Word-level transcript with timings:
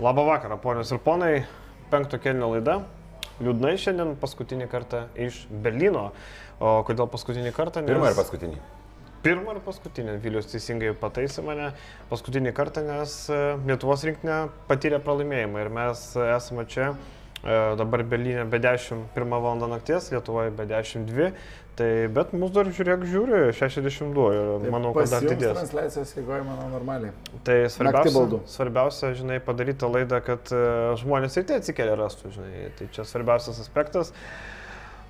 Labą 0.00 0.24
vakarą, 0.26 0.56
ponios 0.58 0.90
ir 0.90 0.98
ponai. 0.98 1.44
Penkto 1.90 2.18
kelnio 2.18 2.48
laida. 2.50 2.80
Liūdnai 3.38 3.76
šiandien 3.78 4.16
paskutinį 4.18 4.66
kartą 4.72 5.04
iš 5.14 5.44
Berlyno. 5.62 6.08
O 6.58 6.72
kodėl 6.88 7.06
paskutinį 7.12 7.52
kartą? 7.54 7.84
Nes... 7.84 7.92
Pirmą 7.92 8.08
ir 8.10 8.16
paskutinį. 8.18 8.58
Pirmą 9.22 9.54
ir 9.54 9.60
paskutinį. 9.62 10.16
Vilius 10.24 10.50
teisingai 10.50 10.90
pataisė 10.98 11.44
mane. 11.46 11.68
Paskutinį 12.10 12.54
kartą, 12.56 12.82
nes 12.88 13.14
e, 13.30 13.38
Lietuvos 13.70 14.02
rinktinė 14.08 14.40
patyrė 14.66 14.98
pralaimėjimą 15.04 15.62
ir 15.62 15.70
mes 15.78 16.02
esame 16.24 16.66
čia 16.74 16.90
e, 16.90 17.23
dabar 17.44 18.02
Berlyne 18.08 18.46
be 18.48 18.58
11 18.62 19.04
val. 19.14 19.68
nakties, 19.68 20.10
Lietuvoje 20.14 20.50
be 20.56 20.66
12. 20.66 21.32
Tai 21.74 22.06
bet 22.14 22.30
mus 22.38 22.52
dar 22.54 22.68
žiūrėk, 22.70 23.02
žiūri 23.10 23.38
62 23.58 24.26
ir 24.30 24.50
Tai 24.62 24.70
manau, 24.70 24.92
kad 24.94 25.10
dar 25.10 25.24
didės. 25.26 25.56
transliacijos 25.58 26.12
eigoje, 26.20 26.44
manau, 26.46 26.68
normaliai. 26.70 27.10
Tai 27.42 27.56
svarbiausia, 27.66 28.38
svarbiausia, 28.52 29.10
žinai, 29.18 29.40
padaryti 29.42 29.88
laidą, 29.90 30.20
kad 30.22 30.52
e, 30.54 30.60
žmonės 31.02 31.34
ir 31.40 31.48
tai 31.48 31.58
atsikėlė 31.58 31.96
rastų, 31.98 32.30
žinai. 32.36 32.68
Tai 32.78 32.86
čia 32.94 33.06
svarbiausias 33.10 33.58
aspektas. 33.58 34.14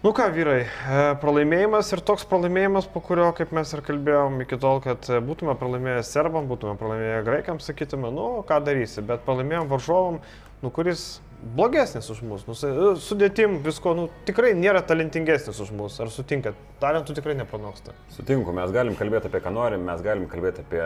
Nu 0.04 0.14
ką, 0.16 0.30
vyrai, 0.32 0.62
e, 0.64 1.04
pralaimėjimas 1.20 1.92
ir 1.92 2.00
toks 2.08 2.24
pralaimėjimas, 2.32 2.88
po 2.92 3.04
kurio, 3.04 3.28
kaip 3.36 3.52
mes 3.56 3.68
ir 3.76 3.84
kalbėjom 3.84 4.40
iki 4.46 4.56
tol, 4.60 4.80
kad 4.84 5.04
e, 5.12 5.20
būtume 5.24 5.58
pralaimėję 5.60 6.00
serbam, 6.08 6.48
būtume 6.48 6.78
pralaimėję 6.80 7.20
graikams, 7.28 7.68
sakytume, 7.68 8.08
nu 8.12 8.40
ką 8.48 8.62
darysi, 8.64 9.04
bet 9.04 9.24
pralaimėjom 9.28 9.68
varžovom, 9.68 10.20
nu 10.64 10.72
kuris 10.72 11.20
blogesnis 11.54 12.10
už 12.10 12.22
mus, 12.24 12.44
nu, 12.48 12.54
su- 12.54 12.94
sudėtim 13.02 13.58
visko, 13.64 13.92
nu 13.96 14.06
tikrai 14.28 14.52
nėra 14.56 14.80
talentingesnis 14.86 15.58
už 15.60 15.72
mus, 15.76 15.98
ar 16.00 16.08
sutinkat, 16.12 16.56
talentų 16.80 17.16
tikrai 17.18 17.34
nepranoksta. 17.38 17.92
Sutinku, 18.14 18.54
mes 18.56 18.72
galim 18.74 18.96
kalbėti 18.98 19.28
apie 19.30 19.42
ką 19.44 19.52
norim, 19.54 19.84
mes 19.88 20.00
galim 20.04 20.26
kalbėti 20.30 20.64
apie 20.64 20.82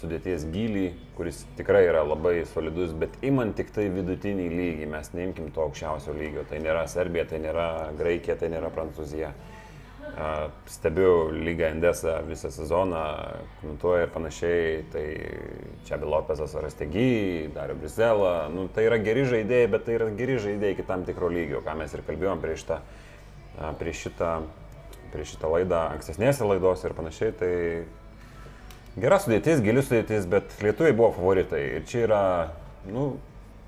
sudėties 0.00 0.46
gylį, 0.54 0.86
kuris 1.18 1.42
tikrai 1.58 1.84
yra 1.90 2.04
labai 2.06 2.40
solidus, 2.54 2.94
bet 2.96 3.18
imant 3.26 3.56
tik 3.58 3.70
tai 3.74 3.88
vidutinį 3.92 4.48
lygį, 4.54 4.88
mes 4.94 5.12
neimkim 5.16 5.52
to 5.52 5.66
aukščiausio 5.66 6.16
lygio. 6.16 6.46
Tai 6.48 6.62
nėra 6.64 6.86
Serbija, 6.88 7.26
tai 7.28 7.42
nėra 7.44 7.68
Graikija, 7.98 8.38
tai 8.40 8.48
nėra 8.54 8.72
Prancūzija. 8.74 9.32
Stebiu 10.66 11.30
lygą 11.30 11.64
Endesą 11.64 12.08
visą 12.26 12.50
sezoną, 12.50 13.02
komentuoju 13.60 14.02
ir 14.02 14.10
panašiai, 14.10 14.70
tai 14.90 15.04
čia 15.86 15.98
Bilopezas 16.00 16.54
Arastegi, 16.58 17.50
Dario 17.54 17.76
Brizela, 17.78 18.48
nu, 18.50 18.66
tai 18.74 18.88
yra 18.88 18.98
geri 18.98 19.22
žaidėjai, 19.28 19.68
bet 19.70 19.84
tai 19.86 19.94
yra 19.98 20.08
geri 20.18 20.40
žaidėjai 20.42 20.74
iki 20.74 20.86
tam 20.88 21.04
tikro 21.06 21.30
lygio, 21.30 21.60
ką 21.62 21.76
mes 21.78 21.94
ir 21.94 22.02
kalbėjom 22.06 22.42
prieš 22.42 22.64
šitą, 22.64 22.78
prieš 23.78 24.00
šitą, 24.08 24.30
prieš 25.12 25.36
šitą 25.36 25.52
laidą, 25.54 25.84
ankstesnėse 25.94 26.48
laidose 26.50 26.88
ir 26.88 26.96
panašiai, 26.98 27.36
tai 27.38 27.52
gera 28.98 29.20
sudėtis, 29.22 29.62
gili 29.62 29.84
sudėtis, 29.86 30.26
bet 30.30 30.56
lietuviai 30.64 30.96
buvo 30.98 31.12
favoritai 31.20 31.62
ir 31.76 31.86
čia 31.86 32.02
yra, 32.08 32.24
nu, 32.90 33.12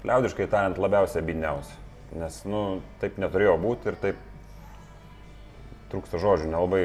liaudiškai 0.03 0.51
tariant, 0.51 0.83
labiausiai 0.83 1.23
bidniausi, 1.31 1.79
nes, 2.19 2.42
nu, 2.51 2.64
taip 2.98 3.23
neturėjo 3.23 3.55
būti 3.62 3.92
ir 3.92 4.03
taip 4.03 4.27
trūksta 5.90 6.20
žodžių, 6.23 6.51
nelabai 6.52 6.84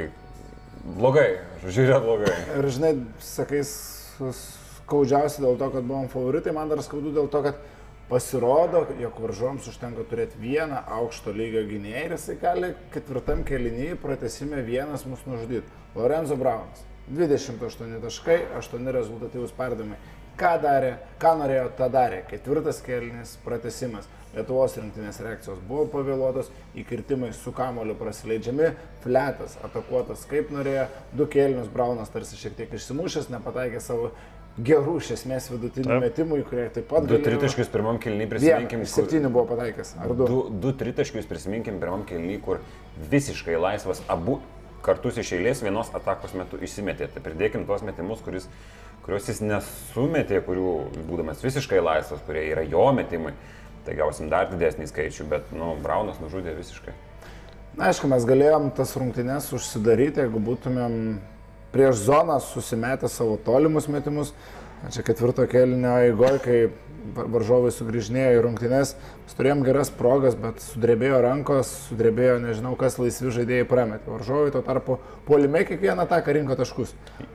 blogai, 0.97 1.29
žodžiu, 1.63 1.85
yra 1.87 2.01
blogai. 2.03 2.33
Ir 2.57 2.67
žinai, 2.73 2.91
sakai, 3.23 3.61
skaudžiausia 3.65 5.45
dėl 5.45 5.57
to, 5.61 5.69
kad 5.73 5.87
buvom 5.87 6.09
favoritai, 6.11 6.53
man 6.55 6.69
dar 6.71 6.81
skaudu 6.85 7.13
dėl 7.15 7.29
to, 7.31 7.41
kad 7.45 7.61
pasirodo, 8.09 8.83
jog 9.01 9.17
varžoms 9.21 9.69
užtenka 9.69 10.05
turėti 10.09 10.37
vieną 10.41 10.83
aukšto 10.99 11.33
lygio 11.33 11.63
gynėją 11.65 12.03
ir 12.05 12.13
jisai 12.13 12.35
gali 12.41 12.73
ketvirtam 12.93 13.41
kelinyje 13.47 13.95
pratesime 14.01 14.61
vienas 14.65 15.07
mus 15.09 15.23
nužudyti. 15.25 15.65
Lorenzo 15.95 16.37
Braunas. 16.37 16.83
28 17.09 17.99
taškai, 18.01 18.37
8 18.57 18.91
rezultatyvus 18.93 19.53
perdavimai. 19.57 19.97
Ką 20.35 20.55
darė, 20.61 20.95
ką 21.21 21.35
norėjo, 21.39 21.67
tą 21.77 21.87
darė. 21.93 22.23
Ketvirtas 22.29 22.81
kelinis 22.83 23.35
pratesimas. 23.45 24.09
Lietuvos 24.35 24.75
rinktinės 24.77 25.21
reakcijos 25.23 25.59
buvo 25.67 25.85
pavėluotos, 25.93 26.51
įkirtimai 26.75 27.31
su 27.35 27.53
kamoliu 27.55 27.95
prasileidžiami, 27.99 28.73
fletas 29.05 29.55
atakuotas 29.63 30.25
kaip 30.29 30.51
norėjo, 30.51 30.89
du 31.15 31.27
kėlinius 31.31 31.71
Braunas 31.71 32.11
tarsi 32.11 32.39
šiek 32.39 32.57
tiek 32.57 32.73
išsimušęs, 32.75 33.31
nepataikė 33.31 33.79
savo 33.83 34.11
gerų 34.55 34.97
iš 35.01 35.11
esmės 35.17 35.49
vidutinių 35.51 35.89
Taip. 35.89 36.03
metimų, 36.05 36.39
kurie 36.47 36.67
taip 36.71 36.87
pat 36.87 37.07
Du 37.09 37.19
tritaškius 37.19 37.71
pirmam 37.71 37.99
kelniui 37.99 38.27
prisiminkim. 38.31 38.83
Vienas, 38.83 38.95
septyni 38.95 39.31
buvo 39.31 39.45
pataikęs, 39.51 39.95
ar 39.99 40.13
du? 40.13 40.27
Du, 40.29 40.41
du 40.63 40.71
tritaškius 40.79 41.27
prisiminkim 41.27 41.79
pirmam 41.81 42.05
kelniui, 42.07 42.37
kur 42.43 42.61
visiškai 43.11 43.57
laisvas 43.59 44.03
abu 44.11 44.39
kartus 44.85 45.19
iš 45.19 45.33
eilės 45.35 45.63
vienos 45.65 45.89
atakos 45.97 46.35
metu 46.37 46.59
išsimetė. 46.61 47.09
Tai 47.11 47.23
pridėkim 47.25 47.65
tuos 47.67 47.83
metimus, 47.85 48.21
kuris, 48.23 48.47
kuriuos 49.05 49.27
jis 49.31 49.41
nesumetė, 49.43 50.39
kurių 50.45 50.75
būdamas 51.09 51.43
visiškai 51.43 51.81
laisvas, 51.83 52.23
kurie 52.27 52.45
yra 52.51 52.63
jo 52.69 52.85
metimai. 52.95 53.33
Tai 53.85 53.93
gausim 53.97 54.29
dar 54.31 54.49
didesnį 54.49 54.87
skaičių, 54.89 55.27
bet, 55.29 55.51
nu, 55.53 55.75
Braunas 55.83 56.17
nužudė 56.23 56.55
visiškai. 56.57 56.95
Na, 57.75 57.91
aišku, 57.91 58.07
mes 58.09 58.23
galėjom 58.25 58.71
tas 58.73 58.95
rungtynes 58.97 59.51
užsidaryti, 59.53 60.23
jeigu 60.23 60.39
būtumėm 60.41 61.19
prieš 61.75 62.05
zoną 62.07 62.39
susimetę 62.41 63.09
savo 63.11 63.35
tolimus 63.45 63.89
metimus. 63.91 64.31
Čia 64.93 65.03
ketvirto 65.05 65.45
kelnio 65.49 65.91
eigoje, 66.05 66.39
kai 66.43 66.57
va- 67.15 67.25
varžovai 67.35 67.71
sugrįžinėjo 67.73 68.37
į 68.37 68.41
rungtynes, 68.45 68.93
mes 69.25 69.37
turėjom 69.37 69.63
geras 69.65 69.91
progas, 69.93 70.37
bet 70.39 70.61
sudrebėjo 70.63 71.21
rankos, 71.25 71.71
sudrebėjo 71.89 72.39
nežinau 72.43 72.75
kas 72.79 72.97
laisvi 73.01 73.33
žaidėjai 73.33 73.67
prametė. 73.69 74.11
Varžovai 74.13 74.53
tuo 74.53 74.61
tarpu 74.65 74.99
polime 75.27 75.63
kiekvieną 75.67 76.05
ataką 76.05 76.35
rinko 76.37 76.57
taškus. 76.59 76.93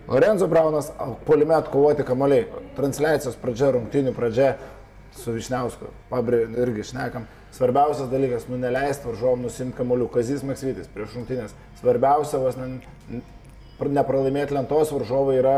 Lorenzo 0.08 0.48
Braunas 0.50 0.92
polime 1.26 1.56
atkovoti 1.58 2.06
kamoliai. 2.06 2.46
Transliacijos 2.78 3.38
pradžia, 3.40 3.72
rungtynių 3.76 4.14
pradžia 4.16 4.54
su 5.18 5.34
Višniausku, 5.34 5.90
pabrė 6.10 6.44
irgi 6.62 6.86
šnekam. 6.92 7.26
Svarbiausias 7.54 8.10
dalykas, 8.12 8.46
nu 8.48 8.58
neleisti 8.60 9.08
varžovom 9.08 9.42
nusimti 9.46 9.76
kamolių. 9.80 10.06
Kazis 10.14 10.44
Maksvitis 10.46 10.90
prieš 10.94 11.16
rungtynės. 11.18 11.56
Svarbiausia, 11.80 12.38
vos 12.38 12.58
ne, 12.60 13.22
nepralaimėti 13.80 14.54
lentos, 14.54 14.92
varžovai 14.94 15.40
yra 15.40 15.56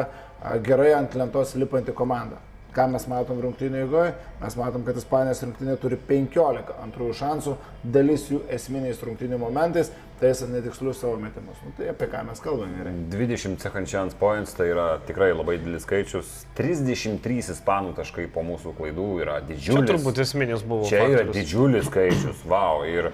gerai 0.65 0.95
ant 0.97 1.15
lentos 1.19 1.55
lipanti 1.59 1.93
komanda. 1.97 2.41
Ką 2.73 2.87
mes 2.89 3.05
matom 3.05 3.41
rungtynio 3.45 3.83
eigoje? 3.85 4.15
Mes 4.41 4.55
matom, 4.57 4.85
kad 4.87 4.97
Ispanijos 4.97 5.43
rinktinė 5.45 5.75
turi 5.81 5.99
15 6.09 6.73
antrųjų 6.81 7.17
šansų, 7.19 7.57
dalis 7.85 8.31
jų 8.31 8.41
esminiais 8.57 9.03
rungtynių 9.05 9.37
momentais, 9.43 9.91
taisant 10.23 10.53
netikslius 10.55 11.01
savo 11.03 11.17
metimus. 11.21 11.59
Nu, 11.67 11.73
tai 11.77 11.89
apie 11.93 12.07
ką 12.13 12.23
mes 12.29 12.41
kalbame 12.45 12.79
gerai. 12.79 12.93
20 13.13 13.59
second 13.61 13.91
chance 13.91 14.15
points 14.19 14.55
tai 14.57 14.69
yra 14.73 14.87
tikrai 15.09 15.33
labai 15.35 15.59
didelis 15.59 15.83
skaičius. 15.87 16.31
33 16.59 17.51
ispanų 17.57 17.93
taškai 17.99 18.29
po 18.33 18.45
mūsų 18.47 18.73
klaidų 18.79 19.09
yra 19.25 19.41
Čia 19.43 19.49
didžiulis. 19.53 19.91
turbūt 19.91 20.23
esminis 20.25 20.63
buvo. 20.63 20.87
Čia 20.89 21.03
yra 21.03 21.09
faktorius. 21.25 21.37
didžiulis 21.41 21.91
skaičius, 21.91 22.45
wow. 22.49 22.85
Ir 22.87 23.11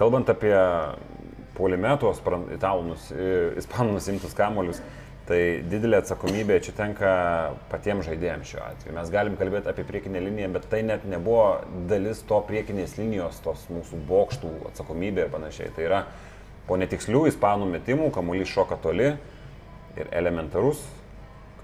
kalbant 0.00 0.28
apie 0.32 0.54
polimetos, 1.58 2.20
italų, 2.54 2.84
nus- 2.92 3.10
i- 3.12 3.58
ispanų 3.58 3.96
nusimtus 3.98 4.34
kamolius, 4.38 4.80
tai 5.26 5.60
didelė 5.68 5.98
atsakomybė 6.00 6.60
čia 6.64 6.72
tenka 6.72 7.10
patiems 7.68 8.06
žaidėjams 8.06 8.48
šiuo 8.48 8.62
atveju. 8.64 8.94
Mes 8.96 9.10
galim 9.12 9.34
kalbėti 9.36 9.68
apie 9.68 9.84
priekinę 9.84 10.22
liniją, 10.24 10.52
bet 10.54 10.68
tai 10.70 10.80
net 10.82 11.04
nebuvo 11.04 11.60
dalis 11.90 12.22
to 12.22 12.38
priekinės 12.48 12.96
linijos, 12.96 13.42
tos 13.44 13.66
mūsų 13.68 14.00
bokštų 14.08 14.52
atsakomybė 14.70 15.26
ir 15.26 15.28
panašiai. 15.34 15.74
Tai 15.76 15.84
yra 15.84 16.00
po 16.68 16.76
netikslių 16.76 17.26
ispanų 17.32 17.66
metimų, 17.72 18.12
kamuolys 18.14 18.52
šoka 18.52 18.78
toli 18.82 19.14
ir 19.98 20.12
elementarus 20.12 20.84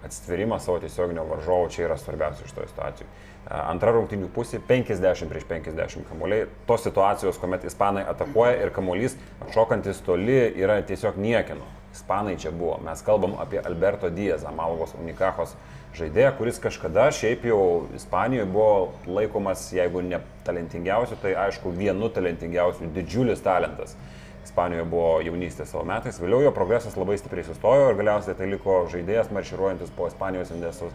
atstverimas 0.05 0.65
savo 0.65 0.79
tiesioginio 0.79 1.25
varžovo 1.25 1.69
čia 1.69 1.87
yra 1.87 1.97
svarbiausia 1.97 2.45
iš 2.45 2.53
to 2.53 2.67
situacijų. 2.69 3.07
Antra 3.49 3.93
rungtinių 3.93 4.29
pusė- 4.33 4.61
50 4.69 5.29
prieš 5.29 5.45
50 5.49 6.05
kamuoliai. 6.09 6.47
Tos 6.67 6.83
situacijos, 6.85 7.39
kuomet 7.39 7.65
ispanai 7.65 8.05
atakuoja 8.09 8.63
ir 8.63 8.71
kamuolys 8.71 9.17
atšokantis 9.47 10.03
toli 10.05 10.53
yra 10.57 10.83
tiesiog 10.83 11.17
niekino. 11.17 11.65
Ispanai 11.93 12.37
čia 12.37 12.51
buvo. 12.51 12.81
Mes 12.85 13.03
kalbam 13.03 13.37
apie 13.39 13.61
Alberto 13.65 14.11
Diezą, 14.11 14.53
Malgos 14.53 14.95
Unikachos 14.95 15.55
žaidėją, 15.95 16.37
kuris 16.37 16.59
kažkada 16.59 17.11
šiaip 17.13 17.45
jau 17.45 17.87
Ispanijoje 17.95 18.47
buvo 18.47 18.93
laikomas, 19.07 19.73
jeigu 19.73 20.03
ne 20.03 20.21
talentingiausiu, 20.45 21.17
tai 21.23 21.35
aišku 21.35 21.71
vienu 21.71 22.09
talentingiausiu, 22.09 22.91
didžiulis 22.95 23.41
talentas. 23.41 23.97
Ispanijoje 24.45 24.85
buvo 24.93 25.09
jaunystė 25.25 25.67
savo 25.69 25.87
metais, 25.89 26.21
vėliau 26.21 26.45
jo 26.45 26.53
progresas 26.55 26.99
labai 27.01 27.17
stipriai 27.21 27.47
sustojo 27.49 27.91
ir 27.91 27.99
galiausiai 27.99 28.37
tai 28.39 28.49
liko 28.51 28.83
žaidėjas 28.93 29.33
marširuojantis 29.33 29.93
po 29.97 30.09
Ispanijos 30.11 30.53
Indesos 30.53 30.93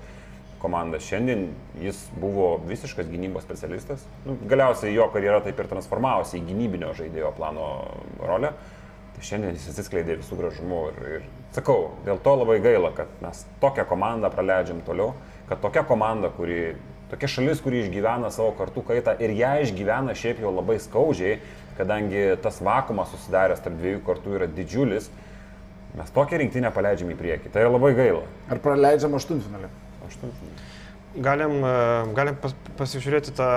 komandą. 0.62 1.00
Šiandien 1.02 1.48
jis 1.82 2.02
buvo 2.20 2.58
visiškas 2.68 3.08
gynybos 3.10 3.46
specialistas. 3.48 4.04
Nu, 4.26 4.36
galiausiai 4.50 4.94
jo 4.94 5.08
karjera 5.14 5.40
taip 5.46 5.60
ir 5.60 5.72
transformavosi 5.72 6.40
į 6.40 6.46
gynybinio 6.52 6.92
žaidėjo 6.98 7.32
plano 7.38 7.70
rolę. 8.20 8.54
Tai 9.16 9.26
šiandien 9.26 9.58
jis 9.58 9.72
atsiskleidė 9.72 10.20
visų 10.20 10.38
gražumu 10.40 10.84
ir, 10.92 11.00
ir 11.18 11.24
sakau, 11.56 11.96
dėl 12.06 12.22
to 12.24 12.36
labai 12.40 12.60
gaila, 12.64 12.94
kad 12.96 13.12
mes 13.24 13.42
tokią 13.64 13.88
komandą 13.90 14.30
praleidžiam 14.32 14.84
toliau, 14.88 15.16
kad 15.50 15.60
tokia 15.64 15.84
komanda, 15.88 16.30
kuri, 16.36 16.76
tokia 17.12 17.32
šalis, 17.32 17.64
kuri 17.64 17.82
išgyvena 17.84 18.30
savo 18.32 18.54
kartų 18.60 18.86
kaitą 18.92 19.18
ir 19.20 19.34
ją 19.36 19.56
išgyvena 19.66 20.16
šiaip 20.16 20.44
jau 20.44 20.54
labai 20.54 20.78
skaudžiai, 20.80 21.40
kadangi 21.80 22.24
tas 22.44 22.60
vakumas 22.64 23.12
susidaręs 23.14 23.64
tarp 23.64 23.78
dviejų 23.80 24.02
kartų 24.08 24.36
yra 24.38 24.48
didžiulis, 24.52 25.08
mes 25.98 26.12
tokią 26.16 26.42
rinktinę 26.44 26.72
paleidžiam 26.76 27.14
į 27.14 27.18
priekį. 27.20 27.54
Tai 27.54 27.64
yra 27.64 27.72
labai 27.74 27.94
gaila. 27.98 28.26
Ar 28.52 28.62
praleidžiam 28.64 29.16
aštuntfinalį? 29.18 29.72
Aštuntfinalį. 30.10 30.68
galim, 31.26 31.56
e, 31.64 31.78
galim 32.18 32.36
pas, 32.44 32.54
pasižiūrėti 32.78 33.34
tą 33.38 33.50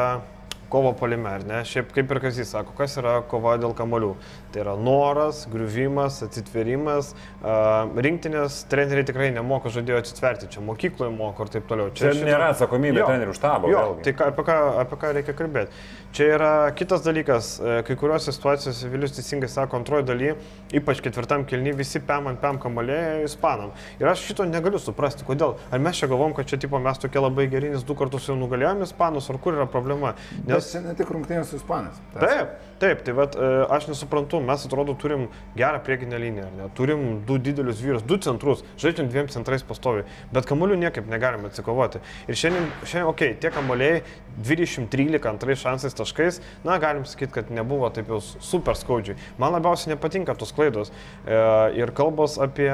kovo 0.73 0.95
polime, 0.97 1.29
ar 1.37 1.45
ne? 1.49 1.61
Šiaip 1.69 1.93
kaip 1.93 2.13
ir 2.15 2.21
kas 2.25 2.39
jis 2.41 2.53
sako, 2.55 2.73
kas 2.79 2.97
yra 3.01 3.19
kova 3.29 3.59
dėl 3.61 3.75
kamolių. 3.77 4.13
Tai 4.53 4.63
yra 4.65 4.77
noras, 4.81 5.45
griuvimas, 5.53 6.23
atsitverimas. 6.27 7.13
Uh, 7.43 7.93
rinktinės 8.05 8.63
treneriai 8.73 9.07
tikrai 9.09 9.31
nemoka 9.37 9.73
žodėjo 9.73 10.01
atsitverti, 10.03 10.51
čia 10.53 10.65
mokykloje 10.65 11.13
moko 11.15 11.47
ir 11.47 11.53
taip 11.57 11.69
toliau. 11.71 11.93
Čia, 11.93 12.09
čia 12.09 12.15
šitą... 12.19 12.29
nėra 12.31 12.53
atsakomybė 12.55 13.05
trenerių 13.05 13.37
štabo. 13.37 13.73
Jo, 13.73 13.85
tai 14.05 14.15
ką, 14.17 14.31
apie, 14.33 14.47
ką, 14.49 14.59
apie 14.85 15.01
ką 15.03 15.13
reikia 15.19 15.37
kalbėti. 15.39 15.85
Čia 16.13 16.27
yra 16.35 16.53
kitas 16.77 17.01
dalykas, 17.01 17.55
e, 17.57 17.77
kai 17.89 17.95
kuriuose 17.97 18.35
situacijose 18.37 18.89
Vilius 18.93 19.15
teisingai 19.17 19.49
sako, 19.49 19.79
antroji 19.81 20.05
daly, 20.05 20.35
ypač 20.77 21.01
ketvirtam 21.01 21.47
kelny, 21.49 21.73
visi 21.77 22.03
pem 22.05 22.29
ant 22.29 22.41
pem 22.43 22.59
kamalėje 22.61 23.23
ispanam. 23.25 23.71
Ir 23.97 24.11
aš 24.11 24.27
šito 24.29 24.45
negaliu 24.45 24.77
suprasti, 24.83 25.25
kodėl. 25.25 25.57
Ar 25.73 25.81
mes 25.81 25.97
čia 25.97 26.11
galvom, 26.13 26.35
kad 26.37 26.51
čia 26.51 26.59
tipo 26.61 26.77
mes 26.85 27.01
tokie 27.01 27.23
labai 27.23 27.47
geri, 27.49 27.71
nes 27.73 27.87
du 27.89 27.97
kartus 27.97 28.29
jau 28.29 28.37
nugalėjome 28.37 28.85
ispanus, 28.85 29.31
ar 29.33 29.41
kur 29.41 29.57
yra 29.57 29.65
problema. 29.65 30.13
Nes 30.45 30.62
Bet 30.63 30.71
čia 30.71 30.81
ne 30.85 30.93
tik 30.95 31.09
rungtynės 31.11 31.49
su 31.51 31.59
ispanais. 31.59 31.97
Taip, 32.15 32.53
taip, 32.79 33.01
tai 33.03 33.13
vat, 33.19 33.35
e, 33.35 33.47
aš 33.75 33.89
nesuprantu, 33.91 34.39
mes 34.47 34.63
atrodo 34.69 34.95
turim 34.95 35.25
gerą 35.59 35.81
priekinę 35.83 36.21
liniją, 36.23 36.45
ne? 36.55 36.69
turim 36.79 37.03
du 37.27 37.39
didelius 37.43 37.81
vyrus, 37.83 38.05
du 38.07 38.15
centrus, 38.23 38.63
žaidžiam 38.79 39.09
dviem 39.11 39.27
centrais 39.33 39.65
pastovi, 39.67 40.05
bet 40.31 40.47
kamuolių 40.47 40.79
niekaip 40.85 41.09
negalime 41.11 41.51
atsikovoti. 41.51 41.99
Ir 42.31 42.39
šiandien, 42.39 42.69
šiandien 42.85 43.09
okei, 43.11 43.33
okay, 43.33 43.41
tie 43.43 43.51
kamuoliai 43.55 44.05
20-13 44.47 45.27
antrais 45.33 45.65
šansais 45.65 45.99
taškais, 45.99 46.39
na, 46.63 46.79
galim 46.83 47.03
sakyti, 47.11 47.33
kad 47.41 47.51
nebuvo 47.51 47.91
taip 47.91 48.15
jau 48.15 48.21
super 48.23 48.79
skaudžiai. 48.79 49.19
Man 49.43 49.57
labiausiai 49.57 49.97
nepatinka 49.97 50.39
tos 50.39 50.55
klaidos 50.55 50.95
e, 50.95 51.43
ir 51.83 51.91
kalbos 51.99 52.39
apie 52.43 52.71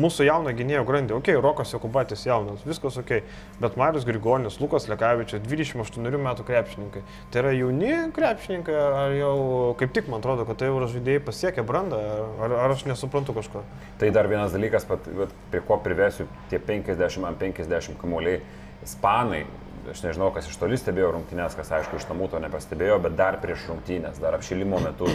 mūsų 0.00 0.30
jauną 0.30 0.56
gynėjo 0.56 0.86
grandį. 0.88 1.18
Ok, 1.18 1.32
Rokas 1.44 1.76
Jokubatis 1.76 2.24
jaunas, 2.24 2.64
viskas 2.64 2.96
ok, 3.02 3.18
bet 3.60 3.76
Marius 3.80 4.08
Grigonis, 4.08 4.60
Lukas 4.62 4.88
Lekavičius, 4.88 5.44
28 5.44 6.24
metų 6.24 6.48
krepšininkai. 6.48 7.04
Tai 7.28 7.42
yra 7.42 7.52
jauni 7.52 7.92
krepšininkai, 8.16 8.74
ar 9.02 9.14
jau 9.16 9.32
kaip 9.80 9.92
tik 9.96 10.08
man 10.08 10.22
atrodo, 10.22 10.46
kad 10.48 10.60
tai 10.60 10.70
jau 10.70 10.80
žaidėjai 10.88 11.22
pasiekė 11.26 11.64
brandą, 11.68 11.98
ar, 12.40 12.54
ar 12.64 12.72
aš 12.72 12.86
nesuprantu 12.88 13.36
kažko. 13.36 13.64
Tai 14.00 14.10
dar 14.16 14.30
vienas 14.32 14.54
dalykas, 14.56 14.88
pat, 14.88 15.04
prie 15.52 15.60
ko 15.68 15.76
privesiu 15.84 16.24
tie 16.48 16.60
50 16.62 17.28
ant 17.28 17.42
50 17.42 18.00
kamuoliai. 18.00 18.40
Ispanai 18.86 19.42
aš 19.92 20.02
nežinau, 20.04 20.30
kas 20.34 20.48
iš 20.48 20.56
toli 20.60 20.78
stebėjo 20.80 21.12
rungtynės, 21.14 21.56
kas 21.56 21.70
aišku 21.78 21.98
iš 21.98 22.08
namų 22.10 22.30
to 22.32 22.40
nepastebėjo, 22.44 22.98
bet 23.04 23.16
dar 23.18 23.38
prieš 23.42 23.68
rungtynės, 23.70 24.20
dar 24.22 24.36
apšilimo 24.36 24.80
metu 24.84 25.08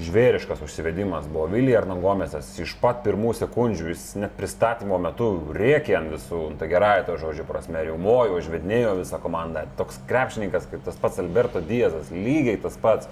žvėriškas 0.00 0.62
užsivedimas 0.64 1.26
buvo 1.28 1.48
Vilija 1.52 1.82
Arnangomėsas 1.82 2.48
iš 2.62 2.72
pat 2.80 3.02
pirmų 3.04 3.34
sekundžių, 3.36 3.90
jis 3.92 4.04
net 4.22 4.32
pristatymo 4.38 4.96
metu 5.02 5.28
rėkė 5.52 5.98
ant 5.98 6.14
visų, 6.14 6.44
ta 6.60 6.68
gerąją 6.70 7.04
to 7.08 7.18
žodžio 7.20 7.44
prasme, 7.48 7.82
riumojo, 7.84 8.38
užvedinėjo 8.40 8.94
visą 9.02 9.20
komandą. 9.20 9.66
Toks 9.76 10.00
krepšininkas 10.08 10.70
kaip 10.70 10.86
tas 10.86 10.96
pats 11.00 11.20
Alberto 11.20 11.60
Diezas, 11.60 12.08
lygiai 12.14 12.60
tas 12.62 12.80
pats. 12.80 13.10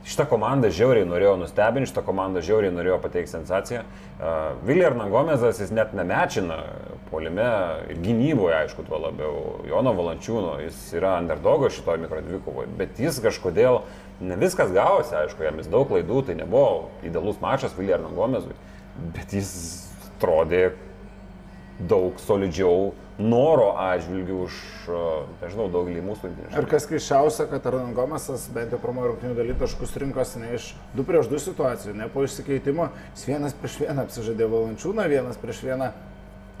Šitą 0.00 0.24
komandą 0.30 0.70
žiauriai 0.72 1.04
norėjo 1.04 1.34
nustebinti, 1.42 1.90
šitą 1.90 2.00
komandą 2.06 2.40
žiauriai 2.44 2.72
norėjo 2.72 2.96
pateikti 3.02 3.34
sensaciją. 3.34 3.82
Uh, 3.84 4.54
Vilija 4.64 4.88
Arnangomėsas 4.88 5.60
jis 5.60 5.72
net 5.76 5.92
nemečina 5.96 6.56
polime 7.10 7.50
ir 7.92 8.00
gynyboje, 8.00 8.54
aišku, 8.62 8.86
tuo 8.88 9.00
labiau. 9.02 9.34
Jono 9.68 9.92
Valančiūno, 9.98 10.54
jis 10.64 10.78
yra 10.96 11.18
underdogo 11.20 11.68
šitoje 11.68 12.06
mikrodvikovoje, 12.06 12.72
bet 12.80 13.02
jis 13.02 13.20
kažkodėl 13.20 13.82
ne 14.20 14.36
viskas 14.40 14.72
gavosi, 14.74 15.16
aišku, 15.24 15.42
jam 15.46 15.60
jis 15.60 15.70
daug 15.72 15.88
klaidų, 15.90 16.22
tai 16.28 16.36
nebuvo 16.38 16.90
idealus 17.06 17.40
mačas 17.42 17.76
Vilija 17.78 17.98
Arnangomėsui, 17.98 18.56
bet 19.16 19.32
jis 19.36 19.52
atrodė 20.10 20.74
daug 21.80 22.18
solidžiau 22.20 22.90
noro 23.20 23.70
atžvilgių 23.80 24.36
už, 24.46 24.58
nežinau, 25.40 25.66
daugelį 25.72 26.02
mūsų 26.04 26.28
rinkinių. 26.28 26.50
Ir 26.56 26.68
kas 26.68 26.86
keiščiausia, 26.88 27.46
kad 27.50 27.66
Arnangomasas 27.68 28.46
bent 28.52 28.72
jau 28.72 28.80
pirmojo 28.80 29.12
rungtinių 29.12 29.36
daly 29.36 29.56
taškus 29.60 29.96
rinkosi 30.00 30.40
ne 30.40 30.54
iš 30.56 30.70
2 30.96 31.04
prieš 31.08 31.28
2 31.32 31.42
situacijų, 31.50 31.96
ne 32.00 32.08
po 32.12 32.24
išsikeitimo, 32.24 32.88
jis 33.14 33.26
vienas 33.28 33.56
prieš 33.60 33.80
vieną 33.82 34.06
apsižaidė 34.06 34.48
Valančiūną, 34.52 35.08
vienas 35.12 35.40
prieš 35.40 35.64
vieną 35.68 35.90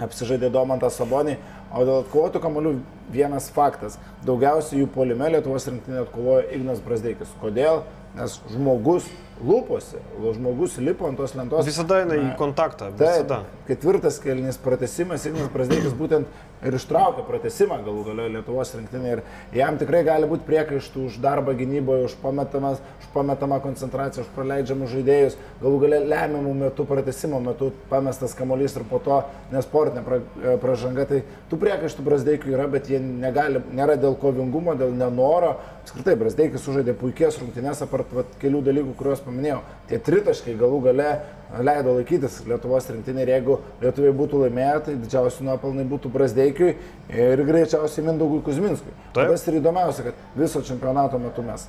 apsižaidė 0.04 0.50
Domantą 0.52 0.90
Sabonį, 0.92 1.36
o 1.72 1.84
dėl 1.86 2.02
atkovotų 2.04 2.42
kamolių 2.42 2.74
vienas 3.12 3.48
faktas. 3.54 3.98
Daugiausiai 4.26 4.82
jų 4.82 4.90
polime 4.94 5.30
Lietuvos 5.34 5.68
rinktinė 5.70 6.04
atkovojo 6.04 6.46
Ignas 6.56 6.82
Brasdeikis. 6.84 7.32
Kodėl? 7.42 7.84
Nes 8.18 8.40
žmogus 8.50 9.06
lūposi, 9.44 10.00
žmogus 10.20 10.76
lipo 10.82 11.08
ant 11.08 11.18
tos 11.20 11.34
lentos. 11.38 11.66
Visada 11.68 12.02
eina 12.04 12.18
į 12.18 12.30
kontaktą. 12.40 12.90
Visada. 12.96 13.42
Taip, 13.44 13.66
ketvirtas 13.70 14.20
kelnis 14.22 14.60
pratesimas, 14.60 15.26
Ignas 15.28 15.50
Brasdeikis 15.52 15.96
būtent 15.96 16.28
ir 16.66 16.76
ištraukė 16.76 17.24
pratesimą 17.24 17.78
galų 17.86 18.04
galio 18.10 18.26
Lietuvos 18.34 18.72
rinktinė 18.76 19.14
ir 19.14 19.22
jam 19.56 19.78
tikrai 19.80 20.02
gali 20.04 20.28
būti 20.28 20.44
priekaištų 20.48 21.06
už 21.08 21.18
darbą 21.24 21.54
gynyboje, 21.56 22.08
už, 22.10 22.16
už 22.20 23.08
pametamą 23.14 23.60
koncentraciją, 23.64 24.26
už 24.26 24.32
praleidžiamus 24.36 24.92
žaidėjus, 24.92 25.38
galų 25.62 25.80
galio 25.84 26.00
lemiamų 26.10 26.54
metų 26.64 26.86
pratesimo 26.88 27.40
metu 27.40 27.70
pamestas 27.90 28.36
kamuolys 28.36 28.76
ir 28.76 28.84
po 28.90 29.00
to 29.02 29.22
nesportinė 29.54 30.04
pra, 30.04 30.20
e, 30.20 30.56
pražanga. 30.60 31.06
Tai 31.08 31.22
tų 31.50 31.60
priekaištų 31.64 32.06
Brasdeikui 32.06 32.54
yra, 32.54 32.68
bet 32.70 32.90
jie 32.92 33.00
negali, 33.00 33.62
nėra 33.72 33.96
dėl 34.00 34.18
kovingumo, 34.20 34.76
dėl 34.78 34.92
nenoro. 34.96 35.56
Apskritai, 35.80 36.14
Brasdeikis 36.20 36.62
sužaidė 36.66 36.92
puikias 36.98 37.40
rungtynės, 37.40 37.80
apart 37.86 38.12
vat, 38.14 38.36
kelių 38.42 38.60
dalykų, 38.68 38.92
kuriuos 38.98 39.24
paminėjau. 39.30 39.60
Tie 39.88 39.98
tritaškai 40.02 40.56
galų 40.58 40.80
gale 40.90 41.10
leido 41.64 41.94
laikytis 41.96 42.40
Lietuvos 42.46 42.88
rinktinė 42.90 43.24
ir 43.24 43.32
jeigu 43.34 43.58
lietuviai 43.82 44.14
būtų 44.16 44.44
laimėję, 44.44 44.74
tai 44.86 44.96
didžiausi 45.00 45.46
nuopelnai 45.46 45.86
būtų 45.90 46.10
Brasdeikiui 46.14 46.74
ir 47.10 47.44
greičiausiai 47.46 48.06
Mindaugui 48.06 48.42
Kuzminskui. 48.46 48.92
Tas 49.16 49.46
ir 49.48 49.58
įdomiausia, 49.58 50.10
kad 50.10 50.20
viso 50.38 50.62
čempionato 50.66 51.18
metu 51.22 51.42
mes 51.46 51.66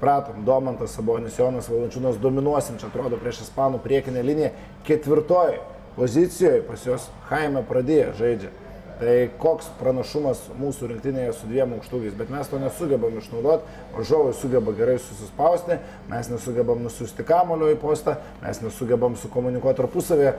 pratom, 0.00 0.42
Domantas 0.44 0.96
Sabonis, 0.96 1.38
Jonas 1.38 1.70
Valančiūnas 1.72 2.18
dominuosim, 2.20 2.76
čia 2.80 2.90
atrodo 2.90 3.16
prieš 3.20 3.44
Ispanų 3.46 3.80
priekinę 3.84 4.24
liniją, 4.26 4.50
ketvirtoji 4.84 5.62
pozicijoje 5.96 6.64
pas 6.66 6.84
juos 6.84 7.08
Jaime 7.30 7.62
pradėjo 7.64 8.12
žaidžia. 8.18 8.52
Tai 9.00 9.14
koks 9.42 9.72
pranašumas 9.80 10.38
mūsų 10.54 10.92
rinktinėje 10.92 11.32
su 11.34 11.48
dviem 11.50 11.72
aukštūgiais, 11.74 12.14
bet 12.14 12.30
mes 12.30 12.46
to 12.46 12.60
nesugebam 12.62 13.16
išnaudoti, 13.18 13.66
varžovai 13.96 14.36
sugeba 14.38 14.74
gerai 14.78 15.00
susispausti, 15.02 15.80
mes 16.12 16.30
nesugebam 16.30 16.84
nusiųsti 16.86 17.26
kamulio 17.26 17.72
į 17.74 17.80
postą, 17.82 18.20
mes 18.44 18.62
nesugebam 18.62 19.18
sukomunikuoti 19.18 19.82
tarpusavėje, 19.82 20.36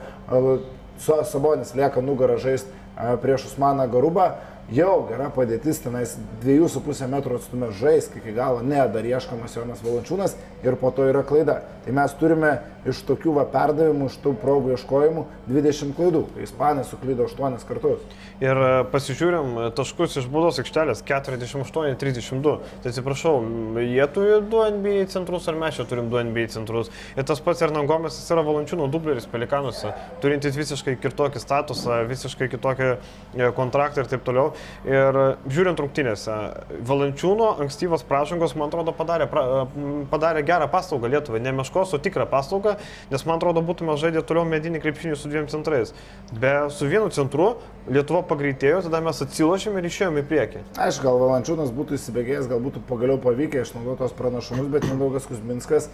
Sabonis 0.96 1.74
lieka 1.76 2.00
nugarą 2.00 2.38
žaisti 2.40 2.72
prieš 3.20 3.50
Usmaną 3.50 3.84
Garubą, 3.92 4.30
jau 4.72 5.02
gera 5.10 5.28
padėtis, 5.30 5.82
tenais 5.84 6.16
2,5 6.42 7.10
metrų 7.12 7.36
atstumė 7.36 7.68
žaisk 7.76 8.16
iki 8.16 8.32
galo, 8.34 8.62
ne, 8.64 8.80
dar 8.88 9.04
ieškomas 9.04 9.58
Jonas 9.58 9.84
Valančiūnas 9.84 10.38
ir 10.64 10.78
po 10.80 10.92
to 10.94 11.08
yra 11.10 11.24
klaida. 11.26 11.60
Tai 11.86 11.92
mes 11.94 12.14
turime 12.18 12.56
iš 12.86 13.00
tokių 13.06 13.36
va 13.36 13.44
perdavimų, 13.50 14.08
iš 14.10 14.16
tų 14.22 14.32
progų 14.42 14.72
ieškojimų 14.74 15.22
20 15.46 15.92
klaidų. 15.94 16.22
Tai 16.34 16.42
Ispanai 16.46 16.82
suklydo 16.86 17.26
8 17.26 17.58
kartus. 17.66 18.02
Ir 18.42 18.58
e, 18.58 18.70
pasižiūrim 18.90 19.52
e, 19.54 19.66
taškus 19.78 20.18
iš 20.20 20.26
būdos 20.30 20.58
aikštelės 20.62 21.02
48-32. 21.06 22.54
Tai 22.82 22.90
atsiprašau, 22.92 23.34
jie 23.82 24.06
turi 24.14 24.40
2 24.50 24.64
NBA 24.76 25.06
centrus 25.12 25.46
ar 25.50 25.58
mes 25.58 25.78
čia 25.78 25.86
turim 25.88 26.10
2 26.12 26.24
NBA 26.30 26.46
centrus. 26.54 26.90
Ir 27.14 27.26
tas 27.26 27.42
pats 27.42 27.62
Ernangomės 27.66 28.18
yra 28.34 28.44
Valančiūno 28.46 28.90
dubleris 28.90 29.28
Pelikanuose, 29.30 29.94
turintis 30.22 30.58
visiškai 30.58 30.96
kitokį 31.02 31.42
statusą, 31.42 32.00
visiškai 32.10 32.50
kitokį 32.54 32.90
e, 32.90 33.50
kontraktą 33.56 34.02
ir 34.02 34.10
taip 34.10 34.26
toliau. 34.26 34.52
Ir 34.86 35.22
žiūrint 35.46 35.82
rungtynėse, 35.82 36.38
Valančiūno 36.86 37.54
ankstyvas 37.64 38.06
pražangos, 38.06 38.58
man 38.58 38.70
atrodo, 38.70 38.94
padarė, 38.96 39.30
pra, 39.30 39.46
padarė 40.10 40.45
gerą 40.46 40.68
paslaugą 40.72 41.10
Lietuvai. 41.12 41.40
Ne 41.44 41.52
meškos, 41.56 41.94
o 41.96 42.00
tikrą 42.02 42.26
paslaugą, 42.30 42.76
nes 43.12 43.26
man 43.28 43.40
atrodo, 43.40 43.62
būtume 43.66 43.96
žaidę 44.00 44.22
toliau 44.26 44.46
medinį 44.48 44.82
krepšinį 44.84 45.18
su 45.20 45.30
dviem 45.32 45.48
centrais. 45.52 45.94
Be 46.32 46.54
su 46.74 46.90
vienu 46.90 47.10
centru 47.14 47.54
Lietuva 47.86 48.24
pagreitėjo, 48.26 48.82
tada 48.88 49.02
mes 49.04 49.22
atsilošėme 49.22 49.82
ir 49.82 49.90
išėjome 49.90 50.24
į 50.24 50.28
priekį. 50.30 50.62
Aš 50.88 51.00
gal 51.04 51.20
Valančiūnas 51.22 51.70
būtų 51.76 51.98
įsibėgėjęs, 52.00 52.50
gal 52.50 52.62
būtų 52.64 52.82
pagaliau 52.88 53.20
pavykę 53.22 53.62
išnaudoti 53.62 54.02
tos 54.02 54.16
pranašumus, 54.18 54.70
bet 54.72 54.88
Mindaugas 54.90 55.28
Kuzminskas. 55.30 55.90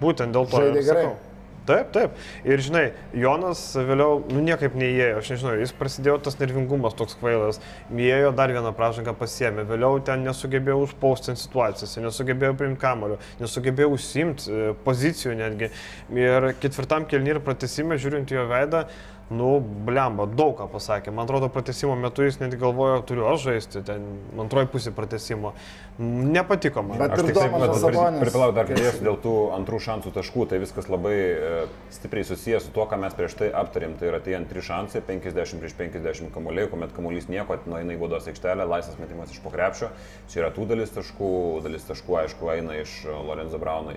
Būtent 0.00 0.32
dėl 0.32 0.46
to. 0.48 0.62
Žaidė 0.62 0.84
gerai. 0.86 1.08
Sakau. 1.10 1.27
Taip, 1.68 1.90
taip. 1.92 2.14
Ir 2.48 2.62
žinai, 2.64 2.84
Jonas 3.12 3.60
vėliau, 3.76 4.22
nu 4.32 4.40
niekaip 4.44 4.76
neįėjo, 4.78 5.18
aš 5.20 5.32
nežinau, 5.34 5.52
jis 5.60 5.74
prasidėjo 5.76 6.14
tas 6.24 6.38
nervingumas 6.40 6.96
toks 6.96 7.18
kvailas, 7.20 7.60
įėjo 7.92 8.30
dar 8.38 8.54
vieną 8.56 8.72
pražangą 8.76 9.12
pasiemė, 9.18 9.66
vėliau 9.68 10.00
ten 10.04 10.24
nesugebėjo 10.24 10.78
užpaustinti 10.86 11.42
situacijose, 11.42 12.00
nesugebėjo 12.06 12.56
priimti 12.56 12.80
kamarių, 12.80 13.20
nesugebėjo 13.42 13.90
užsimti 13.98 14.48
e, 14.48 14.72
pozicijų 14.86 15.36
netgi. 15.42 15.68
Ir 16.16 16.50
ketvirtam 16.62 17.04
kelnį 17.10 17.34
ir 17.34 17.44
pratesime, 17.44 18.00
žiūrint 18.00 18.32
jo 18.32 18.48
veidą, 18.48 18.86
Nu, 19.28 19.58
blemba, 19.60 20.24
daug 20.24 20.54
ką 20.56 20.64
pasakė. 20.72 21.12
Man 21.12 21.26
atrodo, 21.26 21.50
pratesimo 21.52 21.92
metu 22.00 22.24
jis 22.24 22.38
net 22.40 22.54
galvojo, 22.56 23.02
turiu 23.04 23.26
aš 23.28 23.42
žaisti, 23.44 23.82
ten 23.84 24.06
antroji 24.40 24.70
pusė 24.72 24.92
pratesimo. 24.96 25.52
Nepatiko 25.98 26.80
man. 26.86 26.96
Bet 27.02 27.12
Aš 27.12 27.26
tik 27.26 27.36
taip 27.36 27.52
pat 27.52 28.16
pripilau 28.22 28.54
dar 28.56 28.70
pridėsiu 28.70 29.04
dėl 29.04 29.18
tų 29.20 29.34
antrų 29.58 29.82
šansų 29.84 30.14
taškų, 30.16 30.46
tai 30.48 30.62
viskas 30.62 30.88
labai 30.88 31.12
e, 31.18 31.52
stipriai 31.92 32.24
susijęs 32.24 32.70
su 32.70 32.72
tuo, 32.72 32.88
ką 32.88 33.00
mes 33.04 33.18
prieš 33.18 33.36
tai 33.42 33.50
aptarėm. 33.60 33.98
Tai 34.00 34.08
yra 34.14 34.22
tie 34.24 34.38
antri 34.38 34.64
šansai, 34.64 35.04
50 35.04 35.60
prieš 35.60 35.76
50 35.76 36.32
kamuoliai, 36.32 36.72
kuomet 36.72 36.96
kamuolys 36.96 37.28
nieko, 37.28 37.60
nueina 37.68 37.98
į 37.98 38.00
baudos 38.00 38.32
aikštelę, 38.32 38.64
laisvas 38.64 38.96
metimas 39.02 39.34
iš 39.34 39.44
pokrepšio. 39.44 39.92
Čia 40.32 40.44
yra 40.46 40.52
tų 40.56 40.70
dalis 40.72 40.96
taškų, 40.96 41.32
dalis 41.68 41.84
taškų, 41.90 42.20
aišku, 42.24 42.48
eina 42.56 42.80
iš 42.80 43.02
Lorenzo 43.28 43.60
Brauno, 43.60 43.92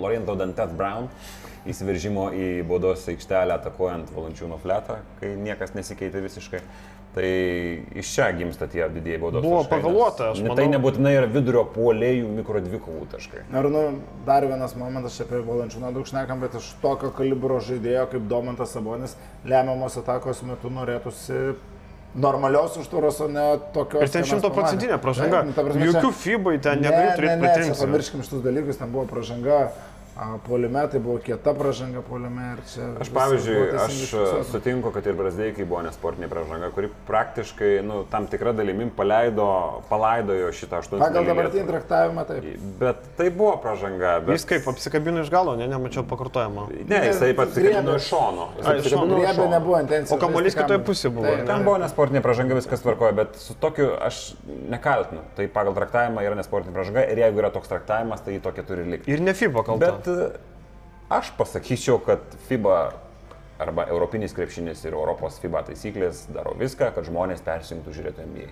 Lorenzo 0.00 0.40
Dantes 0.40 0.72
Brown 0.72 1.12
įsiveržimo 1.68 2.30
į 2.32 2.46
baudos 2.68 3.04
aikštelę 3.12 3.58
atakuojant 3.58 4.12
Valančiūno 4.14 4.56
fletą, 4.62 5.00
kai 5.20 5.34
niekas 5.36 5.74
nesikeitė 5.76 6.22
visiškai. 6.24 6.60
Tai 7.10 7.26
iš 7.98 8.06
čia 8.14 8.28
gimsta 8.38 8.68
tie 8.70 8.84
didieji 8.86 9.18
baudos 9.18 9.42
Buvo 9.42 9.64
taškai, 9.64 9.80
pavėluota, 9.80 10.28
aš 10.30 10.38
ne- 10.38 10.44
manau. 10.46 10.56
Tai 10.60 10.66
nebūtinai 10.76 11.14
yra 11.16 11.26
vidurio 11.26 11.64
puolėjų 11.74 12.28
mikro 12.36 12.60
dvikovų 12.62 13.08
taškai. 13.10 13.42
Ir 13.50 13.66
nu, 13.74 13.82
dar 14.28 14.46
vienas 14.46 14.76
momentas, 14.78 15.16
čia 15.18 15.26
apie 15.26 15.40
Valančiūną 15.42 15.90
daug 15.96 16.06
šnekam, 16.06 16.38
bet 16.40 16.54
iš 16.54 16.68
tokio 16.80 17.10
kalibro 17.10 17.58
žaidėjo 17.58 18.06
kaip 18.12 18.28
Domantas 18.30 18.70
Sabonis 18.76 19.16
lemiamos 19.44 19.98
atakos 19.98 20.44
metu 20.46 20.70
norėtųsi 20.70 21.56
normalios 22.14 22.76
užtvaros, 22.78 23.20
o 23.20 23.28
ne 23.28 23.58
tokios. 23.74 24.02
Ir 24.02 24.10
ten 24.10 24.24
šimtaprocentinė 24.26 24.96
pamatėm. 24.96 25.02
pražanga. 25.02 25.42
Taip, 25.42 25.50
nu, 25.50 25.66
prasme, 25.66 25.90
Jokių 25.90 26.12
FIBA 26.22 26.54
ten 26.62 26.80
Ne, 26.80 26.88
negali 26.88 27.06
ne, 27.10 27.16
turėti 27.16 27.34
ne, 27.34 27.42
čia 27.42 27.42
pretenzijų. 27.54 27.86
Pamirškim 27.86 28.22
šitus 28.26 28.42
dalykus, 28.46 28.78
ten 28.78 28.90
buvo 28.94 29.04
pražanga. 29.10 29.58
A, 30.20 30.38
Puolime 30.44 30.82
tai 30.92 31.00
buvo 31.00 31.16
kieta 31.24 31.54
pražanga 31.56 32.02
puolime 32.04 32.50
ir 32.52 32.60
čia... 32.68 32.86
Aš 33.00 33.10
pavyzdžiui, 33.14 33.60
aš 33.80 33.94
fiksuota. 34.02 34.42
sutinku, 34.50 34.90
kad 34.92 35.06
ir 35.08 35.16
Brazdeikai 35.16 35.64
buvo 35.64 35.80
nesportinė 35.86 36.28
pražanga, 36.28 36.68
kuri 36.74 36.90
praktiškai, 37.08 37.70
nu, 37.86 38.02
tam 38.12 38.26
tikrą 38.30 38.52
dalimim 38.56 38.90
paleido, 38.96 39.46
palaidojo 39.88 40.50
šitą 40.56 40.82
8 40.84 41.00
Pagal 41.00 41.28
dabartinį 41.30 41.64
traktavimą 41.70 42.24
taip. 42.28 42.66
Bet 42.82 43.06
tai 43.16 43.30
buvo 43.32 43.54
pražanga. 43.62 44.18
Bet... 44.26 44.34
Jis 44.36 44.44
kaip 44.52 44.68
apsikabino 44.74 45.24
iš 45.24 45.32
galo, 45.32 45.56
ne, 45.56 45.68
nemačiau 45.70 46.04
pakartojimo. 46.10 46.66
Ne, 46.90 47.00
jisai 47.08 47.32
pats 47.38 47.56
Griebė. 47.56 47.80
atsikabino 47.80 47.96
iš 47.96 48.10
šono. 48.12 48.48
Iš 48.58 48.64
šono. 48.66 48.76
apsikabino 48.76 49.16
iš 49.16 49.24
Griebė 49.24 49.36
šono. 49.40 49.50
nebuvo 49.54 49.80
intencija. 49.80 50.16
O 50.16 50.20
kamuolys 50.20 50.58
kitoje 50.58 50.82
pusėje 50.90 51.14
buvo, 51.16 51.32
ne? 51.40 51.48
Ten 51.48 51.64
buvo 51.64 51.78
nesportinė 51.80 52.24
pražanga, 52.24 52.58
viskas 52.60 52.84
tvarkoja, 52.84 53.16
bet 53.22 53.40
su 53.40 53.56
tokiu 53.64 53.90
aš 54.04 54.20
nekaltinu. 54.72 55.24
Tai 55.38 55.48
pagal 55.54 55.76
traktavimą 55.80 56.24
yra 56.28 56.38
nesportinė 56.38 56.76
pražanga 56.76 57.06
ir 57.08 57.24
jeigu 57.24 57.42
yra 57.42 57.52
toks 57.54 57.72
traktavimas, 57.72 58.20
tai 58.26 58.36
jį 58.36 58.44
tokia 58.44 58.66
turi 58.68 58.86
likti. 58.94 59.12
Ir 59.12 59.24
ne 59.24 59.34
FIBA 59.36 59.64
kalta. 59.66 59.90
Bet 59.90 60.09
e, 60.09 60.09
aš 61.10 61.30
pasakyčiau, 61.38 61.98
kad 62.06 62.20
FIBA 62.48 62.78
arba 63.60 63.84
Europinis 63.92 64.32
krepšinis 64.36 64.84
ir 64.88 64.94
Europos 64.96 65.36
FIBA 65.42 65.62
taisyklės 65.68 66.24
daro 66.32 66.54
viską, 66.58 66.92
kad 66.96 67.04
žmonės 67.08 67.42
persijungtų 67.44 67.92
žiūrėti 67.96 68.24
NBA. 68.24 68.50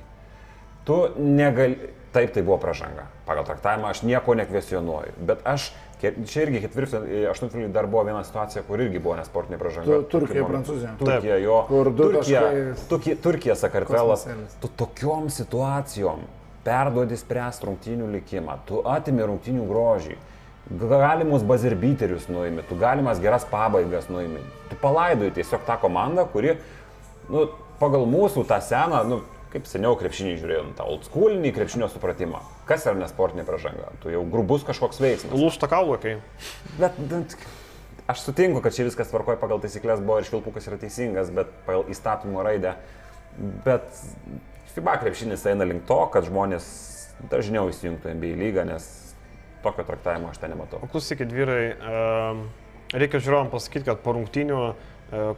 Tu 0.89 0.97
negali, 1.21 1.77
taip 2.15 2.33
tai 2.33 2.43
buvo 2.43 2.57
pražanga. 2.61 3.07
Pagal 3.29 3.45
traktavimą 3.45 3.91
aš 3.93 4.03
nieko 4.09 4.35
nekvesionuoju, 4.39 5.13
bet 5.29 5.43
aš, 5.49 5.67
čia 6.01 6.45
irgi 6.47 6.63
ketvirtfinalį, 6.65 7.19
aštuntfinalį 7.33 7.73
dar 7.75 7.89
buvo 7.93 8.05
viena 8.09 8.23
situacija, 8.25 8.63
kur 8.69 8.81
irgi 8.81 9.01
buvo 9.05 9.17
nesportinė 9.19 9.59
pražanga. 9.61 9.99
Tu- 9.99 10.09
Turkija. 10.15 10.47
Prancūzija. 10.49 10.95
Turkija, 11.01 11.37
jo. 11.45 11.59
Kur 11.69 11.91
du 11.93 12.09
Turkija, 12.15 12.43
taškai- 12.81 13.17
Turkija, 13.25 13.57
Sakartvelas. 13.61 14.27
Tu 14.63 14.69
tokiom 14.81 15.29
situacijom 15.33 16.25
perduodi 16.65 17.17
spręs 17.17 17.61
rungtynių 17.65 18.09
likimą, 18.19 18.59
tu 18.69 18.81
atimi 18.89 19.23
rungtynių 19.29 19.69
grožį, 19.69 20.17
galimus 20.71 21.43
bazirbiterius 21.43 22.29
nuimi, 22.29 22.63
tu 22.69 22.77
galimas 22.77 23.21
geras 23.21 23.47
pabaigas 23.49 24.09
nuimi. 24.09 24.41
Tu 24.69 24.77
palaidoji 24.83 25.33
tiesiog 25.39 25.65
tą 25.67 25.79
komandą, 25.81 26.27
kuri, 26.33 26.59
nu, 27.33 27.47
pagal 27.81 28.05
mūsų 28.09 28.45
tą 28.49 28.61
seną, 28.65 29.03
nu, 29.09 29.21
kaip 29.53 29.69
seniau 29.69 29.97
krepšinį 29.97 30.35
žiūrėjom, 30.43 30.75
tą 30.77 30.85
old 30.89 31.07
schoolinį 31.09 31.55
krepšinio 31.57 31.89
supratimą. 31.89 32.43
Kas 32.69 32.85
yra 32.85 32.99
nesportinė 33.01 33.47
pražanga? 33.49 33.95
Tu 34.03 34.13
jau 34.13 34.27
grubus 34.29 34.67
kažkoks 34.69 35.01
veiksmas. 35.01 35.33
Lūšta 35.41 35.71
kaulukai. 35.73 36.19
Bet, 36.77 36.99
bet 37.01 37.39
aš 38.13 38.27
sutinku, 38.27 38.61
kad 38.65 38.77
čia 38.77 38.85
viskas 38.85 39.09
tvarkoja 39.09 39.41
pagal 39.41 39.63
taisyklės 39.63 40.05
buvo 40.05 40.21
ir 40.21 40.29
švilpukas 40.29 40.69
yra 40.69 40.77
teisingas, 40.83 41.33
bet 41.33 41.53
pagal 41.65 41.89
įstatymo 41.89 42.45
raidę. 42.45 42.77
Bet 43.65 43.89
FIBA 44.75 44.99
krepšinis 45.01 45.49
eina 45.49 45.65
link 45.65 45.89
to, 45.89 46.03
kad 46.13 46.29
žmonės 46.29 46.69
dažniau 47.33 47.71
įsijungtų 47.73 48.13
NBA 48.19 48.37
lygą, 48.37 48.69
nes 48.69 48.85
tokio 49.63 49.85
traktavimo 49.89 50.31
aš 50.33 50.41
ten 50.43 50.55
nematau. 50.55 50.81
Klausykit, 50.93 51.33
vyrai, 51.35 51.63
em, 51.73 52.45
reikia 52.95 53.21
žiūrovam 53.23 53.51
pasakyti, 53.53 53.87
kad 53.89 54.01
po 54.05 54.15
rungtynių 54.17 54.61
e, 54.69 54.75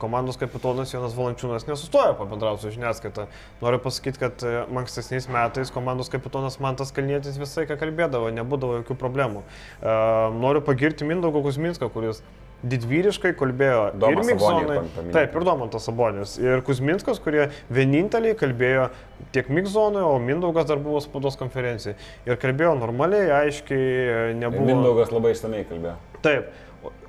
komandos 0.02 0.38
kapitonas 0.40 0.92
Jonas 0.94 1.14
Valančiūnas 1.16 1.66
nesustojo 1.68 2.16
pabendrauti 2.18 2.66
su 2.66 2.74
žiniasklaida. 2.74 3.26
Noriu 3.62 3.80
pasakyti, 3.82 4.22
kad 4.22 4.44
e, 4.46 4.54
ankstesniais 4.82 5.30
metais 5.32 5.72
komandos 5.74 6.12
kapitonas 6.12 6.60
Mantas 6.62 6.94
Kalnietis 6.94 7.40
visai 7.40 7.66
ką 7.70 7.78
kalbėdavo, 7.80 8.30
nebūdavo 8.34 8.80
jokių 8.80 8.98
problemų. 9.00 9.42
E, 9.80 9.96
Noriu 10.40 10.62
pagirti 10.66 11.08
Mindaugą 11.08 11.42
Kuzminską, 11.46 11.90
kuris 11.94 12.24
didvyriškai 12.62 13.32
kalbėjo 13.38 13.84
Domą 14.00 14.20
ir 14.20 14.28
Mikzonai. 14.30 14.78
Taip, 15.14 15.36
ir 15.36 15.46
Domantas 15.46 15.86
Sabonis. 15.88 16.36
Ir 16.40 16.64
Kuzminskas, 16.66 17.20
kurie 17.22 17.48
vieninteliai 17.72 18.36
kalbėjo 18.38 18.88
tiek 19.34 19.50
Mikzonui, 19.52 20.02
o 20.04 20.16
Mindaugas 20.22 20.68
dar 20.68 20.80
buvo 20.82 21.00
spaudos 21.04 21.38
konferencijai. 21.40 21.96
Ir 22.28 22.40
kalbėjo 22.40 22.74
normaliai, 22.80 23.30
aiškiai, 23.42 23.84
e, 23.84 24.34
nebuvo... 24.40 24.66
Mindaugas 24.68 25.14
labai 25.14 25.34
išsamei 25.36 25.64
kalbėjo. 25.68 25.96
Taip. 26.24 26.50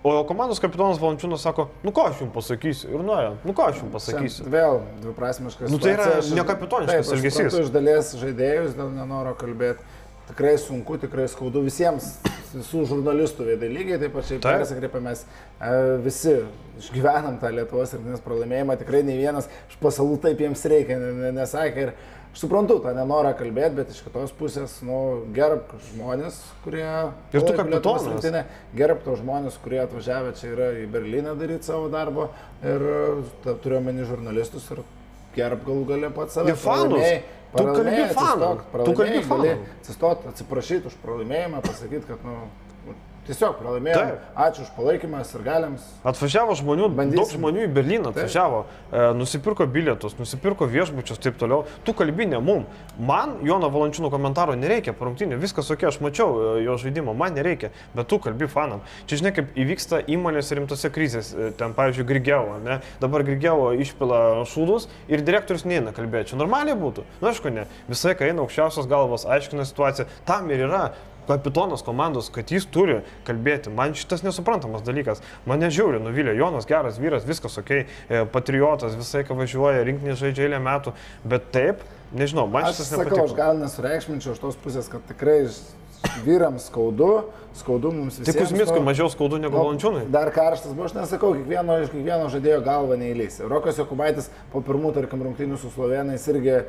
O- 0.04 0.24
komandos 0.28 0.60
kapitonas 0.60 0.98
Valančiūnas 1.00 1.44
sako, 1.46 1.68
nu 1.86 1.94
ką 1.96 2.08
aš 2.10 2.24
jums 2.24 2.34
pasakysiu. 2.34 2.90
Ir 2.90 3.04
nuėjo, 3.06 3.36
nu 3.46 3.54
ką 3.56 3.68
aš 3.70 3.84
jums 3.84 3.94
pasakysiu. 3.94 4.48
Vėl 4.52 4.80
dviprasmiškas. 5.04 5.70
Nu, 5.72 5.78
tai 5.80 5.94
yra 5.94 6.08
nekapitoniškas 6.40 7.12
elgesys. 7.16 7.58
Iš 7.62 7.70
dalies 7.72 8.10
žaidėjus 8.20 8.74
dėl 8.80 8.90
nenoro 8.96 9.36
kalbėti. 9.38 9.86
Tikrai 10.32 10.54
sunku, 10.62 10.96
tikrai 11.02 11.26
skaudu 11.32 11.62
visiems, 11.66 12.14
visų 12.54 12.86
žurnalistų 12.88 13.50
veidai 13.50 13.68
lygiai, 13.72 13.98
taip 14.00 14.14
pat 14.16 14.28
čia 14.30 14.38
Taip. 14.44 14.62
persikreipiamės 14.62 15.26
visi, 16.06 16.38
išgyvenam 16.80 17.38
tą 17.42 17.52
Lietuvos 17.52 17.94
rinktinės 17.98 18.24
pralaimėjimą, 18.26 18.78
tikrai 18.80 19.04
nei 19.08 19.20
vienas 19.20 19.50
iš 19.70 19.78
pasalų 19.84 20.18
taip 20.24 20.40
jiems 20.44 20.64
reikia, 20.72 20.98
ne- 21.02 21.14
ne- 21.20 21.32
nesakė. 21.36 21.86
Ir 21.90 21.92
aš 22.32 22.46
suprantu 22.46 22.78
tą 22.84 22.94
nenorą 22.96 23.34
kalbėti, 23.40 23.76
bet 23.82 23.92
iš 23.92 24.00
kitos 24.06 24.32
pusės, 24.40 24.78
nu, 24.88 25.26
gerbk 25.36 25.74
žmonės, 25.92 26.40
kurie... 26.64 26.88
Ir 27.36 27.44
tu 27.44 27.52
kapitonas. 27.60 28.08
Gerbk 28.80 29.04
tos 29.10 29.20
žmonės, 29.20 29.60
kurie 29.64 29.82
atvažiavę 29.84 30.32
čia 30.40 30.54
yra 30.56 30.72
į 30.80 30.88
Berliną 30.96 31.36
daryti 31.40 31.68
savo 31.68 31.92
darbo 31.92 32.30
ir 32.64 32.88
ta, 33.44 33.58
turiuomenį 33.60 34.08
žurnalistus 34.08 34.72
ir 34.72 34.84
gerbk 35.36 35.68
galų 35.68 35.86
galę 35.94 36.10
pats 36.16 36.38
save. 36.38 36.54
Ir 36.54 36.60
fanus. 36.60 37.06
Tu 37.52 37.64
kalbi 37.68 38.02
atsistok, 38.06 38.62
Tu 38.86 38.94
kalbi 38.96 39.22
fanam. 39.28 39.64
Atsistot, 39.82 40.28
atsiprašyti 40.30 40.88
už 40.88 40.94
pralaimėjimą, 41.04 41.60
pasakyti, 41.66 42.06
kad, 42.08 42.22
nu, 42.24 42.38
tiesiog 43.28 43.58
pralaimėjai. 43.60 43.98
Taip. 43.98 44.28
Ačiū 44.46 44.66
už 44.66 44.72
palaikymą 44.76 45.22
ir 45.22 45.44
galiams. 45.46 45.86
Atvažiavo 46.08 46.56
žmonių, 46.58 46.90
Bandysim. 46.96 47.20
daug 47.20 47.34
žmonių 47.36 47.66
į 47.68 47.70
Berliną 47.76 48.12
atvažiavo, 48.12 48.64
e, 48.92 49.04
nusipirko 49.18 49.68
bilietus, 49.68 50.18
nusipirko 50.20 50.66
viešbučius 50.66 51.20
ir 51.20 51.24
taip 51.28 51.38
toliau. 51.42 51.66
Tu 51.86 51.94
kalbi 51.94 52.26
ne 52.26 52.40
mum. 52.40 52.66
Man 53.00 53.38
Jono 53.46 53.70
Valančiūno 53.70 54.12
komentaro 54.12 54.56
nereikia, 54.56 54.94
parungtinė, 54.98 55.38
viskas 55.42 55.70
ok, 55.72 55.88
aš 55.92 56.00
mačiau 56.02 56.58
e, 56.58 56.64
jo 56.66 56.78
žaidimą, 56.82 57.16
man 57.18 57.38
nereikia, 57.38 57.72
bet 57.94 58.08
tu 58.08 58.20
kalbi 58.20 58.50
fanam. 58.52 58.82
Čia 59.06 59.22
žinai, 59.22 59.34
kaip 59.38 59.54
įvyksta 59.56 60.02
įmonės 60.12 60.52
rimtose 60.58 60.92
krizės, 60.94 61.34
e, 61.34 61.52
ten 61.58 61.76
pavyzdžiui 61.78 62.08
Grigėvo, 62.10 62.58
ne? 62.66 62.82
Dabar 63.04 63.26
Grigėvo 63.28 63.72
išpila 63.82 64.44
šūdus 64.50 64.90
ir 65.12 65.24
direktorius 65.26 65.66
neina 65.70 65.94
kalbėti. 65.96 66.34
Čia 66.34 66.42
normaliai 66.42 66.78
būtų. 66.80 67.06
Na, 67.22 67.32
aišku, 67.32 67.54
ne. 67.54 67.68
Visai, 67.92 68.16
kai 68.18 68.32
eina 68.32 68.44
aukščiausios 68.46 68.90
galvos, 68.92 69.28
aiškina 69.30 69.66
situaciją, 69.68 70.08
tam 70.28 70.50
ir 70.52 70.66
yra 70.68 70.84
kapitonas 71.28 71.84
komandos, 71.86 72.30
kad 72.34 72.52
jis 72.52 72.66
turi 72.72 73.02
kalbėti. 73.28 73.74
Man 73.74 73.96
šitas 73.98 74.26
nesuprantamas 74.26 74.86
dalykas. 74.88 75.24
Mane 75.50 75.72
žiauri, 75.74 76.02
nuvylė 76.04 76.36
Jonas, 76.40 76.68
geras 76.70 77.00
vyras, 77.02 77.28
viskas 77.28 77.60
ok, 77.62 77.74
e, 77.82 78.24
patriotas, 78.34 78.98
visai 79.00 79.24
ką 79.28 79.38
važiuoja, 79.42 79.86
rinkinį 79.88 80.18
žaidžia 80.20 80.48
eilę 80.50 80.62
metų, 80.64 80.96
bet 81.28 81.52
taip, 81.56 81.86
nežinau, 82.16 82.48
man 82.52 82.70
Aš 82.70 82.80
šitas 82.80 82.96
sakau, 82.96 83.24
aš 83.26 83.38
gal 83.38 83.62
nesureikšminčiau 83.62 84.36
iš 84.36 84.44
tos 84.44 84.60
pusės, 84.62 84.90
kad 84.92 85.06
tikrai 85.10 85.44
vyrams 86.26 86.66
skaudu, 86.66 87.10
skaudu 87.56 87.92
mums 87.94 88.18
visiems. 88.20 88.34
Tik 88.34 88.42
Kuzmickui 88.42 88.80
nu, 88.80 88.86
mažiau 88.86 89.10
skaudu 89.12 89.38
negu 89.42 89.54
Nu, 89.54 89.62
Valančiūnui. 89.62 90.06
Dar 90.14 90.32
karštas 90.34 90.74
buvo, 90.74 90.88
aš 90.90 90.96
nesakau, 90.98 91.34
kiekvieno, 91.38 91.78
iš 91.84 91.92
kiekvieno 91.94 92.30
žaidėjo 92.34 92.62
galva 92.66 92.98
neįlys. 93.00 93.42
Rokas 93.52 93.80
Jokubaitis 93.82 94.32
po 94.54 94.64
pirmų, 94.66 94.94
tarkim, 94.98 95.24
rungtynių 95.28 95.60
su 95.62 95.72
Slovenais 95.74 96.26
irgi 96.32 96.62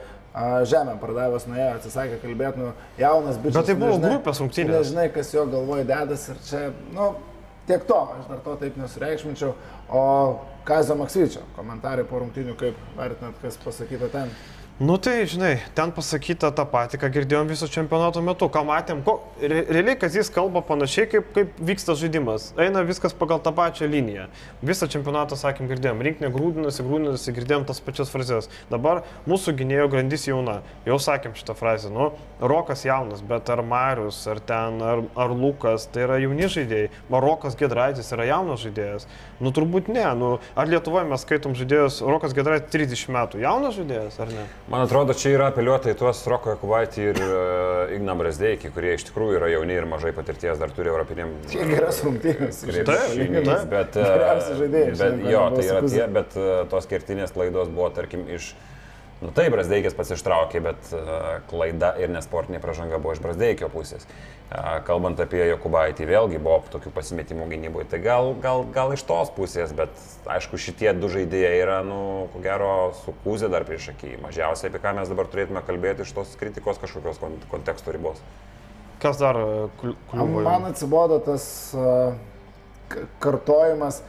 žemę 0.65 0.97
pardavęs 1.01 1.45
nuėjo, 1.47 1.75
atsisakė 1.77 2.21
kalbėti, 2.23 2.59
nu, 2.63 2.73
jaunas 2.99 3.37
bičias. 3.37 3.59
Bet 3.59 3.67
tai 3.67 3.75
buvo 3.75 3.99
nežinai- 3.99 4.15
grupės 4.17 4.41
rungtynės. 4.41 4.79
Nežinai, 4.79 5.13
kas 5.13 5.33
jo 5.35 5.45
galvoje 5.47 5.85
dedas 5.85 6.29
ir 6.29 6.37
čia, 6.49 6.63
nu, 6.93 7.15
tiek 7.67 7.85
to, 7.87 7.99
aš 8.19 8.31
dar 8.31 8.39
to 8.45 8.57
taip 8.57 8.77
nesureikšminčiau. 8.81 9.53
O 9.93 10.41
Kazio 10.65 10.95
Maksvyčio 10.97 11.43
komentarai 11.57 12.05
po 12.09 12.19
rungtynių, 12.23 12.57
kaip 12.57 12.75
vertinat, 12.97 13.35
kas 13.43 13.57
pasakyta 13.61 14.09
ten. 14.13 14.31
Nu 14.79 14.97
tai, 14.97 15.27
žinai, 15.27 15.61
ten 15.77 15.91
pasakyta 15.93 16.49
tą 16.57 16.65
patį, 16.65 16.97
ką 17.03 17.09
girdėjom 17.13 17.51
viso 17.53 17.67
čempionato 17.69 18.23
metu, 18.25 18.47
ką 18.49 18.63
matėm, 18.65 19.03
ko, 19.05 19.19
re, 19.37 19.61
realiai, 19.69 19.99
kad 20.01 20.15
jis 20.17 20.31
kalba 20.33 20.63
panašiai, 20.65 21.05
kaip, 21.13 21.27
kaip 21.37 21.59
vyksta 21.61 21.93
žaidimas. 22.01 22.49
Eina 22.57 22.81
viskas 22.89 23.13
pagal 23.13 23.43
tą 23.45 23.53
pačią 23.53 23.85
liniją. 23.93 24.25
Visą 24.65 24.89
čempionatą, 24.91 25.37
sakėm, 25.37 25.69
girdėjom, 25.71 26.01
rinkinė 26.03 26.31
grūdinasi, 26.33 26.87
grūdinasi, 26.89 27.35
girdėjom 27.37 27.67
tas 27.69 27.83
pačias 27.85 28.11
frazes. 28.11 28.49
Dabar 28.73 29.03
mūsų 29.29 29.55
gynėjo 29.61 29.91
grandis 29.93 30.25
jauna. 30.27 30.63
Jau 30.89 30.97
sakėm 30.97 31.37
šitą 31.37 31.55
frazę, 31.59 31.93
nu, 31.93 32.09
Rokas 32.41 32.87
jaunas, 32.89 33.21
bet 33.21 33.53
ar 33.53 33.61
Marius, 33.63 34.23
ar 34.27 34.41
ten, 34.41 34.81
ar, 34.81 35.05
ar 35.21 35.37
Lukas, 35.37 35.85
tai 35.93 36.09
yra 36.09 36.19
jauni 36.25 36.49
žaidėjai. 36.49 36.89
Marokas 37.13 37.61
Gedraitis 37.61 38.09
yra 38.17 38.27
jaunas 38.33 38.65
žaidėjas. 38.65 39.07
Nu 39.39 39.53
turbūt 39.55 39.93
ne, 39.93 40.09
nu, 40.19 40.35
ar 40.57 40.73
Lietuvoje 40.73 41.07
mes 41.13 41.23
skaitom 41.23 41.55
žaidėjus, 41.61 42.01
Rokas 42.09 42.35
Gedraitis 42.35 42.73
30 42.73 43.15
metų, 43.15 43.45
jaunas 43.45 43.79
žaidėjas 43.79 44.19
ar 44.25 44.33
ne? 44.33 44.49
Man 44.71 44.85
atrodo, 44.87 45.15
čia 45.19 45.33
yra 45.35 45.49
apeliuota 45.51 45.91
į 45.91 45.97
tuos 45.99 46.21
Roko 46.31 46.53
Jakubaitį 46.55 47.07
ir 47.11 47.19
uh, 47.25 47.95
Igną 47.97 48.15
Brasdeikį, 48.21 48.71
kurie 48.75 48.93
iš 48.95 49.09
tikrųjų 49.09 49.41
yra 49.41 49.49
jauni 49.51 49.75
ir 49.75 49.89
mažai 49.91 50.13
patirties, 50.15 50.55
dar 50.61 50.71
turi 50.75 50.93
europiniam. 50.93 51.33
Tiek 51.51 51.67
geras 51.67 51.99
rungtynės. 52.07 52.61
taip. 52.87 53.67
Bet, 53.73 53.99
uh, 53.99 54.61
bet 55.01 55.27
jo, 55.27 55.43
tai 55.57 55.67
yra 55.67 55.83
tie, 55.83 56.05
bet 56.15 56.39
uh, 56.39 56.53
tos 56.71 56.87
kertinės 56.91 57.35
klaidos 57.35 57.73
buvo, 57.75 57.91
tarkim, 57.97 58.29
iš... 58.31 58.53
Nu 59.23 59.31
taip, 59.31 59.53
Brasdeikis 59.55 59.95
pasištraukė, 59.95 60.61
bet 60.65 60.89
uh, 60.97 61.27
klaida 61.47 61.93
ir 62.03 62.11
nesportinė 62.11 62.59
pražanga 62.63 62.99
buvo 62.99 63.13
iš 63.15 63.21
Brasdeikio 63.23 63.69
pusės. 63.71 64.03
Uh, 64.51 64.81
kalbant 64.87 65.21
apie 65.23 65.45
Jokubaitį, 65.47 66.09
vėlgi 66.11 66.41
buvo 66.43 66.59
tokių 66.73 66.91
pasimetimų 66.97 67.47
gynyboje. 67.53 67.87
Tai 67.93 68.01
gal, 68.03 68.33
gal, 68.43 68.65
gal 68.75 68.95
iš 68.97 69.05
tos 69.07 69.31
pusės, 69.37 69.71
bet 69.79 69.95
aišku, 70.27 70.59
šitie 70.59 70.91
du 70.99 71.11
žaidėjai 71.13 71.53
yra, 71.61 71.77
nu, 71.87 72.01
ko 72.33 72.43
gero, 72.43 72.73
su 73.05 73.15
kūzė 73.23 73.53
dar 73.53 73.67
prieš 73.69 73.93
akį. 73.95 74.17
Mažiausiai, 74.25 74.73
apie 74.73 74.83
ką 74.83 74.97
mes 74.99 75.15
dabar 75.15 75.31
turėtume 75.31 75.63
kalbėti 75.71 76.03
iš 76.03 76.17
tos 76.19 76.35
kritikos 76.41 76.83
kažkokios 76.83 77.23
kon 77.23 77.39
konteksto 77.53 77.95
ribos. 77.95 78.19
Kas 79.03 79.23
dar 79.23 79.39
e, 79.39 79.47
kl- 79.79 79.97
kliuvo? 80.11 80.43
Man 80.47 80.67
atsibodo 80.69 81.21
tas 81.23 81.47
uh, 81.79 82.19
kartojimas, 83.23 84.03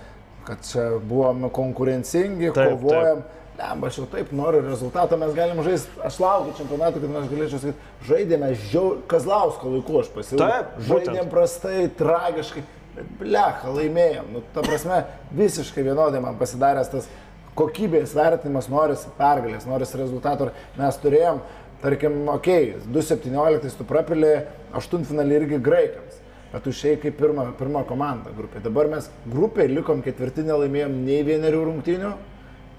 kad 0.50 0.66
čia 0.66 0.90
buvome 1.06 1.54
konkurencingi, 1.54 2.50
Taip, 2.54 2.82
kovojam. 2.82 3.24
Lemba, 3.54 3.88
aš 3.88 4.00
jau 4.00 4.08
taip 4.10 4.32
noriu 4.34 4.64
rezultato, 4.66 5.18
mes 5.22 5.34
galim 5.38 5.60
žaisti, 5.66 5.92
aš 6.02 6.16
laukiu 6.24 6.56
čempionato, 6.58 7.02
kad 7.02 7.18
aš 7.20 7.28
galėčiau 7.30 7.60
sakyti, 7.62 7.90
žaidėme 8.08 8.50
žiau, 8.72 8.96
Kazlausko 9.12 9.76
laiku, 9.76 10.00
aš 10.02 10.10
pasilgau. 10.16 10.48
Taip, 10.50 10.80
Žaidėm 10.88 11.30
prastai, 11.30 11.84
tragiškai, 12.00 12.64
bet 12.96 13.12
blecha, 13.20 13.76
laimėjom. 13.76 14.32
Nu, 14.34 14.42
ta 14.56 14.66
prasme, 14.66 15.04
visiškai 15.38 15.86
vienodai 15.86 16.24
man 16.26 16.40
pasidaręs 16.42 16.90
tas 16.96 17.12
kokybės 17.60 18.16
vertinimas, 18.18 18.72
norisi 18.74 19.14
pergalės, 19.20 19.70
norisi 19.70 20.02
rezultato. 20.02 20.50
Mes 20.80 20.98
turėjom, 21.06 21.46
tarkim, 21.86 22.24
okei, 22.34 22.74
okay, 22.80 22.90
2.17 22.90 23.78
tu 23.78 23.86
prapilė, 23.86 24.36
aštuntfinalį 24.82 25.42
irgi 25.44 25.62
graikams. 25.62 26.22
Bet 26.54 26.66
tu 26.66 26.74
išėjai 26.74 27.00
kaip 27.06 27.16
pirma, 27.18 27.48
pirma 27.58 27.82
komanda 27.86 28.34
grupė. 28.34 28.66
Dabar 28.66 28.90
mes 28.90 29.08
grupė 29.30 29.66
likom 29.70 30.02
ketvirtinė, 30.06 30.54
laimėjom 30.66 31.00
nei 31.06 31.22
vienerių 31.26 31.64
rungtynių, 31.70 32.12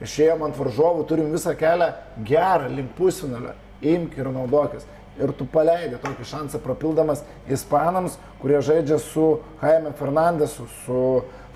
išėjom 0.05 0.45
ant 0.47 0.59
varžovų, 0.59 1.07
turim 1.09 1.33
visą 1.35 1.55
kelią 1.59 1.91
gerą 2.27 2.69
link 2.73 2.95
pusfinalio. 2.99 3.55
Imk 3.85 4.17
ir 4.19 4.31
naudokis. 4.33 4.87
Ir 5.21 5.31
tu 5.39 5.47
paleidai 5.47 6.01
tokį 6.03 6.27
šansą 6.27 6.59
papildamas 6.65 7.23
ispanams, 7.51 8.17
kurie 8.41 8.59
žaidžia 8.65 8.99
su 9.03 9.39
Jaime 9.61 9.93
Fernandesu, 9.99 10.67
su 10.85 11.03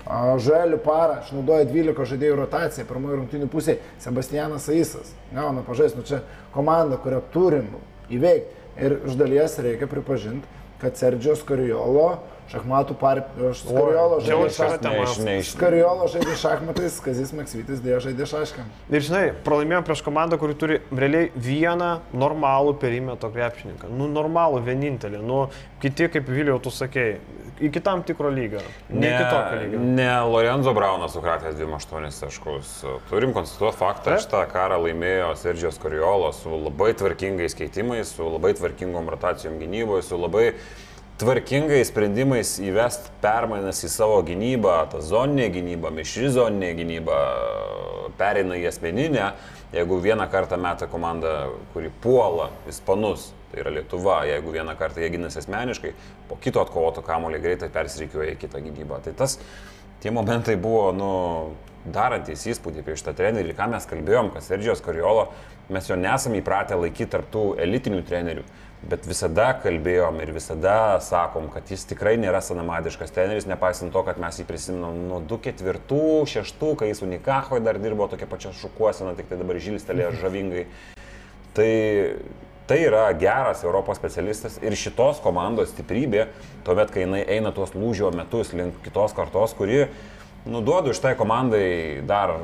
a, 0.05 0.37
Želiu 0.39 0.79
Parą, 0.83 1.19
išnaudoja 1.25 1.67
12 1.67 2.07
žaidėjų 2.13 2.37
rotaciją, 2.39 2.85
pirmojo 2.87 3.19
rungtinių 3.19 3.49
pusėje 3.51 3.81
Sebastianas 3.99 4.69
Aisas. 4.71 5.11
Gauna 5.33 5.65
pažais, 5.67 5.97
nu 5.97 6.05
čia 6.07 6.21
komanda, 6.55 7.01
kurią 7.01 7.19
turim 7.33 7.73
įveikti. 8.09 8.55
Ir 8.79 8.95
iš 9.09 9.17
dalies 9.19 9.57
reikia 9.59 9.89
pripažinti, 9.91 10.47
kad 10.79 10.95
Sergio 10.95 11.35
Skariolo 11.35 12.13
šachmatų 12.49 12.95
partijos 12.99 13.61
Skariolo 13.63 14.19
žaidė. 14.25 14.85
Ne, 14.85 14.93
ne, 15.25 15.35
Skariolo 15.45 16.07
žaidė 16.11 16.35
šachmatais, 16.39 16.99
Kazis 17.05 17.33
Maksvitis 17.37 17.81
dėja 17.83 18.01
žaidė 18.07 18.27
šaškam. 18.29 18.69
Ir 18.89 19.05
žinai, 19.05 19.23
pralaimėjom 19.45 19.87
prieš 19.87 20.03
komandą, 20.05 20.39
kuri 20.41 20.57
turi 20.59 20.79
realiai 20.89 21.29
vieną 21.35 21.91
normalų 22.17 22.75
perimeto 22.81 23.29
krepšininką. 23.33 23.91
Nu, 23.93 24.09
normalų, 24.11 24.63
vienintelį. 24.65 25.21
Nu, 25.25 25.43
kiti, 25.83 26.09
kaip 26.11 26.29
Viliau, 26.29 26.57
tu 26.63 26.73
sakei, 26.73 27.19
iki 27.59 27.81
tam 27.83 28.03
tikro 28.07 28.29
lygio. 28.33 28.61
Ne, 28.89 29.11
iki 29.13 29.23
tokio 29.29 29.61
lygio. 29.61 29.79
ne 29.79 30.09
Lorenzo 30.31 30.73
Braunas 30.73 31.13
sukratęs 31.13 31.55
28 31.59 32.19
taškus. 32.25 32.73
Turim 33.09 33.33
konstatuoti 33.35 33.77
faktą, 33.77 34.13
Taip. 34.13 34.25
šitą 34.25 34.43
karą 34.51 34.81
laimėjo 34.85 35.31
Sergio 35.39 35.71
Skoriolo 35.75 36.31
su 36.33 36.53
labai 36.65 36.93
tvarkingais 36.97 37.57
keitimais, 37.57 38.13
su 38.15 38.29
labai 38.29 38.53
tvarkingom 38.57 39.09
rotacijom 39.11 39.59
gynyboje, 39.61 40.07
su 40.07 40.19
labai 40.19 40.53
tvarkingais 41.19 41.89
sprendimais 41.91 42.53
įvest 42.63 43.09
permainas 43.19 43.81
į 43.83 43.89
savo 43.91 44.19
gynybą, 44.23 44.75
tą 44.93 45.01
zoninę 45.03 45.49
gynybą, 45.51 45.91
mišri 45.91 46.29
zoninę 46.31 46.69
gynybą, 46.77 47.17
pereina 48.19 48.55
į 48.55 48.69
asmeninę. 48.69 49.33
Jeigu 49.75 49.99
vieną 50.01 50.25
kartą 50.31 50.57
meta 50.57 50.87
komanda, 50.89 51.49
kuri 51.73 51.91
puola 52.01 52.47
ispanus, 52.71 53.27
tai 53.51 53.59
yra 53.61 53.73
Lietuva, 53.75 54.21
jeigu 54.29 54.53
vieną 54.55 54.73
kartą 54.79 55.03
jie 55.03 55.11
ginasi 55.13 55.41
asmeniškai, 55.43 55.91
po 56.29 56.39
kito 56.41 56.63
atkovoto 56.63 57.03
kamulio 57.05 57.41
greitai 57.43 57.69
persirikiuoja 57.73 58.37
į 58.37 58.39
kitą 58.39 58.63
gynybą. 58.63 59.01
Tai 59.03 59.13
tas, 59.19 59.35
tie 60.01 60.15
momentai 60.15 60.55
buvo, 60.57 60.87
nu, 60.95 61.11
darantis 61.85 62.47
įspūdį 62.47 62.85
prieš 62.87 63.03
tą 63.05 63.13
trenerį, 63.17 63.53
ką 63.59 63.67
mes 63.75 63.85
kalbėjom, 63.91 64.31
kad 64.33 64.47
Sergijos 64.47 64.81
Kariolo, 64.85 65.27
mes 65.69 65.91
jo 65.91 65.99
nesame 65.99 66.39
įpratę 66.39 66.79
laikyti 66.79 67.11
tarptų 67.11 67.45
elitinių 67.61 68.01
trenerių, 68.07 68.47
bet 68.87 69.07
visada 69.07 69.49
kalbėjom 69.59 70.21
ir 70.23 70.31
visada 70.35 70.75
sakom, 71.03 71.49
kad 71.51 71.67
jis 71.67 71.83
tikrai 71.89 72.15
nėra 72.21 72.39
senamadiškas 72.43 73.11
treneris, 73.15 73.47
nepaisant 73.49 73.91
to, 73.91 74.03
kad 74.07 74.21
mes 74.21 74.39
jį 74.39 74.45
prisiminam 74.47 75.01
nuo 75.09 75.19
2-4-6, 75.27 76.67
kai 76.79 76.91
jis 76.91 77.03
Unikahoje 77.03 77.63
dar 77.65 77.79
dirbo 77.81 78.07
tokia 78.11 78.29
pačia 78.29 78.53
šukuosena, 78.55 79.17
tik 79.17 79.27
tai 79.31 79.39
dabar 79.41 79.59
žilstelė 79.59 80.13
žavingai. 80.21 80.67
Tai 81.57 81.71
tai 82.69 82.83
yra 82.85 83.07
geras 83.17 83.63
Europos 83.65 83.97
specialistas 83.97 84.59
ir 84.61 84.75
šitos 84.77 85.17
komandos 85.23 85.71
stiprybė, 85.73 86.27
tuomet, 86.67 86.91
kai 86.93 87.01
jinai 87.01 87.23
eina 87.25 87.49
tuos 87.49 87.73
lūžio 87.73 88.11
metus 88.13 88.51
link 88.53 88.77
kitos 88.85 89.15
kartos, 89.17 89.55
kuri 89.57 89.87
nuduodu 90.45 90.93
iš 90.93 91.01
tai 91.01 91.15
komandai 91.17 92.03
dar 92.05 92.35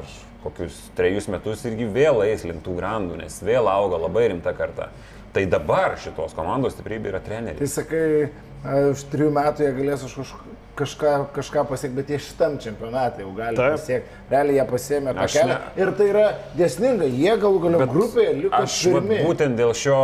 kokius 0.41 0.79
trejus 0.97 1.29
metus 1.29 1.61
irgi 1.69 1.85
vėl 1.93 2.23
eis 2.25 2.41
link 2.45 2.65
tų 2.65 2.73
grandų, 2.79 3.19
nes 3.21 3.37
vėl 3.45 3.69
auga 3.69 4.01
labai 4.01 4.31
rimta 4.33 4.53
karta. 4.57 4.89
Tai 5.35 5.43
dabar 5.51 5.97
šitos 5.99 6.31
komandos 6.37 6.77
stiprybė 6.77 7.11
yra 7.11 7.19
Tai 7.19 7.27
treneriai. 7.27 7.67
sakai, 7.67 8.29
a, 8.63 8.75
už 8.93 9.01
trijų 9.11 9.31
metų 9.35 9.65
jie 9.65 9.71
galės 9.81 10.05
už 10.07 10.13
kaž- 10.15 10.35
kažką, 10.79 11.11
kažką 11.35 11.63
pasiekti, 11.67 11.95
bet 11.99 12.09
jie 12.13 12.19
šitam 12.23 12.55
čempionatė 12.63 13.25
jau 13.25 13.33
gali 13.35 13.55
Taip. 13.59 13.75
pasiekti. 13.75 14.09
Realiai 14.31 14.55
jie 14.61 14.65
pasėmė 14.71 15.13
tą 15.17 15.27
kelią. 15.35 15.47
ne- 15.47 15.83
Ir 15.83 15.91
tai 15.99 16.07
yra 16.13 16.25
dėsninga, 16.55 17.09
jie 17.11 17.35
galų 17.43 17.61
galio 17.67 17.87
grupėje 17.87 18.33
liko 18.41 18.63
pirmi. 18.63 19.19
būtent 19.27 19.55
dėl 19.59 19.73
šio 19.75 19.99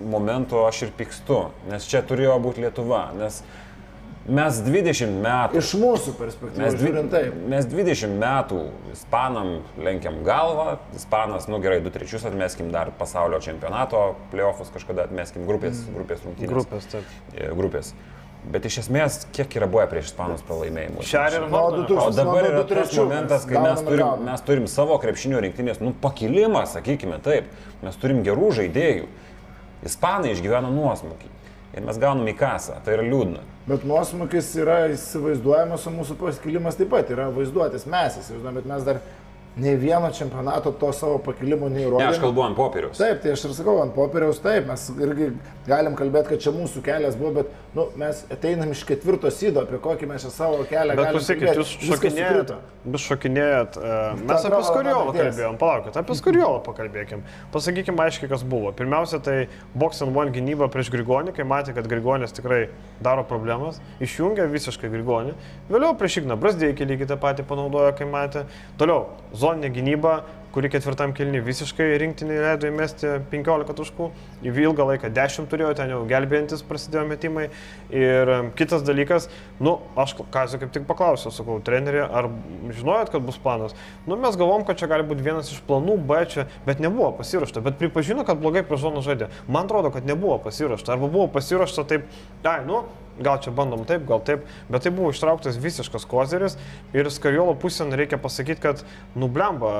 momento 0.00 0.64
aš 0.66 0.82
ir 0.82 0.90
pykstu, 0.98 1.50
nes 1.70 1.84
čia 1.86 2.02
turėjo 2.02 2.38
būti 2.42 2.62
Lietuva, 2.64 3.12
nes 3.18 3.42
mes 4.28 4.60
20 4.62 5.18
metų 5.24 5.58
Iš 5.58 5.72
mūsų 5.82 6.14
perspektyvos 6.18 6.62
Mes, 6.62 6.76
dvi, 6.78 6.92
mes 7.50 7.68
20 7.70 8.16
metų 8.22 8.62
ispanam 8.94 9.52
lenkiam 9.82 10.20
galvą, 10.26 10.76
ispanas, 10.96 11.48
nu 11.50 11.58
gerai, 11.62 11.80
2 11.82 11.94
trečius 11.96 12.26
atmeskim 12.28 12.70
dar 12.74 12.92
pasaulio 12.98 13.40
čempionato, 13.42 14.12
playoffus 14.34 14.70
kažkada 14.74 15.08
atmeskim 15.08 15.46
grupės, 15.48 15.82
grupės 15.90 16.22
rungtynės. 16.26 16.52
Grupės, 16.52 16.90
taip. 16.92 17.16
E, 17.34 17.50
grupės. 17.56 17.94
Bet 18.42 18.64
iš 18.66 18.80
esmės, 18.82 19.20
kiek 19.34 19.52
yra 19.54 19.68
buvę 19.70 19.84
prieš 19.90 20.08
ispanus 20.10 20.42
pralaimėjimų? 20.46 21.04
2000 21.76 22.00
O 22.02 22.14
dabar 22.14 22.48
yra 22.48 22.62
2-3 22.64 22.80
tas 22.80 22.96
momentas, 22.98 23.44
kai 23.46 23.60
mes 23.62 23.84
turim, 23.86 24.24
mes 24.26 24.46
turim 24.48 24.66
savo 24.70 24.96
krepšinio 25.02 25.42
rinktinės, 25.44 25.78
nu, 25.82 25.94
pakilimą, 26.02 26.64
sakykime 26.70 27.20
taip. 27.22 27.52
Mes 27.86 28.00
turim 28.02 28.24
gerų 28.26 28.50
žaidėjų. 28.58 29.06
Ispanai 29.86 30.34
išgyvena 30.34 30.70
nuosmukį. 30.74 31.31
Ir 31.72 31.84
mes 31.86 31.98
gaunam 32.00 32.28
į 32.28 32.36
kasą. 32.36 32.78
Tai 32.84 32.98
yra 32.98 33.06
liūdna. 33.06 33.42
Bet 33.68 33.86
nuosmukis 33.88 34.50
yra 34.60 34.82
įsivaizduojamas, 34.92 35.86
o 35.86 35.92
mūsų 35.94 36.18
paskilimas 36.20 36.76
taip 36.76 36.90
pat 36.92 37.12
yra 37.14 37.30
vaizduotis. 37.32 37.86
Mes 37.88 38.18
įsivaizduojame, 38.20 38.58
bet 38.60 38.68
mes 38.68 38.86
dar 38.88 39.00
nei 39.56 39.76
vieno 39.76 40.08
čempionato 40.10 40.72
to 40.72 40.92
savo 40.92 41.18
pakilimo 41.18 41.68
Ne, 41.68 41.80
neįrodėme. 41.80 42.08
aš 42.08 42.18
kalbu 42.22 42.42
ant 42.46 42.56
popieriaus. 42.56 42.96
Taip, 42.98 43.20
tai 43.22 43.32
aš 43.34 43.44
ir 43.44 43.52
sakau, 43.58 43.82
ant 43.82 43.92
popieriaus 43.94 44.38
taip, 44.40 44.66
mes 44.66 44.86
irgi 44.96 45.32
galim 45.66 45.94
kalbėti, 45.98 46.28
kad 46.32 46.40
čia 46.40 46.52
mūsų 46.56 46.80
kelias 46.82 47.16
buvo, 47.20 47.32
bet 47.42 47.50
nu, 47.76 47.86
mes 48.00 48.24
ateinam 48.32 48.70
iš 48.72 48.84
ketvirto 48.88 49.30
sydo, 49.30 49.62
apie 49.66 49.78
kokį 49.78 50.08
mes 50.08 50.24
čia 50.24 50.30
savo 50.32 50.64
kelią 50.68 50.96
Bet 50.96 51.04
galim 51.04 51.18
pasakykit, 51.20 51.60
jūs 51.60 51.74
sukrito. 51.84 52.56
vis 52.84 53.04
šokinėjat. 53.10 53.76
e, 53.76 53.98
Mes 54.22 54.42
Ta 54.42 54.48
apie 54.48 54.48
reikės. 55.12 55.36
kalbėjom, 55.36 55.58
palaukit, 55.60 55.96
apie 56.00 56.14
Skoriolą 56.18 56.62
pakalbėkim. 56.64 57.22
Pasakykim 57.52 58.00
aiškiai, 58.02 58.28
kas 58.32 58.42
buvo. 58.42 58.72
Pirmiausia, 58.72 59.20
tai 59.22 59.48
Box 59.74 60.02
and 60.02 60.16
One 60.16 60.30
gynyba 60.32 60.68
prieš 60.72 60.90
Grigonį, 60.90 61.34
kai 61.36 61.44
matė, 61.44 61.74
kad 61.74 61.86
Grigonis 61.86 62.32
tikrai 62.32 62.68
daro 63.00 63.22
problemas, 63.24 63.80
išjungė 64.00 64.48
visiškai 64.50 64.90
Grigonį. 64.90 65.34
Vėliau 65.70 65.92
prieš 65.98 66.22
Igną 66.22 66.36
Brasdėjį 66.40 66.86
lygiai 66.88 67.06
tą 67.08 67.16
patį 67.20 67.44
panaudojo, 67.46 67.92
kai 67.98 68.04
matė. 68.06 68.44
Toliau, 68.78 69.06
zoninė 69.42 69.72
gynyba, 69.74 70.20
kuri 70.52 70.68
ketvirtam 70.68 71.14
kilni 71.16 71.40
visiškai 71.42 71.86
rinktinį 72.02 72.36
leido 72.42 72.68
įmesti 72.68 73.08
15 73.32 73.72
taškų, 73.78 74.08
į 74.44 74.52
ilgą 74.66 74.84
laiką 74.90 75.08
10 75.16 75.48
turėjo, 75.48 75.70
ten 75.78 75.92
jau 75.94 76.02
gelbėjantis 76.08 76.64
prasidėjo 76.68 77.06
metimai. 77.08 77.46
Ir 77.88 78.32
kitas 78.58 78.84
dalykas, 78.84 79.30
nu, 79.64 79.78
aš 79.96 80.14
Kazio 80.34 80.60
kaip 80.60 80.74
tik 80.74 80.84
paklausiau, 80.88 81.32
sakau, 81.32 81.56
treneri, 81.64 82.02
ar 82.04 82.28
žinojot, 82.68 83.12
kad 83.14 83.24
bus 83.24 83.40
planas? 83.40 83.76
Nu, 84.06 84.18
mes 84.20 84.36
galvom, 84.40 84.66
kad 84.68 84.80
čia 84.80 84.90
gali 84.92 85.06
būti 85.08 85.24
vienas 85.24 85.52
iš 85.54 85.62
planų, 85.68 85.96
B 86.08 86.20
čia, 86.28 86.46
bet 86.68 86.82
nebuvo 86.84 87.14
pasiruošta, 87.22 87.64
bet 87.64 87.80
pripažino, 87.80 88.26
kad 88.28 88.42
blogai 88.42 88.64
prie 88.68 88.80
zoną 88.80 89.04
žaidė. 89.04 89.32
Man 89.48 89.70
atrodo, 89.70 89.92
kad 89.94 90.08
nebuvo 90.08 90.36
pasiruošta, 90.44 90.98
arba 90.98 91.08
buvo 91.08 91.30
pasiruošta 91.32 91.88
taip, 91.88 92.12
ai, 92.44 92.60
nu, 92.68 92.84
gal 93.20 93.40
čia 93.42 93.52
bandom 93.54 93.84
taip, 93.88 94.04
gal 94.08 94.22
taip, 94.24 94.46
bet 94.72 94.84
tai 94.84 94.92
buvo 94.94 95.10
ištrauktas 95.12 95.58
visiškas 95.60 96.06
kozeris 96.08 96.56
ir 96.96 97.10
Skariolo 97.12 97.54
pusėn 97.60 97.92
reikia 97.98 98.18
pasakyti, 98.22 98.62
kad 98.62 98.82
nublemba, 99.18 99.72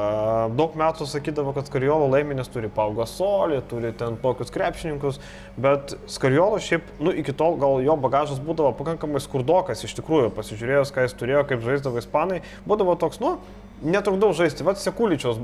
daug 0.58 0.76
metų 0.78 1.08
sakydavo, 1.08 1.54
kad 1.56 1.70
Skariolo 1.70 2.10
laiminės 2.12 2.50
turi 2.52 2.70
paugą 2.72 3.06
solį, 3.08 3.62
turi 3.70 3.94
ten 3.96 4.18
tokius 4.22 4.52
krepšininkus, 4.54 5.20
bet 5.56 5.96
Skariolo 6.10 6.60
šiaip, 6.62 6.94
nu, 7.00 7.14
iki 7.22 7.34
tol 7.36 7.58
gal 7.62 7.80
jo 7.84 7.96
bagažas 8.00 8.42
būdavo 8.42 8.74
pakankamai 8.78 9.22
skurdokas, 9.24 9.84
iš 9.86 9.96
tikrųjų, 10.00 10.32
pasižiūrėjus, 10.36 10.92
ką 10.94 11.06
jis 11.06 11.18
turėjo, 11.18 11.46
kaip 11.48 11.64
žaisdavo 11.64 12.02
ispanai, 12.02 12.42
būdavo 12.68 12.98
toks, 13.00 13.22
nu, 13.22 13.36
netrukdau 13.82 14.32
žaisti, 14.36 14.66
vad 14.66 14.80
Sekuličios 14.80 15.40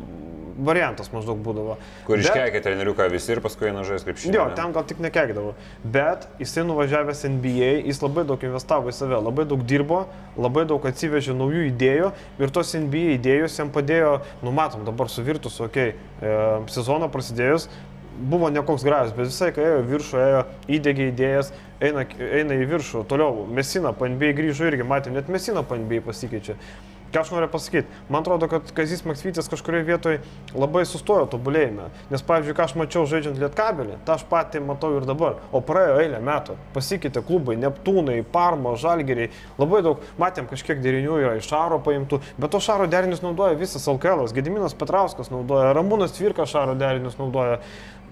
variantas 0.59 1.11
maždaug 1.13 1.39
būdavo. 1.45 1.77
Kur 2.07 2.21
iškeikė 2.21 2.63
treneriuką 2.65 3.07
visi 3.13 3.33
ir 3.35 3.43
paskui 3.45 3.71
eina 3.71 3.85
žaisti 3.87 4.11
kaip 4.11 4.21
šiandien. 4.21 4.39
Jo, 4.41 4.47
ten 4.59 4.75
gal 4.75 4.87
tik 4.89 5.03
nekeikdavo. 5.05 5.55
Bet 5.97 6.27
jisai 6.43 6.65
nuvažiavęs 6.69 7.25
NBA, 7.37 7.71
jis 7.89 8.03
labai 8.03 8.27
daug 8.29 8.47
investavo 8.49 8.91
į 8.91 8.97
save, 8.97 9.21
labai 9.23 9.47
daug 9.49 9.63
dirbo, 9.69 10.05
labai 10.39 10.67
daug 10.69 10.85
atsivežė 10.91 11.37
naujų 11.39 11.69
idėjų 11.71 12.11
ir 12.43 12.55
tos 12.55 12.75
NBA 12.79 13.19
idėjos 13.19 13.61
jam 13.61 13.71
padėjo, 13.75 14.19
numatom 14.43 14.87
dabar 14.89 15.11
su 15.13 15.25
Virtus, 15.27 15.61
okei, 15.63 15.95
okay, 15.95 16.33
e, 16.33 16.73
sezono 16.75 17.11
prasidėjus, 17.13 17.69
buvo 18.19 18.51
nekoks 18.51 18.85
gražus, 18.85 19.15
bet 19.17 19.31
visai, 19.31 19.51
kai 19.55 19.65
ėjo 19.65 19.83
viršų, 19.87 20.21
ėjo 20.25 20.45
įdėgė 20.79 21.09
idėjas, 21.13 21.53
eina, 21.85 22.05
eina 22.19 22.59
į 22.59 22.69
viršų. 22.73 23.05
Toliau, 23.11 23.45
Mesina 23.55 23.93
po 23.95 24.09
NBA 24.11 24.35
grįžo 24.39 24.67
irgi, 24.69 24.87
matėm, 24.87 25.15
net 25.19 25.31
Mesina 25.31 25.63
po 25.63 25.79
NBA 25.79 26.03
pasikeičia. 26.07 26.59
Ką 27.09 27.23
aš 27.23 27.31
noriu 27.33 27.49
pasakyti? 27.49 27.89
Man 28.13 28.21
atrodo, 28.21 28.49
kad 28.53 28.69
Kazis 28.77 29.01
Maksvytis 29.09 29.49
kažkurioje 29.49 29.87
vietoje 29.89 30.19
labai 30.53 30.83
sustojo 30.85 31.25
tobulėjime. 31.33 31.87
Nes, 32.13 32.25
pavyzdžiui, 32.29 32.57
ką 32.59 32.67
aš 32.67 32.75
mačiau 32.77 33.07
žaidžiant 33.09 33.41
Lietkabelį, 33.41 33.97
tą 34.05 34.19
aš 34.19 34.27
patį 34.29 34.61
matau 34.67 34.93
ir 34.99 35.07
dabar. 35.09 35.39
O 35.49 35.63
praėjo 35.65 36.03
eilę 36.03 36.21
metų. 36.25 36.59
Pasikeitė 36.77 37.23
klubai, 37.25 37.57
Neptūnai, 37.63 38.19
Parmo, 38.29 38.75
Žalgeriai. 38.77 39.31
Labai 39.57 39.81
daug, 39.87 40.05
matėm, 40.21 40.51
kažkiek 40.51 40.83
derinių 40.85 41.17
yra 41.25 41.37
iš 41.41 41.49
Šaro 41.49 41.81
paimtų. 41.81 42.21
Bet 42.37 42.53
to 42.53 42.61
Šaro 42.61 42.91
derinius 42.93 43.25
naudoja 43.25 43.57
visas 43.57 43.89
Alkelas. 43.89 44.37
Gediminas 44.37 44.77
Petrauskas 44.77 45.33
naudoja, 45.33 45.73
Ramūnas 45.79 46.13
Tvirka 46.19 46.45
Šaro 46.45 46.77
derinius 46.77 47.17
naudoja 47.17 47.63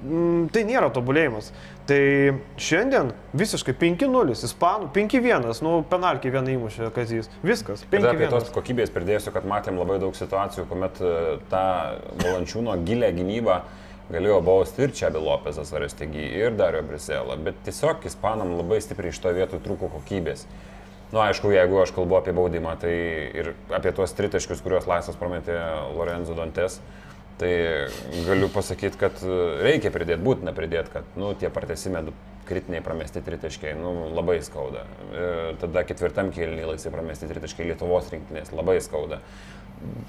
mm, 0.02 0.48
tai 0.54 0.64
nėra 0.68 0.90
tobulėjimas. 0.94 1.50
Tai 1.86 2.00
šiandien 2.58 3.12
visiškai 3.38 3.76
5-0, 3.78 4.34
ispanų 4.48 4.90
5-1, 4.94 5.46
nu, 5.62 5.78
penalkį 5.90 6.32
vieną 6.34 6.54
įmušė 6.56 6.90
Kazys. 6.96 7.30
Viskas. 7.46 7.84
Ir 7.94 8.06
apie 8.10 8.28
tos 8.32 8.50
kokybės 8.54 8.92
pridėsiu, 8.94 9.32
kad 9.34 9.46
matėm 9.48 9.78
labai 9.78 10.00
daug 10.02 10.16
situacijų, 10.18 10.66
kuomet 10.70 11.00
tą 11.52 11.66
valančiūno 12.24 12.78
gilę 12.86 13.12
gynybą 13.16 13.60
galėjo 14.10 14.38
bausti 14.46 14.86
ir 14.86 14.94
čia 14.94 15.10
Bilopezas 15.14 15.72
Arestegi 15.74 16.28
ir 16.38 16.54
Dario 16.58 16.82
Briselą, 16.86 17.38
bet 17.42 17.58
tiesiog 17.66 18.06
ispanam 18.06 18.54
labai 18.58 18.78
stipriai 18.82 19.14
iš 19.14 19.22
to 19.22 19.32
vietų 19.34 19.62
trūko 19.64 19.90
kokybės. 19.96 20.46
Na, 21.06 21.20
nu, 21.20 21.22
aišku, 21.22 21.50
jeigu 21.54 21.78
aš 21.78 21.92
kalbu 21.94 22.18
apie 22.18 22.34
baudimą, 22.34 22.74
tai 22.82 22.94
ir 23.38 23.52
apie 23.74 23.92
tuos 23.94 24.14
tritaškius, 24.18 24.62
kuriuos 24.62 24.88
laisvas 24.90 25.18
prometė 25.18 25.54
Lorenzo 25.94 26.34
Dantes, 26.34 26.80
uh, 26.80 27.05
Tai 27.36 27.52
galiu 28.24 28.48
pasakyti, 28.48 28.96
kad 28.96 29.20
reikia 29.60 29.90
pridėti, 29.92 30.22
būtina 30.24 30.54
pridėti, 30.56 30.94
kad 30.94 31.18
nu, 31.20 31.34
tie 31.36 31.50
pratesime 31.52 32.00
kritiniai 32.46 32.80
pramesti 32.80 33.20
tritaškiai 33.26 33.74
nu, 33.76 33.92
labai 34.16 34.38
skauda. 34.46 34.86
E, 35.10 35.26
tada 35.60 35.82
ketvirtam 35.84 36.30
kėlinį 36.32 36.70
laisvai 36.70 36.94
pramesti 36.94 37.28
tritaškiai 37.28 37.72
Lietuvos 37.72 38.08
rinktinės 38.14 38.54
labai 38.54 38.78
skauda. 38.84 39.20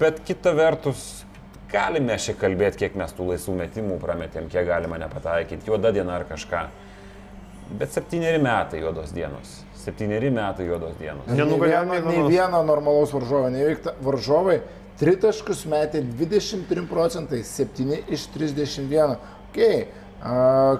Bet 0.00 0.22
kita 0.24 0.54
vertus, 0.56 1.26
galime 1.72 2.16
šiek 2.16 2.38
kalbėti, 2.40 2.84
kiek 2.84 2.96
mes 2.96 3.12
tų 3.12 3.32
laisvų 3.32 3.58
metimų 3.58 3.98
prametėm, 4.00 4.48
kiek 4.52 4.64
galima 4.70 5.00
nepataikyti, 5.02 5.68
juoda 5.68 5.92
diena 5.92 6.16
ar 6.16 6.24
kažką. 6.30 6.64
Bet 7.78 7.92
septyneri 7.92 8.40
metai 8.40 8.80
juodos 8.80 9.12
dienos. 9.12 9.58
Septyneri 9.76 10.30
metai 10.32 10.70
juodos 10.70 10.96
dienos. 11.00 11.28
Nenugalėjome 11.28 12.00
nei 12.06 12.22
vieno 12.30 12.62
normalaus 12.64 13.12
varžovo, 13.12 13.50
neįveikta 13.52 13.98
varžovai 14.04 14.62
Tritaškus 14.98 15.62
metė 15.70 16.02
23 16.02 16.82
procentai, 16.90 17.44
7 17.46 18.00
iš 18.10 18.26
31. 18.34 19.16
Okay. 19.48 19.86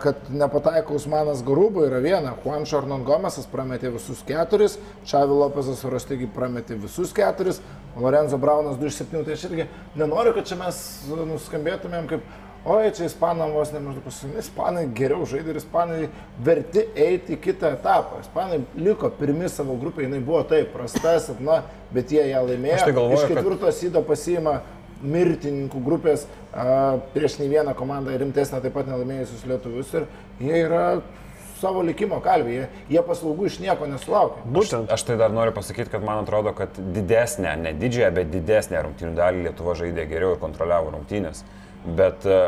Kad 0.02 0.26
nepataiko 0.34 0.96
Usmanas 0.98 1.44
Garubo 1.46 1.84
yra 1.86 2.00
viena, 2.02 2.32
Juan 2.42 2.64
Šarnon 2.66 3.04
Gomesas 3.06 3.46
prametė 3.46 3.92
visus 3.94 4.24
keturis, 4.26 4.74
Čavi 5.06 5.36
Lopezas 5.38 5.84
Rostegi 5.86 6.26
prametė 6.34 6.74
visus 6.82 7.12
keturis, 7.14 7.60
Lorenzo 7.94 8.40
Braunas 8.42 8.80
2 8.80 8.90
iš 8.90 8.98
7, 9.04 9.22
tai 9.22 9.36
aš 9.38 9.44
irgi 9.46 9.68
nenoriu, 9.94 10.32
kad 10.34 10.50
čia 10.50 10.58
mes 10.58 10.80
nuskambėtumėm 11.06 12.10
kaip 12.10 12.26
oi, 12.68 12.92
čia 12.96 13.08
ispanam 13.08 13.52
vos 13.56 13.72
nemaždaug 13.72 14.04
pasakyti, 14.04 14.42
ispanai 14.44 14.84
geriau 14.96 15.26
žaidė 15.28 15.54
ir 15.54 15.60
ispanai 15.60 16.00
verti 16.44 16.84
eiti 16.94 17.36
į 17.36 17.42
kitą 17.44 17.72
etapą. 17.78 18.20
Ispanai 18.24 18.62
liko 18.76 19.10
pirmi 19.18 19.48
savo 19.52 19.76
grupė, 19.80 20.04
jinai 20.06 20.20
buvo 20.24 20.42
taip 20.48 20.74
prasta, 20.74 21.16
silpna, 21.24 21.62
bet 21.94 22.12
jie 22.12 22.26
ją 22.28 22.42
laimėjo. 22.48 22.82
Tai 22.84 22.96
galvoju, 22.98 23.22
Iš 23.22 23.32
ketvirto 23.32 23.64
kad... 23.66 23.78
sydo 23.78 24.04
pasiima 24.06 24.58
mirtininkų 24.98 25.80
grupės 25.84 26.26
a, 26.52 26.98
prieš 27.14 27.38
nei 27.38 27.48
vieną 27.52 27.74
komandą 27.78 28.16
rimtesnę 28.18 28.60
taip 28.64 28.74
pat 28.74 28.88
nelaimėjusius 28.90 29.46
lietuvius 29.46 29.94
ir 29.94 30.08
jie 30.42 30.64
yra 30.64 30.82
savo 31.58 31.82
likimo 31.86 32.18
kalvėje, 32.22 32.68
jie 32.90 33.02
paslaugų 33.06 33.48
iš 33.48 33.58
nieko 33.62 33.86
nesulaukia. 33.90 34.42
Būtent. 34.46 34.90
Aš, 34.90 35.00
aš 35.00 35.06
tai 35.08 35.16
dar 35.18 35.34
noriu 35.34 35.54
pasakyti, 35.56 35.90
kad 35.90 36.04
man 36.06 36.22
atrodo, 36.22 36.52
kad 36.58 36.76
didesnė, 36.94 37.56
ne 37.62 37.72
didžiąją, 37.78 38.10
bet 38.14 38.30
didesnę 38.30 38.82
rungtynių 38.86 39.14
dalį 39.18 39.46
Lietuva 39.48 39.74
žaidė 39.78 40.06
geriau 40.10 40.36
ir 40.36 40.42
kontroliavo 40.42 40.92
rungtynės. 40.94 41.42
Bet 41.86 42.26
e, 42.26 42.38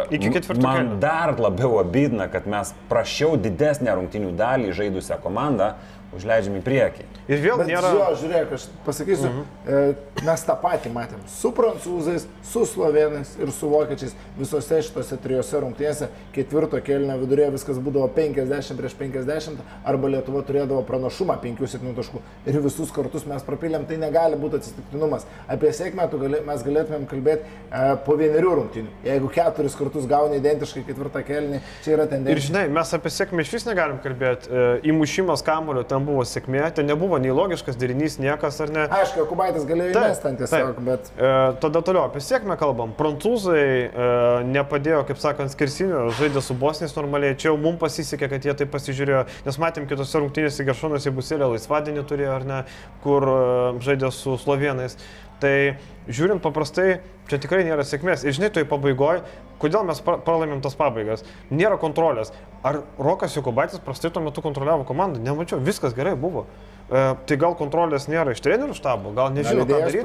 man 0.59 0.77
kėlinio. 0.77 0.99
dar 1.03 1.33
labiau 1.39 1.79
abydna, 1.81 2.27
kad 2.33 2.49
mes 2.51 2.75
prašiau 2.91 3.39
didesnę 3.41 3.95
rungtinių 3.97 4.35
dalį 4.37 4.75
žaidusią 4.77 5.21
komandą, 5.23 5.75
užleidžiam 6.17 6.59
į 6.59 6.65
priekį. 6.67 7.07
Ir 7.31 7.39
vėl 7.45 7.61
Bet 7.61 7.69
nėra... 7.71 7.91
Jo, 7.95 8.07
žiūrėk, 8.19 8.55
aš 8.57 8.65
pasakysiu, 8.83 9.29
uh 9.29 9.37
-huh. 9.39 9.83
e, 9.91 10.25
mes 10.27 10.43
tą 10.47 10.57
patį 10.59 10.91
matėm 10.91 11.21
su 11.31 11.53
prancūzais, 11.55 12.25
su 12.43 12.65
slovenais 12.67 13.37
ir 13.39 13.53
su 13.55 13.69
vokiečiais 13.71 14.17
visose 14.39 14.81
šitose 14.83 15.19
trijose 15.23 15.61
rungtynėse. 15.63 16.09
Ketvirto 16.35 16.81
kelnio 16.83 17.19
vidurėje 17.21 17.53
viskas 17.55 17.79
būdavo 17.79 18.09
50 18.17 18.77
prieš 18.81 18.97
50 18.99 19.63
arba 19.85 20.09
Lietuva 20.09 20.43
turėdavo 20.43 20.83
pranašumą 20.89 21.37
5-7 21.45 21.95
taškų 22.01 22.23
ir 22.47 22.61
visus 22.61 22.91
kartus 22.91 23.27
mes 23.27 23.43
prapilėm, 23.47 23.87
tai 23.87 23.97
negali 23.97 24.37
būti 24.41 24.59
atsitiktinumas. 24.59 25.27
Apie 25.49 25.71
sėkmę 25.73 26.09
gali, 26.11 26.43
mes 26.47 26.67
galėtumėm 26.67 27.07
kalbėti 27.07 27.47
e, 27.47 27.97
po 28.07 28.17
vienerių 28.19 28.57
rungtynių. 28.59 28.91
Jeigu 29.05 29.31
keturis 29.31 29.79
kartus 29.79 30.07
gauni 30.11 30.41
identiškai 30.41 30.83
ketvirtą 30.89 31.23
kelnį, 31.23 31.63
čia 31.85 31.95
yra 31.95 32.09
tendencija. 32.11 32.37
Ir 32.37 32.43
žinai, 32.49 32.67
mes 32.69 32.95
apie 32.99 33.15
sėkmę 33.15 33.47
iš 33.47 33.55
vis 33.55 33.69
negalim 33.69 34.03
kalbėti. 34.03 34.51
E, 34.51 34.67
įmušimas 34.91 35.45
kamulio 35.47 35.87
ten 35.87 36.05
buvo 36.05 36.27
sėkmė, 36.27 36.67
ten 36.75 36.91
nebuvo 36.91 37.20
nei 37.23 37.35
logiškas 37.35 37.79
derinys, 37.81 38.19
niekas 38.23 38.59
ar 38.65 38.73
ne. 38.75 38.87
Aišku, 38.99 39.25
Kubaitis 39.31 39.67
galėjo 39.69 39.95
įmesti 39.95 40.29
ant 40.31 40.43
tiesiog, 40.43 40.81
bet... 40.87 41.13
E, 41.15 41.31
tada 41.63 41.83
toliau 41.87 42.09
apie 42.09 42.23
sėkmę 42.25 42.57
kalbam. 42.61 42.93
Prancūzai 42.99 43.63
e, 43.63 44.11
nepadėjo, 44.51 45.05
kaip 45.09 45.23
sakant, 45.23 45.53
skirsinių, 45.55 46.05
žaidė 46.19 46.43
su 46.45 46.57
bosniais 46.59 46.97
normaliai. 46.99 47.39
Čia 47.39 47.53
jau 47.53 47.57
mums 47.61 47.81
pasisekė, 47.83 48.31
kad 48.35 48.51
jie 48.51 48.57
tai 48.59 48.69
pasižiūrėjo, 48.71 49.25
nes 49.47 49.63
matėm 49.63 49.89
kitose 49.91 50.23
rungtynėse 50.23 50.67
Geršonas 50.69 51.09
į 51.09 51.15
Buselę 51.17 51.51
laisvadienį 51.55 52.07
turėjo, 52.11 52.37
ar 52.37 52.47
ne, 52.49 52.63
kur 53.05 53.29
e, 53.31 53.41
žaidė 53.87 54.13
su 54.15 54.37
slovenais. 54.41 54.99
Tai 55.41 55.55
žiūrint 56.11 56.43
paprastai, 56.45 57.01
čia 57.31 57.39
tikrai 57.41 57.63
nėra 57.65 57.85
sėkmės. 57.87 58.27
Ir 58.27 58.37
žinai, 58.37 58.51
toj 58.53 58.67
pabaigoje, 58.69 59.23
kodėl 59.63 59.87
mes 59.89 60.03
pralaimėm 60.05 60.61
tas 60.65 60.77
pabaigas? 60.77 61.25
Nėra 61.49 61.79
kontrolės. 61.81 62.35
Ar 62.67 62.83
Rokas 63.01 63.37
Jokubaitis 63.39 63.81
prastai 63.85 64.11
tuo 64.13 64.23
metu 64.25 64.45
kontroliavo 64.45 64.85
komandą? 64.89 65.23
Nemačiau, 65.25 65.63
viskas 65.65 65.97
gerai 65.97 66.13
buvo. 66.19 66.45
Tai 66.91 67.37
gal 67.39 67.55
kontrolės 67.55 68.09
nėra 68.11 68.33
iš 68.35 68.41
trenerių 68.43 68.75
štabo, 68.75 69.13
gal 69.15 69.31
nežinau, 69.35 69.63
ką 69.63 69.79
daryti. 69.87 70.01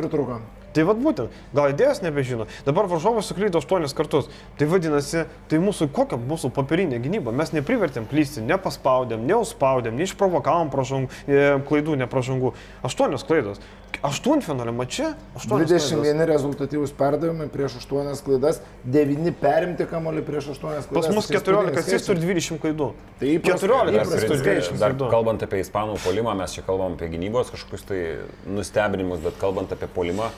Tai 0.76 0.84
vad 0.90 1.00
būtent, 1.00 1.36
gal 1.56 1.72
idėjas 1.72 2.02
nebežino. 2.04 2.50
Dabar 2.68 2.90
varžovas 2.92 3.30
suklydo 3.32 3.62
8 3.64 3.88
kartus. 3.96 4.28
Tai 4.60 4.68
vadinasi, 4.68 5.24
tai 5.48 5.62
mūsų 5.64 5.88
kokia 5.96 6.20
mūsų 6.20 6.52
popierinė 6.56 7.00
gynyba. 7.04 7.32
Mes 7.32 7.54
neprivertėm 7.56 8.10
plysti, 8.12 8.44
nepaspaudėm, 8.44 9.24
neužspaudėm, 9.30 9.96
neišprovokavom 10.02 10.74
pražangų, 10.74 11.10
e, 11.28 11.46
klaidų, 11.70 11.96
nepražangų. 12.04 12.52
8 12.84 13.24
klaidos. 13.24 13.64
Aštuntfinalio 14.04 14.74
mače 14.76 15.14
21 15.40 16.02
klaidos. 16.04 16.28
rezultatyvūs 16.30 16.92
perdavimai 16.98 17.48
prieš 17.50 17.78
8 17.80 18.20
klaidas, 18.26 18.60
9 18.84 19.32
perimti 19.40 19.88
kamolį 19.90 20.24
prieš 20.28 20.50
8 20.56 20.60
klaidas. 20.62 20.90
Pas 20.92 21.08
mus 21.16 21.30
14 21.32 21.80
asistų 21.80 22.18
ir 22.18 22.22
20 22.26 22.60
klaidų. 22.66 22.90
Tai 23.22 23.32
14 23.48 24.02
asistų 24.04 24.36
ir 24.36 24.44
20 24.50 24.82
klaidų. 24.82 25.08
Kalbant 25.14 25.48
apie 25.48 25.64
ispanų 25.64 25.96
polimą, 26.04 26.36
mes 26.38 26.58
čia 26.58 26.66
kalbam 26.68 27.00
apie 27.00 27.10
gynybos 27.16 27.54
kažkokius 27.56 27.88
tai 27.88 28.02
nustebinimus, 28.46 29.24
bet 29.24 29.40
kalbant 29.42 29.72
apie 29.74 29.90
polimą, 29.96 30.30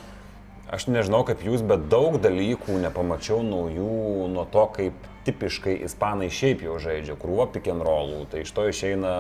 Aš 0.67 0.89
nežinau 0.91 1.21
kaip 1.23 1.43
jūs, 1.47 1.61
bet 1.63 1.85
daug 1.87 2.17
dalykų 2.19 2.81
nepamačiau 2.83 3.39
naujų 3.45 4.27
nuo 4.33 4.43
to, 4.51 4.65
kaip 4.75 5.05
tipiškai 5.27 5.73
ispanai 5.83 6.27
šiaip 6.31 6.61
jau 6.63 6.77
žaidžia, 6.79 7.17
krūva 7.19 7.47
pick 7.51 7.67
and 7.71 7.83
rollų, 7.83 8.25
tai 8.31 8.43
iš 8.45 8.51
to 8.55 8.65
išeina 8.67 9.11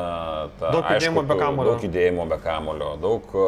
ta, 0.59 0.71
Daug 0.75 0.87
judėjimo 0.91 1.23
be 1.27 1.37
kamulio. 1.39 1.73
Daug 1.73 1.83
judėjimo 1.87 2.27
be 2.31 2.37
kamulio, 2.43 2.91
daug 3.03 3.33
e, 3.35 3.47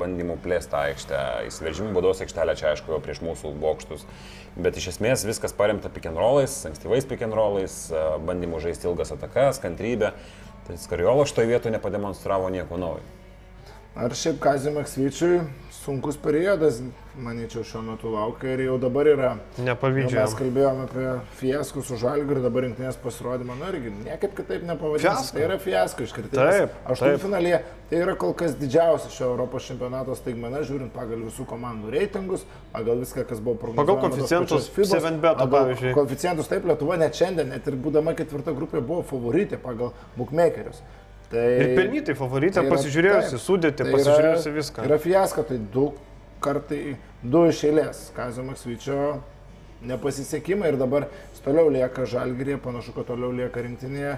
bandymų 0.00 0.38
plėsti 0.42 0.78
aikštę, 0.80 1.20
įsiveržimų 1.50 1.94
baudos 1.94 2.22
aikštelę 2.24 2.56
čia 2.58 2.72
aišku 2.72 2.94
jau 2.94 2.98
prieš 3.04 3.22
mūsų 3.26 3.54
bokštus, 3.62 4.06
bet 4.58 4.78
iš 4.78 4.90
esmės 4.96 5.26
viskas 5.28 5.54
paremta 5.54 5.92
pick 5.92 6.10
and 6.10 6.18
rollais, 6.18 6.56
ankstyvais 6.70 7.06
pick 7.10 7.22
and 7.26 7.34
rollais, 7.34 7.80
e, 7.94 8.04
bandymų 8.26 8.62
žaisti 8.66 8.90
ilgas 8.90 9.14
atakas, 9.14 9.62
kantrybę, 9.62 10.14
tai 10.66 10.82
Skariolo 10.82 11.26
šitoje 11.30 11.50
vietoje 11.50 11.78
nepademonstravo 11.78 12.50
nieko 12.50 12.78
naujo. 12.78 13.06
Ar 13.94 14.14
šiaip 14.14 14.38
Kazim 14.38 14.76
Maksvyčiui 14.78 15.40
sunkus 15.80 16.16
periodas, 16.20 16.76
manyčiau, 17.18 17.64
šiuo 17.66 17.80
metu 17.82 18.10
laukia 18.12 18.52
ir 18.54 18.62
jau 18.66 18.76
dabar 18.78 19.08
yra. 19.08 19.30
Nepavydžiu. 19.64 20.18
Mes 20.18 20.34
kalbėjome 20.38 20.84
apie 20.84 21.06
fiaskus 21.40 21.88
su 21.88 21.98
Žalgiu 21.98 22.36
ir 22.36 22.42
dabar 22.44 22.66
rinktinės 22.66 22.98
pasirodymą. 23.00 23.56
Na 23.58 23.72
irgi, 23.72 23.90
niekaip 24.04 24.36
kitaip 24.36 24.66
nepavadinsi. 24.68 25.08
Fiasko. 25.08 25.36
Tai 25.38 25.46
yra 25.46 25.56
fiasko 25.64 26.06
iškritimas. 26.06 26.52
Taip, 26.60 26.76
Aštuntfinalėje 26.94 27.62
tai 27.90 28.02
yra 28.04 28.14
kol 28.20 28.36
kas 28.38 28.54
didžiausia 28.60 29.10
šio 29.16 29.32
Europos 29.32 29.66
čempionato 29.66 30.14
staigmena, 30.20 30.62
žiūrint 30.68 30.94
pagal 30.94 31.24
visų 31.26 31.48
komandų 31.50 31.90
reitingus, 31.96 32.46
pagal 32.76 33.02
viską, 33.02 33.26
kas 33.32 33.42
buvo 33.42 33.58
prognozuojama. 33.64 34.14
Pagal 34.14 34.64
FIBOS, 34.76 34.94
7bet, 34.94 35.42
pagal 35.42 35.54
pavyzdžiui. 35.56 35.94
Koeficientus 35.96 36.52
taip, 36.52 36.68
Lietuva 36.70 37.00
net 37.00 37.18
šiandien, 37.18 37.50
net 37.56 37.66
ir 37.66 37.80
būdama 37.80 38.14
ketvirta 38.18 38.54
grupė, 38.54 38.84
buvo 38.84 39.02
favoritė 39.10 39.58
pagal 39.58 39.96
bookmakerius. 40.20 40.84
Tai... 41.30 41.44
Ir 41.62 41.74
pelnytai 41.78 42.14
favoritė, 42.18 42.56
Tai 42.58 42.64
yra- 42.66 42.74
pasižiūrėjusi 42.74 43.34
taip. 43.36 43.42
sudėti, 43.44 43.84
Tai 43.84 43.92
pasižiūrėjusi 43.94 44.54
viską. 44.56 44.86
Yra 44.88 44.96
fiasko, 44.98 45.44
tai 45.46 45.58
du 45.76 45.84
kartai, 46.42 46.80
du 47.22 47.44
iš 47.50 47.60
eilės. 47.68 48.00
Kazio 48.16 48.42
Maksvyčio 48.48 48.98
nepasisekimai 49.86 50.72
ir 50.72 50.78
dabar 50.80 51.06
toliau 51.44 51.70
lieka 51.72 52.04
žalgyrėje, 52.10 52.58
panašu, 52.64 52.92
kad 52.96 53.06
toliau 53.12 53.30
lieka 53.32 53.62
rinktinėje. 53.64 54.16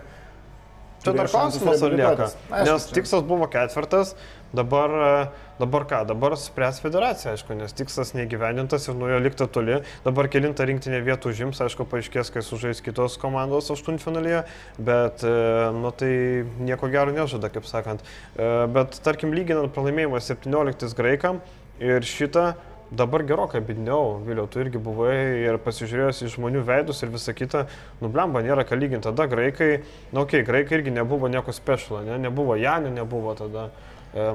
Čia 1.02 1.12
dar 1.18 1.28
klausimas, 1.30 1.82
ar 1.82 1.94
lieka. 1.98 2.28
Aišku, 2.48 2.72
Nes 2.72 2.84
tikslas 2.94 3.24
buvo 3.26 3.48
ketvirtas, 3.50 4.14
dabar, 4.52 4.90
e, 4.90 5.26
dabar 5.60 5.86
ką, 5.88 6.02
dabar 6.08 6.36
spręs 6.38 6.80
federacija, 6.84 7.34
aišku, 7.34 7.56
nes 7.58 7.74
tikslas 7.76 8.12
neįgyvendintas 8.16 8.88
ir 8.88 8.96
nuo 8.98 9.10
jo 9.10 9.20
likta 9.22 9.48
toli. 9.50 9.80
Dabar 10.06 10.28
kilintą 10.32 10.66
rinktinę 10.68 11.02
vietų 11.04 11.32
užims, 11.32 11.60
aišku, 11.64 11.86
paaiškės, 11.90 12.32
kai 12.34 12.44
sužais 12.46 12.82
kitos 12.84 13.18
komandos 13.22 13.70
aštuntfinalyje, 13.74 14.44
bet, 14.78 15.24
e, 15.24 15.36
nu 15.76 15.92
tai 15.96 16.12
nieko 16.60 16.90
gero 16.92 17.14
nežada, 17.14 17.52
kaip 17.52 17.68
sakant. 17.68 18.04
E, 18.36 18.50
Bet 18.72 19.00
tarkim, 19.04 19.32
lyginant 19.34 19.72
pralaimėjimą 19.74 20.20
17 20.22 20.94
graikam 20.96 21.40
ir 21.80 22.04
šitą, 22.06 22.52
Dabar 22.92 23.22
gerokai 23.24 23.62
bidniau, 23.64 24.18
Vėliau 24.20 24.44
tu 24.52 24.60
irgi 24.60 24.76
buvai 24.76 25.14
ir 25.46 25.56
pasižiūrėjęs 25.64 26.18
į 26.26 26.32
žmonių 26.34 26.60
veidus 26.68 27.00
ir 27.00 27.08
visą 27.08 27.32
kitą, 27.32 27.62
nublemba, 28.02 28.42
nėra 28.44 28.66
ką 28.68 28.76
lyginti. 28.76 29.06
Tada 29.06 29.24
graikai, 29.32 29.70
na 30.10 30.18
nu, 30.18 30.24
okei, 30.26 30.42
okay, 30.42 30.44
graikai 30.44 30.76
irgi 30.76 30.92
nebuvo 30.92 31.30
nieko 31.32 31.54
special, 31.56 32.02
ne? 32.04 32.18
nebuvo 32.20 32.58
Janio, 32.60 32.92
nebuvo 32.92 33.32
tada. 33.38 33.70
Um, 33.70 33.91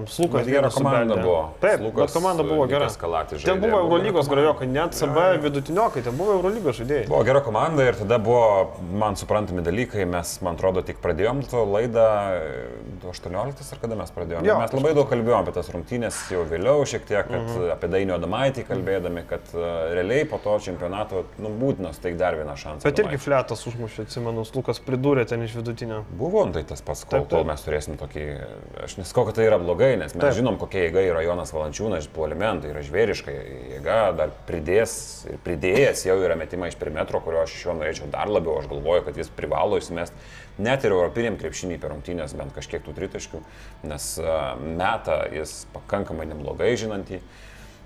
Slukas 0.10 0.48
gera 0.50 0.70
komanda 0.74 1.14
subeldė. 1.14 1.24
buvo. 1.24 1.42
Taip, 1.62 1.82
Slukas, 1.84 2.14
komanda 2.16 2.44
buvo 2.44 2.66
gera. 2.68 2.88
Ten 3.46 3.60
buvo 3.62 3.78
Eurolygos 3.84 4.30
grajokai, 4.32 4.66
net 4.68 4.96
CB 4.98 5.26
vidutiniokai, 5.44 6.02
ten 6.04 6.16
buvo 6.18 6.34
Eurolygos 6.40 6.80
žaidėjai. 6.80 7.06
Buvo 7.12 7.20
gera 7.28 7.42
komanda 7.46 7.86
ir 7.86 7.94
tada 8.00 8.18
buvo 8.18 8.72
man 8.98 9.16
suprantami 9.20 9.62
dalykai, 9.62 10.08
mes, 10.10 10.32
man 10.42 10.58
atrodo, 10.58 10.82
tik 10.88 10.98
pradėjom 11.04 11.44
to 11.52 11.62
laidą 11.70 12.08
e, 12.34 13.12
18 13.12 13.74
ar 13.76 13.82
kada 13.84 14.00
mes 14.00 14.12
pradėjome. 14.16 14.48
Jo, 14.50 14.58
mes 14.64 14.74
labai 14.74 14.96
daug 14.98 15.08
kalbėjom 15.12 15.44
apie 15.46 15.54
tas 15.60 15.70
rungtynės 15.74 16.18
jau 16.34 16.42
vėliau, 16.50 16.82
šiek 16.90 17.06
tiek, 17.06 17.28
kad 17.30 17.38
Mhm. 17.48 17.70
apie 17.78 17.88
Dainio 17.94 18.18
Damaitį 18.18 18.66
kalbėdami, 18.68 19.24
kad 19.30 19.46
e, 19.54 19.62
realiai 19.94 20.26
po 20.26 20.40
to 20.42 20.58
čempionato 20.60 21.24
nu, 21.38 21.54
būtina 21.62 21.94
suteikti 21.94 22.18
dar 22.18 22.34
vieną 22.36 22.58
šansą. 22.58 22.84
Bet 22.84 22.98
irgi 23.06 23.18
fletas 23.22 23.62
užmušė, 23.70 24.08
atsimenu, 24.08 24.44
Lukas 24.58 24.80
pridūrė 24.82 25.28
ten 25.30 25.44
iš 25.46 25.54
vidutinio. 25.60 26.02
Buvo 26.18 26.46
nu, 26.50 26.54
tai 26.58 26.64
tas 26.64 26.82
pats, 26.82 27.04
kol, 27.06 27.20
Taip, 27.20 27.30
taip. 27.30 27.38
kol 27.38 27.46
mes 27.46 27.62
turėsim 27.62 27.98
tokį, 28.00 28.26
aš 28.84 28.98
nesakau, 28.98 29.26
kad 29.30 29.36
tai 29.38 29.46
yra 29.52 29.58
blogai, 29.68 29.92
nes 30.00 30.16
mes 30.16 30.24
Taip. 30.24 30.40
žinom, 30.40 30.58
kokia 30.62 30.88
jėga 30.88 31.04
yra 31.10 31.22
Jonas 31.26 31.52
Valančiūnas, 31.54 32.08
puolime, 32.16 32.50
tai 32.64 32.72
yra 32.72 32.84
žvėriška 32.88 33.36
jėga, 33.76 34.00
dar 34.18 34.34
pridės 34.48 34.98
ir 35.28 35.40
pridėjęs 35.44 36.06
jau 36.08 36.18
yra 36.24 36.40
metimai 36.40 36.72
iš 36.72 36.80
perimetro, 36.80 37.20
kurio 37.26 37.44
aš 37.44 37.58
iš 37.58 37.68
jo 37.68 37.76
norėčiau 37.78 38.10
dar 38.14 38.32
labiau, 38.32 38.58
aš 38.62 38.72
galvoju, 38.72 39.06
kad 39.10 39.20
jis 39.20 39.32
privalo 39.36 39.80
įsimest 39.82 40.16
net 40.58 40.86
ir 40.86 40.96
europiniam 40.96 41.38
krepšinį 41.40 41.78
per 41.82 41.94
rungtynės 41.94 42.36
bent 42.38 42.56
kažkiek 42.56 42.84
tų 42.86 42.96
tritaškių, 42.98 43.42
nes 43.92 44.10
a, 44.22 44.40
meta 44.58 45.22
jis 45.34 45.60
pakankamai 45.76 46.28
neblogai 46.32 46.74
žinantį. 46.80 47.22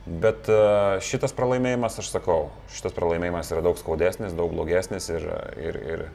Bet 0.05 0.47
a, 0.49 0.99
šitas 1.03 1.35
pralaimėjimas, 1.37 1.99
aš 2.01 2.13
sakau, 2.13 2.49
šitas 2.73 2.95
pralaimėjimas 2.97 3.51
yra 3.53 3.65
daug 3.65 3.79
skaudesnis, 3.79 4.35
daug 4.37 4.53
blogesnis 4.55 5.11
ir, 5.13 5.27
ir, 5.59 5.81
ir 5.95 6.05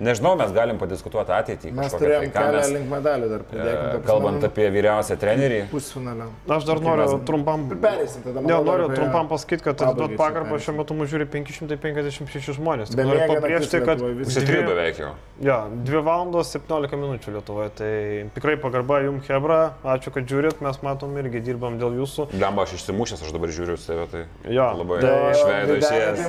nežinau, 0.00 0.34
mes 0.38 0.52
galim 0.52 0.78
padiskutuoti 0.80 1.32
ateitį. 1.36 1.72
Mes 1.72 1.86
kažkokią, 1.86 2.02
turėjom 2.04 2.24
ką 2.30 2.42
kelią 2.42 2.60
mes, 2.60 2.70
link 2.76 2.90
medalių 2.90 3.28
dar 3.32 3.40
e, 3.44 3.48
pridėkime. 3.50 4.00
Kalbant 4.06 4.46
apie 4.48 4.66
vyriausią 4.74 5.16
trenerį, 5.22 5.60
pusfinalę. 5.72 6.28
Aš 6.56 6.66
dar 6.68 6.80
noriu 6.84 7.18
trumpam... 7.28 7.66
Pereisim 7.82 8.24
tada. 8.26 8.40
Ne, 8.44 8.58
noriu 8.66 8.88
apie- 8.90 8.98
trumpam 9.00 9.28
pasakyti, 9.30 9.64
kad 9.68 9.82
atiduot 9.86 10.16
pagarbą 10.20 10.58
šiuo 10.62 10.76
metu 10.80 10.96
mūsų 10.98 11.12
žiūri 11.14 11.28
556 11.32 12.52
žmonės. 12.58 12.94
Be 12.96 13.06
Noriu 13.06 13.26
pabrėžti, 13.30 13.80
kad 13.84 14.00
pusė 14.02 14.44
dvi- 14.46 14.62
beveik 14.66 15.00
jau. 15.02 15.12
Ja, 15.44 15.58
2 15.68 16.02
valandos 16.06 16.52
17 16.54 16.96
minučių 16.96 17.34
Lietuvoje. 17.36 17.70
Tai 17.76 17.92
tikrai 18.36 18.56
pagarba 18.60 19.00
jums, 19.04 19.26
Hebra. 19.28 19.58
Ačiū, 19.84 20.12
kad 20.14 20.24
žiūrit. 20.28 20.62
Mes 20.64 20.80
matom 20.84 21.12
irgi 21.20 21.42
dirbam 21.44 21.76
dėl 21.80 21.98
jūsų. 22.00 22.30
Lemba, 22.40 22.64
aš 22.64 22.78
išsimušęs, 22.80 23.26
aš 23.26 23.34
dabar 23.36 23.52
žiūriu 23.52 23.76
į 23.76 23.82
save, 23.82 24.06
tai 24.12 24.24
Jo, 24.48 24.70
labai 24.80 25.00
tai- 25.04 25.14
iš 25.34 25.44
veido 25.44 25.76
Tai 25.76 25.82
išėjęs. 25.84 26.24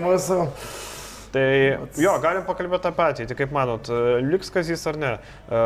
Tai 1.33 1.43
jo, 1.99 2.13
galim 2.23 2.45
pakalbėti 2.47 2.89
apie 2.89 3.03
ateitį. 3.07 3.35
Kaip 3.41 3.51
manot, 3.55 3.89
e, 3.91 4.19
liks 4.25 4.51
kazys 4.53 4.85
ar 4.89 4.99
ne? 5.01 5.11
E, 5.17 5.59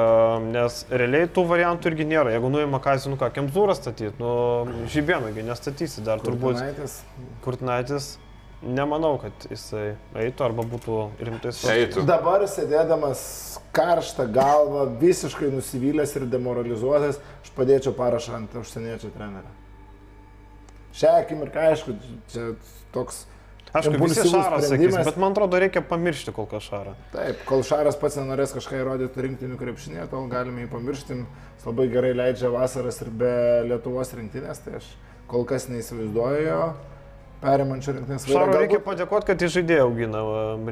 Nes 0.52 0.82
realiai 0.89 1.30
tų 1.30 1.45
variantų 1.50 1.91
irgi 1.91 2.08
nėra. 2.10 2.34
Jeigu 2.34 2.50
nuima 2.54 2.82
kazį, 2.84 3.13
nu 3.13 3.19
ką, 3.21 3.30
Kemzūrą 3.36 3.76
statyti, 3.78 4.15
nu 4.21 4.88
žibėnagi 4.91 5.45
nestatysi 5.47 6.04
dar 6.08 6.24
turbūt. 6.24 6.58
Kurtinaitis. 6.58 7.00
Kurtinaitis. 7.45 8.12
Nemanau, 8.62 9.15
kad 9.17 9.47
jisai 9.50 9.95
eitų 10.21 10.43
arba 10.45 10.65
būtų 10.69 10.97
rimtai 11.17 11.50
svarstomas. 11.50 11.80
Eitų. 11.82 12.04
Dabar 12.06 12.43
sėdėdamas 12.45 13.24
karštą 13.74 14.28
galvą, 14.30 14.84
visiškai 15.02 15.50
nusivylęs 15.50 16.13
ir 16.19 16.28
demoralizuotas, 16.30 17.17
aš 17.41 17.54
padėčiau 17.58 17.95
parašą 17.97 18.36
ant 18.38 18.54
užsieniečio 18.62 19.10
trenerio. 19.15 19.50
Šią 20.93 21.15
akimirką, 21.24 21.69
aišku, 21.71 21.97
čia 22.30 22.52
toks... 22.93 23.24
Aišku, 23.71 23.95
visi 24.03 24.27
šaras 24.27 24.67
sakys, 24.67 24.97
bet 24.99 25.17
man 25.21 25.31
atrodo 25.31 25.60
reikia 25.62 25.79
pamiršti 25.88 26.34
kol 26.36 26.47
kas 26.51 26.65
šarą. 26.67 26.91
Taip, 27.13 27.39
kol 27.47 27.63
Šaras 27.63 27.95
pats 27.99 28.17
nenorės 28.19 28.51
kažką 28.57 28.81
įrodyti 28.81 29.23
rinktinių 29.23 29.60
krepšinėje, 29.62 30.10
tol 30.12 30.27
galime 30.31 30.65
jį 30.65 30.71
pamiršti. 30.73 31.21
Jis 31.55 31.67
labai 31.69 31.88
gerai 31.93 32.12
leidžia 32.17 32.51
vasaras 32.51 32.99
ir 33.05 33.12
be 33.21 33.34
Lietuvos 33.69 34.12
rinktinės, 34.17 34.60
tai 34.65 34.81
aš 34.81 34.89
kol 35.31 35.47
kas 35.47 35.69
neįsivaizduoju 35.71 36.43
jo 36.49 36.62
perimančio 37.41 37.95
rinktinės 37.95 38.27
vairą. 38.27 38.41
Šaro 38.41 38.60
reikia 38.60 38.79
padėkoti, 38.86 39.27
kad 39.31 39.45
jis 39.45 39.55
žaidėjai 39.55 39.86
augina 39.86 40.23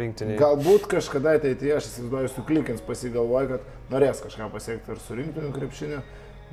rinktinį. 0.03 0.35
Galbūt 0.41 0.89
kažkada 0.91 1.38
ateityje, 1.39 1.77
aš 1.79 1.88
įsivaizduoju, 1.93 2.33
suklikins 2.35 2.83
pasigalvoja, 2.85 3.55
kad 3.55 3.93
norės 3.93 4.21
kažką 4.25 4.51
pasiekti 4.53 4.93
ir 4.93 5.01
su 5.05 5.17
rinktiniu 5.17 5.53
krepšiniu, 5.55 6.03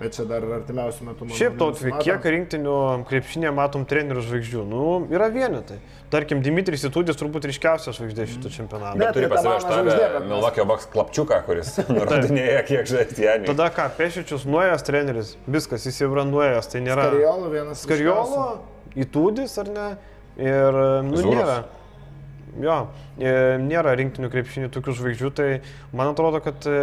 bet 0.01 0.17
čia 0.17 0.25
dar 0.29 0.45
artimiausių 0.59 1.07
metų 1.09 1.27
manau, 1.27 1.37
Šiaip 1.39 1.55
tautvė, 1.61 1.93
kiek 2.05 2.27
rinktinių 2.35 2.75
krepšinė 3.09 3.53
matom 3.57 3.87
trenerių 3.89 4.25
žvaigždžių? 4.27 4.65
Nu, 4.69 4.83
yra 5.13 5.29
vienetai. 5.33 5.79
Tarkim, 6.13 6.43
Dimitris 6.45 6.85
Itudis 6.87 7.19
turbūt 7.19 7.49
ryškiausia 7.51 7.95
žvaigždė 7.97 8.27
šito 8.31 8.53
čempionato. 8.53 8.99
Bet 9.01 9.17
turi 9.17 9.31
tai 9.33 9.41
mes- 9.47 10.27
Milokio 10.29 10.67
Baks 10.69 10.87
klapčiuką, 10.93 11.41
kuris 11.49 11.73
nurodinėja, 11.91 12.61
kiek 12.69 12.91
žaisti 12.91 13.25
Janį. 13.27 13.49
Tada 13.51 13.71
ką, 13.75 13.89
Pešičius 13.99 14.45
nuėjęs 14.47 14.87
treneris, 14.87 15.33
viskas, 15.51 15.89
jis 15.89 16.03
jau 16.05 16.13
yra 16.13 16.27
nuėjęs, 16.29 16.71
tai 16.75 16.85
nėra. 16.85 17.09
Skariolo 17.11 17.51
vienas. 17.55 17.83
Skariolo, 17.87 18.47
Itudis 18.97 19.57
ar 19.65 19.73
ne? 19.73 19.89
Ir, 20.37 20.79
nu, 21.09 21.17
Zūras. 21.17 21.41
nėra. 21.41 21.59
Jo, 22.61 22.77
e, 23.21 23.33
nėra 23.61 23.93
rinktinių 24.01 24.31
krepšinių 24.33 24.71
tokių 24.73 24.95
žvaigždžių, 24.97 25.31
tai 25.37 25.49
man 25.97 26.13
atrodo, 26.15 26.41
kad 26.45 26.65
e, 26.69 26.77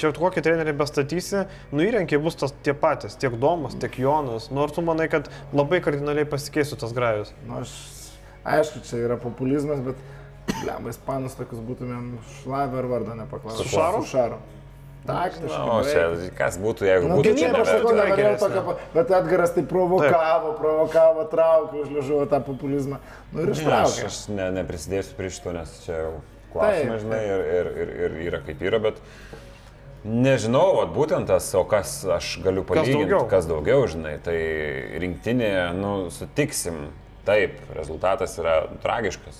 čia 0.00 0.10
kokį 0.16 0.42
trenerį 0.44 0.72
bestatysi, 0.80 1.44
nu 1.72 1.84
įrankiai 1.86 2.18
bus 2.22 2.34
tas 2.40 2.54
tie 2.66 2.74
patys, 2.74 3.14
tiek 3.20 3.36
Domas, 3.40 3.74
tiek 3.78 3.94
Jonas. 3.98 4.50
Nors 4.50 4.72
tu 4.76 4.82
manai, 4.82 5.08
kad 5.12 5.30
labai 5.52 5.80
kardinaliai 5.84 6.26
pasikeisų 6.26 6.80
tas 6.82 6.92
grajus. 6.96 7.30
Nu, 7.46 7.60
aš, 7.62 7.74
aišku, 8.44 8.82
čia 8.88 9.04
yra 9.06 9.16
populizmas, 9.22 9.78
bet, 9.86 9.96
lemba, 10.66 10.90
ispanus 10.92 11.36
tokius 11.38 11.62
būtumėm 11.64 12.16
šlavę 12.42 12.82
ar 12.82 12.90
vardą 12.90 13.14
nepaklausę. 13.22 13.62
Su 13.62 13.68
Šaru? 13.76 14.02
Su 14.04 14.12
Šaru. 14.16 14.42
Taktiškai. 15.04 15.68
O 15.68 15.80
čia 15.84 16.04
beveik. 16.08 16.30
kas 16.38 16.54
būtų, 16.56 16.86
jeigu 16.88 17.08
Nu, 17.10 17.16
būtų 17.18 17.24
čia 17.28 17.34
gynyba, 17.36 17.58
aš 17.60 17.68
sakau, 17.74 17.90
neverta. 17.92 18.04
nenorėjau 18.08 18.28
geresnė. 18.30 18.46
tokio, 18.48 18.62
pa- 18.64 18.94
bet 18.94 19.10
Edgaras 19.18 19.50
tai 19.52 19.64
provokavo, 19.68 20.52
provokavo, 20.56 21.24
traukė, 21.28 21.82
užližuvo 21.84 22.22
tą 22.30 22.38
populizmą. 22.46 22.98
Nu 23.34 23.42
ir 23.42 23.46
Ne, 23.46 23.52
Aš, 23.52 23.58
ištraukė. 23.60 24.06
aš 24.08 24.20
ne, 24.32 24.46
neprisidėsiu 24.62 25.12
prie 25.18 25.28
šito, 25.28 25.52
nes 25.52 25.74
čia 25.84 25.98
jau 26.00 26.14
klausimai, 26.54 26.96
Taip, 26.96 27.02
žinai, 27.04 27.20
ir, 27.20 27.44
ir, 27.58 27.66
ir, 27.84 27.92
ir 28.00 28.16
yra 28.30 28.40
kaip 28.46 28.64
yra, 28.64 28.80
bet 28.80 28.96
nežinau, 30.04 30.66
vat, 30.80 30.92
būtent 30.94 31.28
tas, 31.30 31.48
o 31.56 31.64
kas 31.68 32.02
aš 32.04 32.38
galiu 32.44 32.64
palyginti, 32.68 33.06
daugiau? 33.08 33.28
kas 33.30 33.48
daugiau, 33.48 33.86
žinai, 33.90 34.18
tai 34.24 34.36
rinktinė, 35.02 35.54
nu, 35.78 35.96
sutiksim, 36.14 36.86
Taip, 37.24 37.56
rezultatas 37.72 38.36
yra 38.40 38.66
tragiškas. 38.82 39.38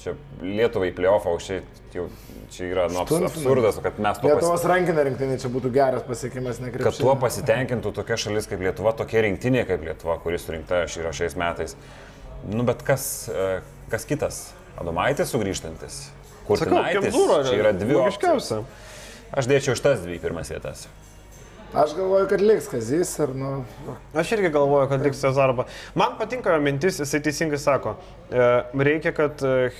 Čia 0.00 0.12
Lietuvai 0.44 0.90
playoffą 0.96 1.32
aukščiai, 1.34 1.62
jau 1.94 2.06
čia 2.52 2.66
yra 2.70 2.86
nu, 2.92 3.00
abs- 3.02 3.24
absurdas, 3.28 3.78
kad 3.84 3.98
mes 4.00 4.20
to 4.20 4.28
pasi- 4.28 4.34
Lietuvos 4.34 4.64
rankinė 4.68 5.04
rinktinė 5.08 5.38
čia 5.40 5.50
būtų 5.52 5.72
geras 5.72 6.04
pasiekimas, 6.04 6.60
nekrepšinė. 6.60 6.84
kad 6.84 7.00
tuo 7.00 7.14
pasitenkintų 7.20 7.92
tokia 7.96 8.16
šalis 8.20 8.48
kaip 8.48 8.60
Lietuva, 8.64 8.92
tokia 8.96 9.24
rinktinė 9.24 9.66
kaip 9.68 9.84
Lietuva, 9.84 10.18
kuris 10.20 10.44
surinkta 10.44 10.84
yra 10.84 11.12
šiais 11.12 11.36
metais. 11.40 11.76
Nu, 12.48 12.64
bet 12.64 12.84
kas, 12.84 13.28
e, 13.28 13.60
kas 13.92 14.04
kitas? 14.08 14.52
Adomaitis 14.80 15.32
sugrįžtantis? 15.32 16.00
Sakau, 16.08 16.46
Kurtinaitis? 16.48 17.12
Kemzūra 17.14 17.42
Čia 17.48 17.56
yra 17.60 17.72
dvi 17.76 17.96
opcijos. 18.00 18.52
Aš 19.30 19.46
dėčiau 19.50 19.78
šitas 19.78 20.02
dvi 20.02 20.18
pirmas 20.22 20.50
vietas. 20.50 20.88
Aš 21.74 21.92
galvoju, 21.94 22.26
kad 22.28 22.40
liks 22.42 22.66
Kazys 22.66 23.12
ir, 23.22 23.30
nu, 23.38 23.64
Aš 24.14 24.32
irgi 24.34 24.48
galvoju, 24.50 24.88
kad 24.90 25.04
liks 25.06 25.20
Cezarba. 25.22 25.68
Man 25.94 26.16
patinka 26.18 26.50
jo 26.50 26.58
mintis, 26.64 26.98
jisai 26.98 27.20
teisingai 27.22 27.60
sako, 27.62 27.92
e, 28.26 28.48
reikia, 28.74 29.12
kad 29.14 29.38
e, 29.46 29.70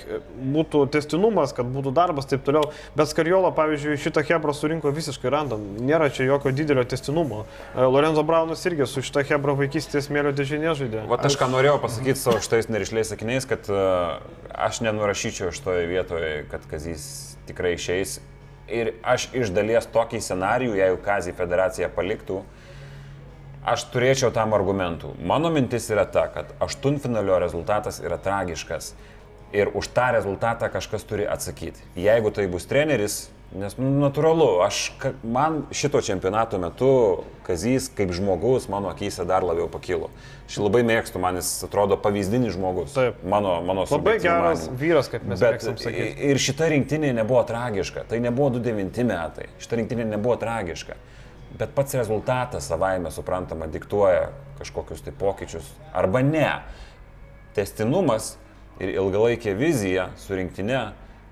būtų 0.54 0.84
testinumas, 0.94 1.50
kad 1.56 1.66
būtų 1.66 1.90
darbas, 1.96 2.30
taip 2.30 2.46
toliau. 2.46 2.70
Bet 2.94 3.10
Skarjola, 3.10 3.50
pavyzdžiui, 3.58 3.98
šitą 4.04 4.22
Hebrą 4.28 4.54
surinko 4.54 4.94
visiškai 4.94 5.34
random. 5.34 5.66
Nėra 5.82 6.12
čia 6.14 6.30
jokio 6.30 6.54
didelio 6.54 6.86
testinumo. 6.86 7.42
E, 7.74 7.82
Lorenzo 7.82 8.22
Braunas 8.22 8.62
irgi 8.70 8.86
su 8.86 9.02
šitą 9.02 9.26
Hebrą 9.26 9.58
vaikystės 9.58 10.12
mėlio 10.14 10.30
dėžinė 10.30 10.78
žaidė. 10.78 11.08
Vat 11.10 11.26
aš 11.26 11.40
ką 11.42 11.50
norėjau 11.50 11.80
pasakyti 11.82 12.22
savo 12.22 12.38
šitais 12.38 12.70
nerišliais 12.70 13.10
sakiniais, 13.16 13.50
kad 13.50 13.66
aš 13.66 14.84
nenurašyčiau 14.86 15.50
šitoje 15.58 15.90
vietoje, 15.90 16.36
kad 16.54 16.70
Kazys 16.70 17.34
tikrai 17.50 17.74
išeis. 17.74 18.20
Ir 18.70 18.92
aš 19.02 19.28
iš 19.34 19.50
dalies 19.54 19.88
tokį 19.90 20.20
scenarijų, 20.22 20.76
jeigu 20.78 20.98
Kazį 21.02 21.34
federacija 21.38 21.88
paliktų, 21.92 22.40
aš 23.66 23.86
turėčiau 23.92 24.30
tam 24.34 24.54
argumentų. 24.56 25.14
Mano 25.26 25.50
mintis 25.52 25.90
yra 25.90 26.06
ta, 26.06 26.28
kad 26.32 26.52
aštuntfinalio 26.62 27.40
rezultatas 27.42 28.00
yra 28.04 28.18
tragiškas. 28.22 28.94
Ir 29.52 29.72
už 29.74 29.88
tą 29.90 30.12
rezultatą 30.14 30.68
kažkas 30.70 31.02
turi 31.02 31.24
atsakyti. 31.26 31.82
Jeigu 31.98 32.30
tai 32.30 32.44
bus 32.46 32.68
treneris, 32.70 33.30
nes 33.50 33.74
nu, 33.80 33.88
natūralu, 33.98 34.60
aš, 34.62 34.92
man 35.26 35.64
šito 35.74 35.98
čempionato 36.06 36.58
metu 36.62 36.90
Kazys 37.42 37.88
kaip 37.98 38.12
žmogus 38.14 38.68
mano 38.70 38.92
akise 38.92 39.24
dar 39.26 39.42
labiau 39.42 39.66
pakilo. 39.66 40.06
Aš 40.46 40.60
labai 40.62 40.84
mėgstu, 40.86 41.18
man 41.18 41.40
jis 41.40 41.48
atrodo 41.66 41.96
pavyzdinis 41.98 42.54
žmogus. 42.54 42.94
Taip. 42.94 43.18
Mano, 43.26 43.56
mano 43.66 43.88
Labai 43.90 44.20
geras 44.22 44.68
manymu. 44.68 44.78
vyras, 44.78 45.10
kaip 45.10 45.24
mes 45.26 45.42
mėgstam 45.42 45.80
sakyti. 45.82 46.28
ir 46.30 46.38
šita 46.38 46.68
rinktinė 46.70 47.10
nebuvo 47.18 47.42
tragiška, 47.48 48.04
tai 48.06 48.20
nebuvo 48.22 48.52
29 48.60 49.02
metai, 49.10 49.48
šita 49.58 49.80
rinktinė 49.82 50.06
nebuvo 50.12 50.36
tragiška. 50.38 50.94
Bet 51.58 51.74
pats 51.74 51.98
rezultatas 51.98 52.70
savaime 52.70 53.10
suprantama 53.10 53.66
diktuoja 53.66 54.28
kažkokius 54.60 55.02
tai 55.02 55.12
pokyčius 55.18 55.66
arba 55.92 56.22
ne. 56.22 56.52
Testinumas 57.58 58.36
ir 58.80 58.94
ilgalaikė 58.96 59.54
vizija 59.58 60.08
su 60.20 60.36
rinktinė 60.38 60.80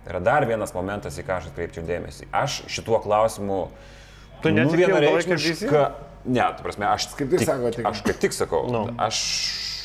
yra 0.08 0.20
dar 0.24 0.46
vienas 0.48 0.74
momentas, 0.76 1.16
į 1.20 1.24
ką 1.26 1.38
aš 1.40 1.50
atkreipčiau 1.52 1.84
dėmesį. 1.88 2.28
Aš 2.32 2.62
šituo 2.72 3.00
klausimu... 3.04 3.62
Tu 4.42 4.52
nu, 4.52 4.61
netiki 4.62 4.84
ilgalaikė 4.87 5.08
vienareikšmiška- 5.08 5.54
vizija? 5.54 5.87
Ne, 6.28 6.44
tu 6.58 6.62
prasme, 6.66 6.87
aš 6.90 7.08
Kaip 7.16 7.30
tik 7.32 7.42
sako, 7.46 7.70
tik- 7.74 7.87
Aš 7.88 8.00
kaip 8.06 8.18
tik 8.20 8.34
sakau, 8.37 8.66
Nu. 8.72 8.82
aš 9.00 9.18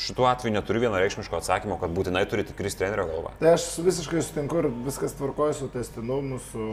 šituo 0.03 0.25
atveju 0.27 0.51
neturiu 0.53 0.81
vienareikšmiško 0.83 1.37
atsakymo, 1.39 1.77
kad 1.79 1.93
būtinai 1.95 2.25
turi 2.27 2.43
tikris 2.43 2.75
trenerio 2.75 3.05
galva. 3.07 3.31
Tai 3.39 3.53
aš 3.55 3.69
visiškai 3.79 4.19
sutinku 4.25 4.57
ir 4.59 4.67
viskas 4.83 5.13
tvarkoja 5.15 5.53
su 5.55 5.69
testinumu, 5.71 6.39
su 6.51 6.65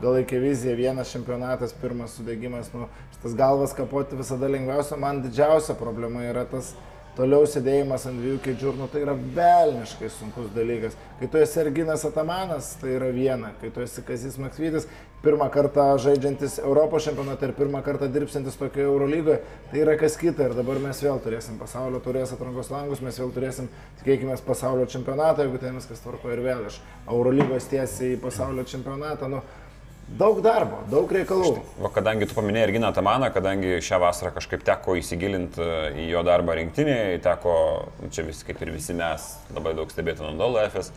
galaikė 0.00 0.40
vizija, 0.40 0.72
vienas 0.78 1.12
čempionatas, 1.12 1.74
pirmas 1.76 2.16
sudėgymas, 2.16 2.70
nu, 2.72 2.88
šitas 3.18 3.36
galvas 3.36 3.76
kapoti 3.76 4.16
visada 4.16 4.48
lengviausia, 4.48 4.96
man 4.96 5.20
didžiausia 5.26 5.76
problema 5.76 6.24
yra 6.24 6.46
tas 6.48 6.72
toliau 7.16 7.46
sėdėjimas 7.48 8.06
ant 8.08 8.20
dviejų 8.20 8.40
kėdžių, 8.44 8.74
nu, 8.78 8.88
tai 8.90 9.04
yra 9.04 9.14
velniškai 9.14 10.10
sunkus 10.12 10.50
dalykas. 10.54 10.96
Kai 11.20 11.30
tu 11.30 11.40
esi 11.40 11.60
Erginas 11.62 12.04
Atamanas, 12.08 12.74
tai 12.80 12.96
yra 12.96 13.10
viena, 13.14 13.52
kai 13.60 13.70
tu 13.74 13.82
esi 13.84 14.02
Kazis 14.06 14.38
Maksvytis, 14.42 14.88
pirmą 15.24 15.48
kartą 15.52 15.86
žaidžiantis 16.04 16.58
Europos 16.60 17.06
čempionate 17.06 17.48
ir 17.48 17.54
pirmą 17.56 17.80
kartą 17.86 18.10
dirbsintis 18.12 18.58
tokioje 18.60 18.90
Eurolygoje, 18.90 19.40
tai 19.70 19.80
yra 19.80 19.96
kas 20.00 20.18
kita 20.20 20.50
ir 20.50 20.56
dabar 20.58 20.80
mes 20.82 21.00
vėl 21.00 21.20
turėsim 21.24 21.56
pasaulio 21.60 22.02
turės 22.04 22.34
atrankos 22.34 22.68
langus, 22.74 23.00
mes 23.04 23.18
vėl 23.22 23.32
turėsim, 23.32 23.70
tikėkime, 24.02 24.36
pasaulio 24.44 24.84
čempionatą, 24.90 25.46
jeigu 25.46 25.62
ten 25.62 25.78
viskas 25.80 26.04
tvarko 26.04 26.34
ir 26.34 26.44
vėl 26.44 26.66
iš 26.68 26.80
Eurolygos 27.08 27.70
tiesiai 27.72 28.18
į 28.18 28.20
pasaulio 28.26 28.66
čempionatą. 28.68 29.30
Nu, 29.32 29.40
daug 30.08 30.38
darbo, 30.44 30.82
daug 30.90 31.10
reikalų. 31.12 31.56
Va, 31.82 31.90
kadangi 31.94 32.28
tu 32.28 32.36
paminėjai 32.36 32.68
Erginą 32.68 32.92
Tamaną, 32.94 33.30
kadangi 33.34 33.80
šią 33.84 34.00
vasarą 34.02 34.34
kažkaip 34.36 34.64
teko 34.66 34.98
įsigilinti 35.00 35.64
e, 35.64 35.82
į 36.04 36.08
jo 36.12 36.22
darbą 36.26 36.56
rinktinėje, 36.60 37.20
teko, 37.24 37.56
nu, 38.02 38.12
čia 38.14 38.26
vis 38.28 38.44
kaip 38.46 38.62
ir 38.62 38.74
visi 38.74 38.96
mes, 38.96 39.34
labai 39.54 39.74
daug 39.78 39.92
stebėti 39.92 40.24
Nandolo 40.24 40.62
FS. 40.68 40.92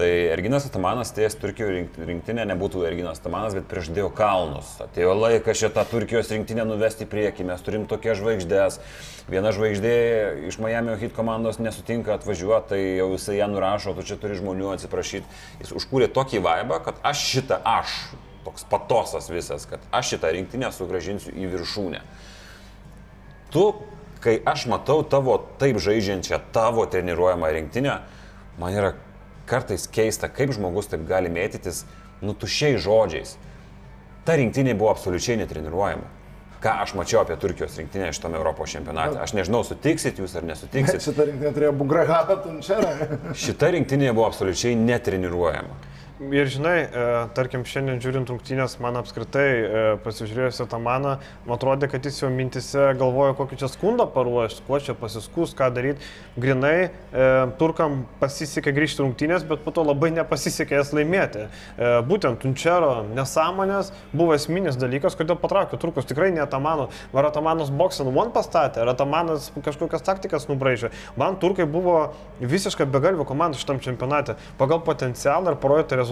Tai 0.00 0.06
Erginas 0.08 0.64
Atamanas 0.64 1.10
ties 1.12 1.34
Turkijos 1.36 1.72
rink- 1.74 1.96
rinktinė 2.08 2.46
nebūtų 2.48 2.86
Erginas 2.88 3.18
Atamanas, 3.20 3.56
bet 3.58 3.66
prieš 3.68 3.90
dėjo 3.92 4.08
kalnus. 4.16 4.70
Atėjo 4.80 5.12
laikas 5.18 5.58
šitą 5.60 5.82
Turkijos 5.90 6.30
rinktinę 6.32 6.64
nuvesti 6.64 7.04
į 7.04 7.10
priekį, 7.10 7.44
mes 7.50 7.66
turim 7.66 7.84
tokias 7.90 8.16
žvaigždės. 8.22 8.78
Viena 9.28 9.52
žvaigždė 9.52 9.92
iš 10.48 10.56
Miami 10.62 10.94
Heat 11.02 11.12
komandos 11.16 11.60
nesutinka 11.60 12.14
atvažiuoti, 12.16 12.70
tai 12.70 12.80
jau 13.02 13.10
jisai 13.12 13.40
ją 13.42 13.50
nurašo, 13.52 13.92
tu 13.98 14.06
čia 14.06 14.16
turi 14.22 14.38
žmonių 14.38 14.72
atsiprašyti. 14.78 15.28
Jis 15.60 15.74
užkūrė 15.82 16.08
tokį 16.14 16.40
vaibą, 16.48 16.80
kad 16.86 17.02
aš 17.10 17.26
šitą, 17.34 17.60
aš, 17.60 17.98
toks 18.44 18.66
patosas 18.70 19.30
visas, 19.30 19.66
kad 19.70 19.82
aš 19.94 20.14
šitą 20.14 20.32
rinktinę 20.34 20.70
sugražinsiu 20.74 21.32
į 21.34 21.50
viršūnę. 21.54 22.00
Tu, 23.50 23.64
kai 24.22 24.38
aš 24.46 24.66
matau 24.70 25.02
tavo 25.02 25.36
taip 25.60 25.80
žaidžiančią, 25.82 26.40
tavo 26.54 26.86
treniruojamą 26.90 27.50
rinktinę, 27.56 27.98
man 28.60 28.76
yra 28.76 28.94
kartais 29.50 29.88
keista, 29.90 30.30
kaip 30.30 30.54
žmogus 30.54 30.90
taip 30.90 31.02
gali 31.08 31.32
mėtytis 31.32 31.84
nutušiai 32.22 32.78
žodžiais. 32.80 33.36
Ta 34.24 34.36
rinktinė 34.38 34.76
buvo 34.78 34.92
absoliučiai 34.92 35.40
netreniruojama. 35.40 36.16
Ką 36.60 36.74
aš 36.82 36.92
mačiau 36.92 37.22
apie 37.22 37.38
Turkijos 37.40 37.78
rinktinę 37.80 38.10
šitame 38.12 38.36
Europos 38.36 38.68
čempionate. 38.68 39.16
Aš 39.22 39.32
nežinau, 39.32 39.62
sutiksit 39.64 40.18
jūs 40.20 40.34
ar 40.36 40.44
nesutiksit. 40.44 41.00
Šitą 41.06 41.24
rinktinę 41.30 41.52
turėjo 41.56 41.72
Bugrahatą 41.80 42.36
Tunčerą. 42.44 42.90
Šita 43.32 43.70
rinktinė 43.72 44.12
buvo 44.12 44.26
absoliučiai 44.28 44.76
netreniruojama. 44.76 45.78
Ir 46.20 46.50
žinai, 46.52 46.82
e, 46.84 47.02
tarkim, 47.32 47.62
šiandien 47.64 47.96
žiūrint 48.04 48.28
rungtynės, 48.28 48.74
man 48.84 48.98
apskritai 49.00 49.44
e, 49.48 49.84
pasižiūrėjus 50.04 50.58
tą 50.68 50.76
maną, 50.76 51.14
man 51.46 51.54
atrodė, 51.54 51.88
kad 51.88 52.04
jis 52.04 52.18
jau 52.20 52.28
mintise 52.28 52.90
galvoja, 53.00 53.32
kokį 53.38 53.56
čia 53.62 53.70
skundą 53.72 54.04
paruošti, 54.12 54.60
kuo 54.66 54.76
čia 54.84 54.92
pasiskus, 55.00 55.54
ką 55.56 55.70
daryti. 55.72 56.04
Grinai, 56.36 56.90
e, 56.92 57.28
turkam 57.56 58.02
pasisekė 58.20 58.74
grįžti 58.76 59.00
rungtynės, 59.00 59.46
bet 59.48 59.62
po 59.64 59.72
to 59.72 59.80
labai 59.86 60.10
nepasisekė 60.18 60.76
jas 60.76 60.90
laimėti. 60.92 61.46
E, 61.46 61.94
būtent 62.04 62.44
Tunčero 62.44 63.06
nesąmonės 63.16 63.88
buvo 64.12 64.36
esminis 64.36 64.76
dalykas, 64.76 65.16
kodėl 65.16 65.40
patraukė 65.40 65.80
turkus. 65.80 66.04
Tikrai 66.10 66.28
ne 66.36 66.44
Tamano. 66.44 66.90
Ar 67.16 67.30
Tamanas 67.32 67.72
boxing 67.72 68.12
one 68.12 68.36
pastatė, 68.36 68.84
ar 68.84 68.92
Tamanas 68.92 69.48
kažkokias 69.56 70.04
taktikas 70.04 70.50
nubraižė. 70.52 70.92
Man 71.16 71.40
turkai 71.40 71.64
buvo 71.64 72.12
visiškai 72.44 72.84
begalvio 72.92 73.24
komanda 73.24 73.56
šitam 73.56 73.80
čempionate. 73.80 74.36
Pagal 74.60 74.84
potencialą 74.84 75.56
ir 75.56 75.60
projektą 75.64 75.96
rezultatą 75.96 76.09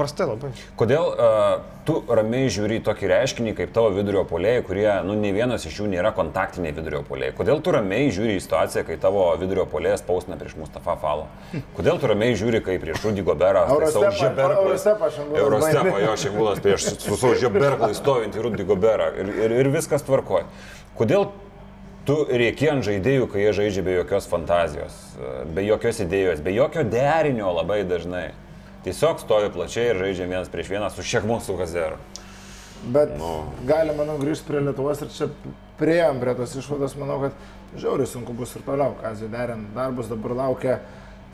prastai 0.00 0.26
labai. 0.28 0.50
Kodėl 0.78 1.08
uh, 1.10 1.48
tu 1.88 1.98
ramiai 2.08 2.48
žiūri 2.52 2.78
į 2.80 2.84
tokį 2.86 3.10
reiškinį 3.10 3.52
kaip 3.58 3.72
tavo 3.74 3.90
vidurio 3.94 4.22
polėjai, 4.28 4.62
kurie, 4.66 4.86
nu, 5.06 5.16
ne 5.18 5.32
vienas 5.36 5.66
iš 5.68 5.80
jų 5.82 5.88
nėra 5.92 6.12
kontaktiniai 6.16 6.72
vidurio 6.76 7.02
polėjai? 7.08 7.34
Kodėl 7.36 7.60
tu 7.64 7.74
ramiai 7.74 8.08
žiūri 8.14 8.38
į 8.38 8.44
situaciją, 8.44 8.84
kai 8.88 8.96
tavo 9.02 9.26
vidurio 9.40 9.66
polėjas 9.70 10.04
pausina 10.06 10.38
prieš 10.40 10.56
Mustafa 10.60 10.96
Falą? 11.02 11.28
Kodėl 11.76 12.00
tu 12.00 12.10
ramiai 12.10 12.38
žiūri, 12.38 12.62
kai 12.64 12.78
prieš 12.82 13.04
Rudy 13.06 13.26
Goberą, 13.26 13.66
bandė. 15.66 16.06
jo 16.06 16.16
šimbulas 16.24 16.64
prieš 16.64 16.88
su 16.96 17.20
savo 17.20 17.36
žeberklai 17.44 17.92
stovintį 17.98 18.48
Rudy 18.48 18.68
Goberą 18.68 19.12
ir, 19.20 19.32
ir, 19.46 19.56
ir 19.64 19.72
viskas 19.74 20.06
tvarkoja. 20.06 20.48
Kodėl 20.98 21.30
tu 22.08 22.22
rėki 22.26 22.70
ant 22.72 22.86
žaidėjų, 22.86 23.26
kai 23.30 23.44
jie 23.44 23.56
žaidžia 23.56 23.82
be 23.86 23.98
jokios 23.98 24.28
fantazijos, 24.30 24.96
be 25.52 25.64
jokios 25.66 26.00
idėjos, 26.02 26.40
be 26.44 26.54
jokio 26.56 26.86
derinio 26.88 27.52
labai 27.60 27.82
dažnai? 27.88 28.30
Tiesiog 28.84 29.20
stovi 29.20 29.50
plačiai 29.52 29.90
ir 29.90 29.98
žaidžia 30.00 30.28
vienas 30.30 30.48
prieš 30.48 30.70
vieną 30.72 30.88
su 30.90 31.04
Šekmu 31.04 31.40
su 31.44 31.56
Kazeru. 31.58 31.98
Bet 32.80 33.10
nu. 33.18 33.44
galima, 33.68 33.98
manau, 33.98 34.16
grįžti 34.20 34.48
prie 34.48 34.62
Lietuvos 34.64 35.02
ir 35.04 35.10
čia 35.12 35.28
prieėm 35.80 36.20
prie 36.22 36.32
tos 36.38 36.54
išvados, 36.56 36.96
manau, 36.96 37.18
kad 37.26 37.76
žiauriai 37.76 38.08
sunku 38.08 38.32
bus 38.36 38.54
ir 38.56 38.64
toliau, 38.64 38.94
kazį 39.02 39.28
derint 39.32 39.74
darbus, 39.76 40.08
dabar 40.08 40.32
laukia 40.38 40.78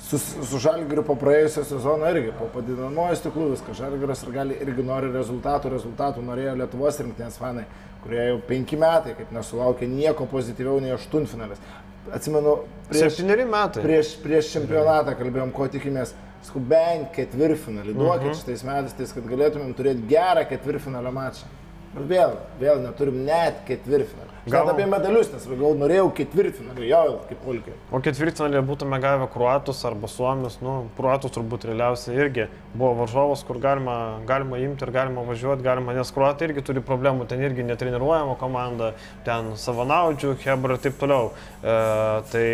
su, 0.03 0.19
su 0.19 0.59
Žalgiriu 0.63 1.05
po 1.07 1.15
praėjusio 1.19 1.63
sezono 1.69 2.11
irgi, 2.11 2.35
po 2.35 2.51
padidinamojo 2.55 3.15
stiklų 3.21 3.53
viskas, 3.55 3.79
Žalgiris 3.79 4.27
ir 4.27 4.35
gali 4.35 4.59
irgi 4.67 4.85
nori 4.91 5.15
rezultatų, 5.15 5.71
rezultatų 5.77 6.27
norėjo 6.27 6.59
Lietuvos 6.59 6.99
rinktinės 7.03 7.39
fanai, 7.39 7.67
kurie 8.03 8.23
jau 8.33 8.43
penki 8.51 8.79
metai, 8.83 9.15
kaip 9.19 9.31
nesulaukė 9.35 9.87
nieko 9.91 10.27
pozityviau 10.31 10.83
nei 10.83 10.97
aštuntfinalis. 10.99 11.63
Atsimenu, 12.15 12.61
prieš, 12.91 13.23
metai. 13.51 13.83
prieš, 13.83 14.13
prieš 14.23 14.53
čempionatą 14.55 15.17
kalbėjom, 15.19 15.55
ko 15.55 15.67
tikimės. 15.71 16.15
Sakau, 16.47 16.63
bent 16.63 17.11
ketvirtfinalį. 17.17 17.95
Duokit 17.99 18.39
šitais 18.39 18.65
metais, 18.67 18.95
tais, 18.97 19.15
kad 19.17 19.27
galėtumėm 19.27 19.75
turėti 19.79 20.07
gerą 20.11 20.47
ketvirtfinalio 20.51 21.15
mačą. 21.15 21.49
Vėl, 21.97 22.35
vėl 22.61 22.83
neturim 22.83 23.23
net 23.25 23.63
ketvirtfinalį. 23.65 24.35
Gal 24.53 24.69
apie 24.69 24.85
medalius, 24.87 25.31
nes 25.33 25.47
gal 25.49 25.79
norėjau 25.81 26.11
ketvirtfinalį, 26.19 26.85
jo, 26.91 27.01
kaip 27.31 27.41
polkė. 27.43 27.73
O 27.89 27.99
ketvirtfinalį 28.05 28.61
būtume 28.69 28.99
gavę 29.03 29.27
kruatus 29.33 29.81
arba 29.89 30.11
suomius, 30.13 30.59
nu, 30.63 30.75
kruatus 30.99 31.33
turbūt 31.35 31.65
realiausiai 31.71 32.21
irgi 32.21 32.47
buvo 32.77 32.93
varžovas, 33.01 33.43
kur 33.49 33.59
galima, 33.63 33.97
galima 34.29 34.61
imti 34.61 34.85
ir 34.85 34.93
galima 34.95 35.25
važiuoti, 35.27 35.65
galima, 35.67 35.97
nes 35.97 36.13
kruatai 36.15 36.51
irgi 36.51 36.67
turi 36.69 36.85
problemų, 36.85 37.27
ten 37.33 37.43
irgi 37.43 37.65
netreniruojama 37.67 38.37
komanda, 38.39 38.93
ten 39.27 39.55
savanaudžių, 39.59 40.37
hebra 40.45 40.77
ir 40.77 40.85
taip 40.85 41.01
toliau. 41.01 41.33
E, 41.65 41.79
tai 42.31 42.47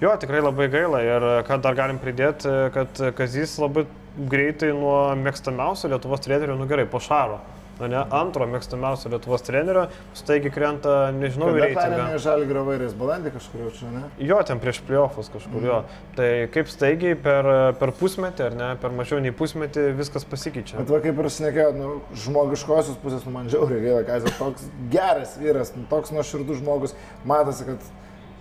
jo, 0.00 0.14
tikrai 0.20 0.42
labai 0.44 0.68
gaila 0.72 1.02
ir 1.04 1.28
ką 1.48 1.60
dar 1.64 1.76
galim 1.78 2.00
pridėti, 2.02 2.52
kad 2.74 3.02
Kazys 3.18 3.58
labai 3.62 3.86
greitai 4.16 4.72
nuo 4.72 5.12
mėgstamiausio 5.20 5.92
Lietuvos 5.92 6.24
trenerio, 6.24 6.56
nu 6.56 6.66
gerai, 6.70 6.88
po 6.88 7.02
šaro. 7.02 7.42
Na, 7.76 7.90
ne, 7.92 7.98
antro 8.16 8.46
mėgstamiausio 8.48 9.10
Lietuvos 9.12 9.42
trenerio, 9.44 9.82
staigiai 10.16 10.48
krenta, 10.54 11.10
nežinau, 11.12 11.50
Kada 11.50 11.66
reitingą. 11.66 11.82
perėmė 11.82 12.20
žalį 12.24 12.46
gravairais 12.48 12.94
balandį 12.96 13.32
kažkurio 13.34 13.68
čia, 13.76 13.90
ne? 13.92 14.00
Jo, 14.24 14.38
ten 14.48 14.62
prieš 14.62 14.80
playoffus 14.88 15.28
kažkur 15.34 15.66
jo. 15.68 15.82
Tai 16.16 16.30
kaip 16.54 16.72
staigiai 16.72 17.18
per, 17.20 17.50
per 17.76 17.92
pusmetį, 18.00 18.46
ar 18.46 18.56
ne, 18.56 18.70
per 18.80 18.96
mažiau 18.96 19.20
nei 19.20 19.34
pusmetį 19.36 19.90
viskas 19.98 20.24
pasikeičia. 20.24 20.78
Bet 20.80 20.94
va 20.94 21.02
kaip 21.04 21.20
ir 21.20 21.28
šnekėjau, 21.36 21.76
nu, 21.76 21.92
žmogiškosios 22.24 22.96
pusės, 23.04 23.28
nu, 23.28 23.36
man 23.36 23.52
žiauriai 23.52 23.84
gaila, 23.84 24.08
kad 24.08 24.24
jis 24.24 24.40
toks 24.40 24.72
geras 24.96 25.36
vyras, 25.36 25.76
nu, 25.76 25.84
toks 25.92 26.16
nuoširdus 26.16 26.64
žmogus, 26.64 26.96
matosi, 27.28 27.68
kad 27.68 27.92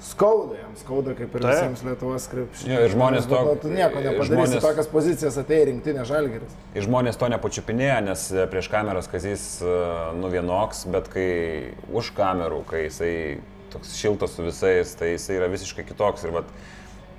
skauda 0.02 0.58
jam, 0.60 0.74
skauda 0.78 1.14
kaip 1.18 1.34
ir 1.36 1.41
Taip. 1.41 1.52
visiems 1.56 1.84
Lietuvos 1.88 2.28
krepšiniams. 2.30 2.70
Jo, 2.76 2.82
ir 2.86 2.91
žmonės 2.93 3.28
to- 3.30 3.41
Nu, 3.46 3.56
tu 3.62 3.68
nieko 3.74 4.00
nepadarysi, 4.04 4.30
žmonės- 4.32 4.52
žmonės... 4.52 4.62
tokias 4.68 4.88
pozicijas 4.91 5.38
atėjo 5.41 5.66
rinktinė 5.72 6.06
žalgeris. 6.06 6.54
Ir 6.76 6.82
žmonės 6.86 7.18
to 7.18 7.30
nepačiupinėja, 7.34 8.02
nes 8.06 8.32
e, 8.32 8.46
prieš 8.52 8.70
kameras 8.70 9.08
kazys 9.08 9.62
e, 9.62 9.76
nu 10.20 10.30
vienoks, 10.30 10.86
bet 10.91 11.08
kai 11.10 11.74
už 11.91 12.12
kamerų, 12.18 12.64
kai 12.70 12.84
jisai 12.89 13.39
toks 13.74 13.96
šiltas 13.98 14.36
su 14.38 14.43
visais, 14.46 14.96
tai 14.96 15.16
jisai 15.16 15.39
yra 15.39 15.48
visiškai 15.52 15.84
kitoks. 15.89 16.24
Ir 16.28 16.32
vat, 16.38 16.46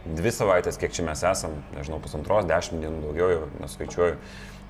dvi 0.06 0.30
savaitės, 0.30 0.78
kiek 0.78 0.92
čia 0.94 1.02
mes 1.04 1.22
esam, 1.26 1.50
nežinau, 1.74 1.98
pusantros, 2.00 2.46
dešimt 2.46 2.80
dienų 2.84 3.02
daugiau, 3.08 3.30
jau 3.34 3.48
neskaičiuoju. 3.60 4.16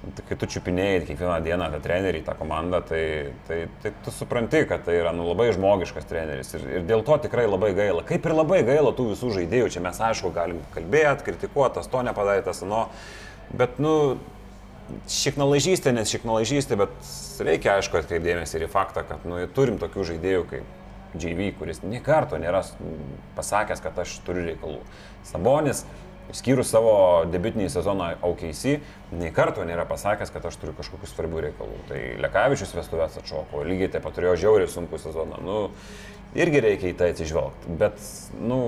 Tai 0.06 0.22
kai 0.28 0.36
tu 0.38 0.46
čiupinėjai 0.46 1.00
kiekvieną 1.08 1.36
dieną 1.42 1.66
tą 1.72 1.80
trenerį, 1.82 2.20
tą 2.28 2.36
komandą, 2.38 2.78
tai, 2.86 3.00
tai, 3.48 3.56
tai 3.82 3.90
tu 4.04 4.12
supranti, 4.14 4.60
kad 4.70 4.84
tai 4.86 5.00
yra 5.00 5.10
nu, 5.16 5.24
labai 5.26 5.48
žmogiškas 5.56 6.06
treneris. 6.06 6.52
Ir, 6.54 6.66
ir 6.78 6.86
dėl 6.86 7.02
to 7.06 7.16
tikrai 7.24 7.48
labai 7.48 7.72
gaila. 7.74 8.04
Kaip 8.06 8.28
ir 8.28 8.36
labai 8.36 8.60
gaila 8.68 8.94
tų 8.94 9.08
visų 9.14 9.32
žaidėjų. 9.40 9.72
Čia 9.74 9.82
mes 9.88 9.98
aišku 10.10 10.30
galim 10.36 10.62
kalbėti, 10.76 11.26
kritikuoti, 11.26 11.80
tas 11.80 11.90
to 11.90 12.04
nepadarė, 12.06 12.44
tas 12.46 12.62
ano. 12.62 12.84
Bet, 13.50 13.80
nu, 13.82 13.96
šiknalažystė, 15.10 15.90
nes 15.96 16.10
šiknalažystė, 16.14 16.78
bet 16.78 17.12
reikia 17.42 17.76
aišku 17.76 17.98
atkreipdėmėsi 17.98 18.60
ir 18.60 18.66
į 18.68 18.72
faktą, 18.72 19.02
kad 19.08 19.26
nu, 19.26 19.42
turim 19.58 19.80
tokių 19.82 20.06
žaidėjų 20.12 20.46
kaip 20.52 21.16
JV, 21.16 21.50
kuris 21.58 21.82
nie 21.82 22.00
karto 22.04 22.38
nėra 22.40 22.62
pasakęs, 23.36 23.82
kad 23.82 23.98
aš 24.02 24.18
turiu 24.26 24.44
reikalų. 24.50 24.80
Sabonis, 25.26 25.84
išskyrus 26.32 26.70
savo 26.72 26.96
debiutinį 27.30 27.68
sezoną 27.72 28.10
OKC, 28.26 28.76
nei 29.16 29.32
karto 29.34 29.64
nėra 29.66 29.86
pasakęs, 29.88 30.32
kad 30.34 30.46
aš 30.48 30.58
turiu 30.60 30.74
kažkokių 30.78 31.10
svarbių 31.10 31.46
reikalų. 31.48 31.78
Tai 31.90 32.02
Lekavičius 32.24 32.74
vestuvės 32.76 33.18
atšoko, 33.20 33.64
lygiai 33.68 33.92
taip 33.94 34.06
pat 34.06 34.16
turėjo 34.18 34.36
žiauriai 34.46 34.72
sunkų 34.72 35.00
sezoną. 35.02 35.40
Nu, 35.46 35.58
irgi 36.38 36.62
reikia 36.64 36.92
į 36.92 36.98
tai 36.98 37.12
atsižvelgti. 37.14 37.76
Bet, 37.80 38.00
nu, 38.40 38.60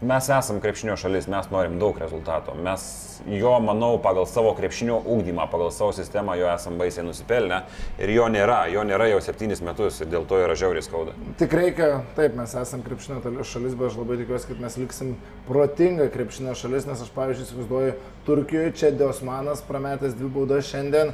mes 0.00 0.28
esam 0.28 0.60
krepšinio 0.60 0.96
šalis, 0.96 1.28
mes 1.30 1.50
norim 1.50 1.78
daug 1.78 1.98
rezultato. 1.98 2.54
Mes 2.54 2.82
jo, 3.26 3.52
manau, 3.60 3.96
pagal 4.02 4.26
savo 4.28 4.52
krepšinio 4.58 4.98
ūkdymą, 5.00 5.46
pagal 5.52 5.70
savo 5.72 5.92
sistemą 5.96 6.34
jo 6.38 6.48
esam 6.50 6.78
baisiai 6.80 7.06
nusipelnę. 7.06 7.62
Ir 8.02 8.12
jo 8.14 8.26
nėra, 8.32 8.64
jo 8.72 8.84
nėra 8.86 9.08
jau 9.12 9.20
septynis 9.24 9.62
metus 9.64 10.00
ir 10.02 10.10
dėl 10.12 10.26
to 10.28 10.40
yra 10.42 10.56
žiauriai 10.58 10.84
skauda. 10.84 11.14
Tik 11.40 11.54
reikia, 11.56 11.90
taip, 12.18 12.36
mes 12.38 12.56
esame 12.60 12.86
krepšinio 12.86 13.20
šalis, 13.46 13.78
bet 13.78 13.90
aš 13.90 14.00
labai 14.00 14.18
tikiuosi, 14.20 14.50
kad 14.50 14.60
mes 14.64 14.78
liksim 14.82 15.14
protinga 15.48 16.10
krepšinio 16.12 16.56
šalis, 16.58 16.88
nes 16.90 17.06
aš, 17.06 17.12
pavyzdžiui, 17.14 17.48
įsivaizduoju, 17.48 17.96
Turkijoje 18.24 18.72
čia 18.72 18.90
Diosmanas 18.96 19.60
prametęs 19.68 20.14
dvi 20.16 20.30
baudas 20.32 20.70
šiandien, 20.70 21.12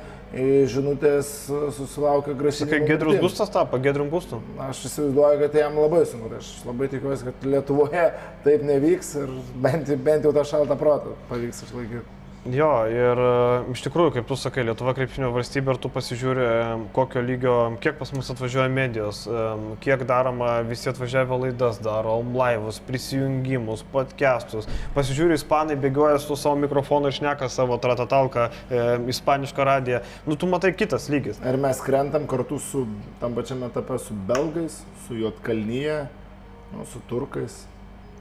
žinutės 0.70 1.32
susilaukė 1.74 2.36
grasinimų. 2.38 2.70
Kai 2.70 2.92
Gedrus. 2.92 3.18
Gustas 3.24 3.50
tapo, 3.50 3.80
Gedrum 3.82 4.12
Gustu. 4.12 4.38
Aš 4.62 4.84
įsivaizduoju, 4.86 5.40
kad 5.42 5.58
jam 5.58 5.80
labai 5.80 6.04
sunku. 6.06 6.30
Tai 6.30 6.38
Aš 6.38 6.52
labai 6.68 6.90
tikiuosi, 6.92 7.26
kad 7.26 7.50
Lietuvoje 7.50 8.06
taip 8.46 8.62
nevyks 8.68 9.12
ir 9.24 9.34
bent, 9.58 9.90
bent 10.06 10.28
jau 10.28 10.34
tą 10.36 10.46
šaltą 10.46 10.78
protą 10.78 11.18
pavyks 11.32 11.66
išlaikyti. 11.66 12.19
Jo, 12.48 12.86
ir 12.88 13.18
e, 13.20 13.32
iš 13.74 13.82
tikrųjų, 13.84 14.14
kaip 14.14 14.28
tu 14.30 14.36
sakai, 14.40 14.62
Lietuva 14.64 14.94
krepšinio 14.96 15.28
valstybė 15.34 15.74
ir 15.74 15.78
tu 15.82 15.90
pasižiūri, 15.92 16.40
e, 16.40 16.76
kokio 16.96 17.20
lygio, 17.20 17.56
kiek 17.84 17.98
pas 17.98 18.08
mus 18.16 18.30
atvažiuoja 18.32 18.70
medijos, 18.72 19.26
e, 19.28 19.42
kiek 19.84 20.06
daroma, 20.08 20.54
visi 20.64 20.88
atvažiavę 20.88 21.36
laidas 21.42 21.76
daro, 21.84 22.14
laivus, 22.32 22.78
prisijungimus, 22.86 23.82
podcastus. 23.92 24.70
Pasižiūri, 24.96 25.36
ispanai 25.36 25.76
bėgioja 25.82 26.16
su 26.24 26.38
savo 26.40 26.56
mikrofonu 26.62 27.10
ir 27.10 27.18
šneka 27.18 27.50
savo 27.52 27.76
tratatalką, 27.82 28.46
e, 28.48 28.86
ispanišką 29.12 29.66
radiją. 29.68 30.00
Nu, 30.24 30.38
tu 30.40 30.48
matai 30.48 30.72
kitas 30.72 31.10
lygis. 31.12 31.42
Ir 31.44 31.60
mes 31.60 31.84
krentam 31.84 32.24
kartu 32.30 32.56
su 32.70 32.86
tam 33.20 33.36
pačiame 33.36 33.68
etape 33.68 34.00
su 34.00 34.16
belgais, 34.16 34.80
su 35.04 35.20
Jotkalnyje, 35.20 36.06
nu, 36.72 36.88
su 36.88 37.04
turkais. 37.12 37.66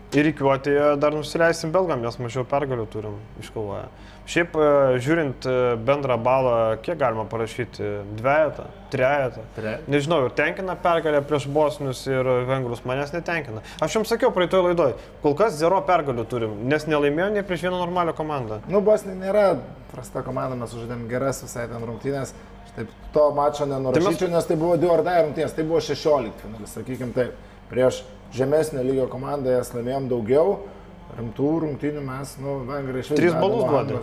Ir 0.10 0.26
įkiuotėje 0.32 0.96
dar 0.98 1.14
nusileisim 1.14 1.70
belgam, 1.70 2.02
nes 2.02 2.16
mažiau 2.18 2.42
pergalių 2.50 2.88
turim 2.90 3.20
iškovoję. 3.44 3.84
Šiaip 4.30 4.56
e, 4.58 4.70
žiūrint 5.06 5.46
e, 5.46 5.54
bendrą 5.86 6.16
balą, 6.26 6.56
kiek 6.86 6.98
galima 6.98 7.28
parašyti? 7.30 7.86
Dvejetą, 8.18 8.66
trejetą. 8.94 9.46
Trejetą. 9.54 9.86
Nežinau, 9.94 10.20
ir 10.26 10.34
tenkina 10.38 10.74
pergalė 10.82 11.22
prieš 11.30 11.46
bosnius 11.54 12.02
ir 12.10 12.26
vengrus, 12.50 12.82
manęs 12.90 13.14
netenkina. 13.14 13.62
Aš 13.86 14.00
jums 14.00 14.10
sakiau 14.10 14.34
praeitoje 14.34 14.72
laidoje, 14.72 14.98
kol 15.22 15.38
kas 15.38 15.58
zero 15.62 15.82
pergalių 15.86 16.26
turim, 16.30 16.58
nes 16.70 16.90
nelaimėjom 16.90 17.38
nei 17.38 17.46
prieš 17.46 17.68
vieną 17.70 17.78
normalią 17.78 18.18
komandą. 18.18 18.62
Nu, 18.70 18.82
Bosnija 18.86 19.18
nėra 19.18 19.48
prasta 19.94 20.26
komanda, 20.26 20.58
mes 20.58 20.74
sužaidėm 20.74 21.06
geras 21.10 21.46
visai 21.46 21.70
ten 21.70 21.86
rungtynės. 21.86 22.34
Taip 22.76 22.90
to 23.14 23.30
mačo 23.38 23.66
nenurašyčiau, 23.70 24.30
nes 24.34 24.46
tai 24.46 24.58
buvo 24.58 24.78
2 24.78 24.94
ar 24.94 25.06
dar 25.06 25.24
rungtynės, 25.26 25.54
tai 25.58 25.66
buvo 25.70 25.82
16 25.86 26.42
finalis, 26.42 26.78
sakykim 26.78 27.14
taip. 27.18 27.38
Prieš 27.70 28.02
žemesnio 28.36 28.84
lygio 28.86 29.08
komandą 29.12 29.58
jas 29.58 29.74
laimėjom 29.76 30.10
daugiau, 30.12 30.56
rimtų 31.18 31.52
rungtynių 31.66 32.06
mes, 32.06 32.34
nu, 32.42 32.62
vengrai 32.70 33.04
iš 33.04 33.14
Tris 33.18 33.36
balus 33.38 33.66
duodi? 33.70 34.02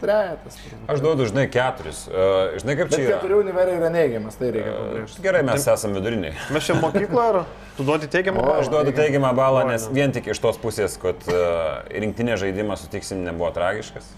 Trejetas. 0.00 0.56
Aš 0.90 1.00
duodu, 1.00 1.24
žinai, 1.30 1.44
keturis. 1.48 2.00
Uh, 2.10 2.56
žinai, 2.58 2.74
kaip 2.76 2.90
Bet 2.90 2.96
čia 2.96 3.04
yra? 3.04 3.18
keturių 3.20 3.38
univerai 3.44 3.76
yra 3.78 3.90
neigiamas, 3.94 4.34
tai 4.36 4.50
reikia 4.52 4.72
pabrėžti. 4.74 5.22
Gerai, 5.24 5.42
mes 5.46 5.68
esame 5.70 5.96
viduriniai. 6.00 6.34
Mes 6.52 6.66
čia 6.66 6.76
mokykloje 6.76 7.28
ar 7.30 7.38
tu 7.78 7.86
duodi 7.86 8.10
teigiamą 8.10 8.42
balą? 8.42 8.56
Aš 8.64 8.72
duodu 8.74 8.92
teigiamą 8.96 9.30
balą, 9.38 9.62
nes 9.70 9.86
vien 9.94 10.12
tik 10.12 10.28
iš 10.34 10.42
tos 10.42 10.58
pusės, 10.60 10.98
kad 11.00 11.22
uh, 11.30 11.86
rinktinė 11.94 12.36
žaidimas, 12.42 12.82
sutiksim, 12.84 13.22
nebuvo 13.24 13.52
tragiškas. 13.54 14.10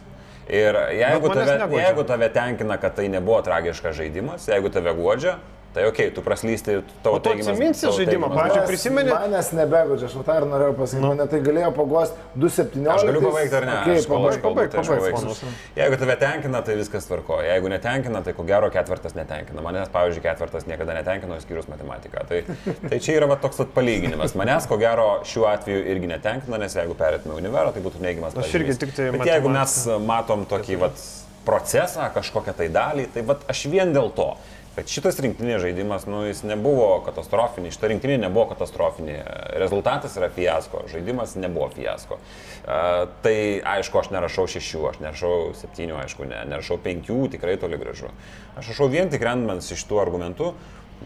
Ir 0.49 0.81
jeigu 0.97 1.31
tave, 1.35 1.59
jeigu 1.77 2.07
tave 2.09 2.31
tenkina, 2.35 2.81
kad 2.83 2.97
tai 2.97 3.07
nebuvo 3.13 3.39
tragiškas 3.47 3.97
žaidimas, 4.01 4.49
jeigu 4.49 4.73
tave 4.73 4.97
guodžia, 4.97 5.37
tai 5.77 5.85
okei, 5.85 6.07
okay, 6.09 6.14
tu 6.16 6.22
praslysti 6.24 6.79
tavo 7.05 7.18
teigiamas- 7.20 7.53
atsiminsi 7.53 7.91
žaidimą, 7.93 8.31
pavyzdžiui, 8.33 8.64
prisimeni- 8.70 9.12
Manęs 9.12 9.51
nebegodžia, 9.53 10.09
aš 10.09 10.14
tą 10.24 10.37
ir 10.41 10.45
norėjau 10.49 10.74
pasakyti, 10.79 11.03
nu. 11.05 11.09
mane 11.12 11.27
tai 11.29 11.41
galėjo 11.45 11.70
pagosti 11.77 12.16
2.17. 12.41 12.95
Aš 12.95 13.05
galiu 13.05 13.20
pabaigti 13.27 13.57
ar 13.59 13.66
ne? 13.68 13.74
Okay, 13.83 13.93
Aš 13.93 13.99
aš 14.01 14.09
kalbu, 14.09 14.55
pabaik, 14.57 14.70
tai 14.72 14.81
pabaigsiu. 14.81 15.12
ponas. 15.12 15.43
Jeigu 15.77 15.99
tave 16.01 16.16
tenkina, 16.16 16.62
tai 16.64 16.77
viskas 16.81 17.05
tvarko. 17.11 17.41
Jeigu 17.45 17.68
netenkina, 17.68 18.22
tai 18.24 18.33
ko 18.33 18.47
gero 18.49 18.70
ketvirtas 18.72 19.14
netenkina. 19.18 19.61
Manęs, 19.66 19.93
pavyzdžiui, 19.93 20.24
ketvirtas 20.24 20.66
niekada 20.66 20.97
netenkino, 20.97 21.37
išskyrus 21.37 21.68
matematiką. 21.68 22.24
Tai, 22.29 22.41
tai 22.89 22.99
čia 22.99 23.18
yra 23.20 23.29
va, 23.29 23.37
toks 23.37 23.61
palyginimas. 23.77 24.33
Manęs, 24.33 24.64
ko 24.66 24.81
gero, 24.81 25.20
šiuo 25.29 25.45
atveju 25.53 25.85
irgi 25.93 26.09
netenkina, 26.09 26.57
nes 26.59 26.72
jeigu 26.72 26.97
perėtume 26.97 27.37
univerą, 27.37 27.74
tai 27.77 27.85
būtų 27.85 28.01
neigiamas. 28.01 28.33
Aš 28.41 28.55
irgi 28.57 28.79
tik 28.81 28.97
tai 28.97 29.11
Bet 29.12 29.29
jeigu 29.29 29.53
matematiką. 29.53 30.01
mes 30.01 30.09
matom 30.09 30.47
tokį 30.49 30.81
vat, 30.87 31.07
procesą, 31.47 32.09
kažkokią 32.14 32.57
tai 32.57 32.68
dalį, 32.74 33.07
tai 33.14 33.22
vat, 33.22 33.45
aš 33.49 33.66
vien 33.70 33.93
dėl 33.95 34.11
to. 34.16 34.33
Kad 34.77 34.91
šitas 34.93 35.16
rinktinės 35.24 35.62
žaidimas, 35.64 36.05
nu, 36.11 36.20
jis 36.29 36.43
nebuvo 36.45 37.01
katastrofinis, 37.07 37.74
šita 37.77 37.89
rinktinė 37.95 38.18
nebuvo 38.27 38.45
katastrofinė, 38.51 39.16
rezultatas 39.57 40.18
yra 40.20 40.29
fiasko, 40.33 40.85
žaidimas 40.93 41.33
nebuvo 41.41 41.70
fiasko. 41.72 42.18
Uh, 42.20 43.07
tai 43.24 43.37
aišku, 43.77 44.03
aš 44.03 44.12
nerašau 44.12 44.45
šešių, 44.53 44.83
aš 44.91 45.01
nerašau 45.01 45.37
septynių, 45.62 45.97
aišku, 46.03 46.29
ne, 46.29 46.43
nerašau 46.53 46.77
penkių, 46.85 47.22
tikrai 47.33 47.57
toli 47.62 47.81
gražu. 47.81 48.12
Aš 48.61 48.74
rašau 48.74 48.91
vien 48.93 49.09
tik 49.12 49.24
rendmans 49.24 49.72
iš 49.72 49.87
tų 49.89 50.03
argumentų, 50.05 50.53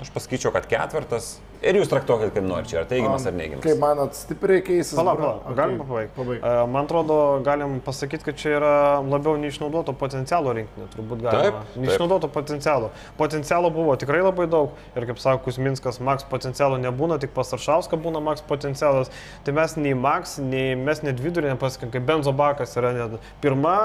aš 0.01 0.13
pasakyčiau, 0.15 0.53
kad 0.55 0.69
ketvirtas 0.71 1.37
Ir 1.61 1.77
jūs 1.77 1.91
traktuokit 1.93 2.31
kaip 2.33 2.45
norite, 2.47 2.77
ar 2.81 2.87
teigiamas 2.89 3.27
ar 3.29 3.35
neigiamas. 3.37 3.65
Kaip 3.67 3.81
manot, 3.83 4.15
stipriai 4.17 4.63
keisis? 4.65 4.95
Palauk, 4.97 5.19
palauk, 5.21 5.51
galim 5.59 5.77
pabaigti. 5.83 6.15
Pabaig. 6.17 6.41
E, 6.41 6.53
Man 6.73 6.89
atrodo, 6.89 7.17
galim 7.45 7.75
pasakyti, 7.85 8.25
kad 8.31 8.39
čia 8.41 8.55
yra 8.57 8.73
labiau 9.05 9.37
neišnaudoto 9.43 9.93
potencialo 10.01 10.55
rinkinė, 10.57 10.89
turbūt 10.95 11.27
galima. 11.27 11.43
Taip, 11.45 11.61
taip. 11.61 11.79
Neišnaudoto 11.85 12.33
potencialo. 12.33 12.91
Potencialo 13.21 13.73
buvo 13.77 13.93
tikrai 14.01 14.23
labai 14.25 14.49
daug 14.49 14.81
ir 14.97 15.09
kaip 15.11 15.21
sako 15.21 15.45
Kusminskas, 15.51 16.01
Max 16.01 16.25
potencialo 16.33 16.81
nebūna, 16.81 17.21
tik 17.21 17.37
pas 17.37 17.53
Aršauską 17.59 18.01
būna 18.01 18.25
Max 18.25 18.41
potencialas. 18.49 19.13
Tai 19.45 19.59
mes 19.61 19.77
nei 19.77 19.93
Max, 19.93 20.39
nei 20.41 20.73
mes 20.81 21.05
net 21.05 21.21
vidurį 21.21 21.53
nepasakėm, 21.53 21.93
kaip 21.93 22.09
benzo 22.09 22.33
bakas 22.33 22.73
yra 22.81 22.97
net 22.97 23.21
pirma 23.45 23.77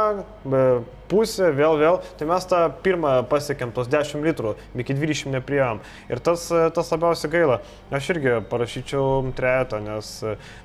pusė, 1.11 1.51
vėl, 1.55 1.77
vėl. 1.81 1.99
Tai 2.19 2.27
mes 2.29 2.47
tą 2.49 2.61
pirmą 2.85 3.13
pasiekėm, 3.29 3.73
tos 3.75 3.89
10 3.91 4.25
litrų, 4.25 4.55
iki 4.81 4.95
20 4.97 5.33
nepriejom. 5.35 5.81
Ir 6.11 6.21
tas, 6.25 6.47
tas 6.75 6.91
labiausiai 6.93 7.31
gaila. 7.33 7.59
Aš 7.95 8.09
irgi 8.15 8.37
parašyčiau 8.51 9.33
trejetą, 9.37 9.81
nes, 9.85 10.11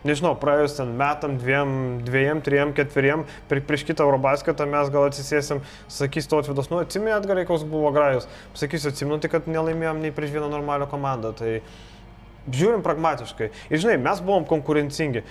nežinau, 0.07 0.35
praėjus 0.41 0.79
ten 0.79 0.95
metam, 1.01 1.37
dviem, 1.41 1.75
dviejiem, 2.07 2.43
trijiem, 2.47 2.75
ketveriem, 2.77 3.27
prie, 3.51 3.65
prieš 3.67 3.87
kitą 3.91 4.09
Eurobasketą 4.09 4.69
mes 4.71 4.91
gal 4.93 5.09
atsisėsim, 5.11 5.63
sakys 5.91 6.31
to 6.31 6.41
atvidos, 6.41 6.71
nu 6.73 6.81
atsimėt 6.81 7.29
gerai, 7.29 7.47
koks 7.49 7.67
buvo 7.69 7.93
grajus. 7.95 8.29
Sakysiu, 8.59 8.93
atsimenu, 8.95 9.21
tai 9.23 9.33
kad 9.33 9.49
nelaimėjom 9.51 10.03
nei 10.03 10.15
prieš 10.15 10.37
vieną 10.39 10.51
normalią 10.53 10.89
komandą. 10.91 11.35
Tai 11.37 11.59
žiūrim 12.51 12.83
pragmatiškai. 12.85 13.51
Ir 13.71 13.83
žinai, 13.83 13.99
mes 14.01 14.23
buvom 14.25 14.47
konkurencingi. 14.49 15.25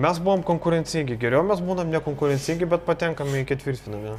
Mes 0.00 0.16
buvom 0.24 0.40
konkurencingi, 0.40 1.18
geriau 1.20 1.42
mes 1.44 1.60
būnam 1.60 1.90
nekonkurencingi, 1.92 2.64
bet 2.64 2.80
patenkame 2.86 3.42
į 3.42 3.44
ketvirtfinalį. 3.50 4.14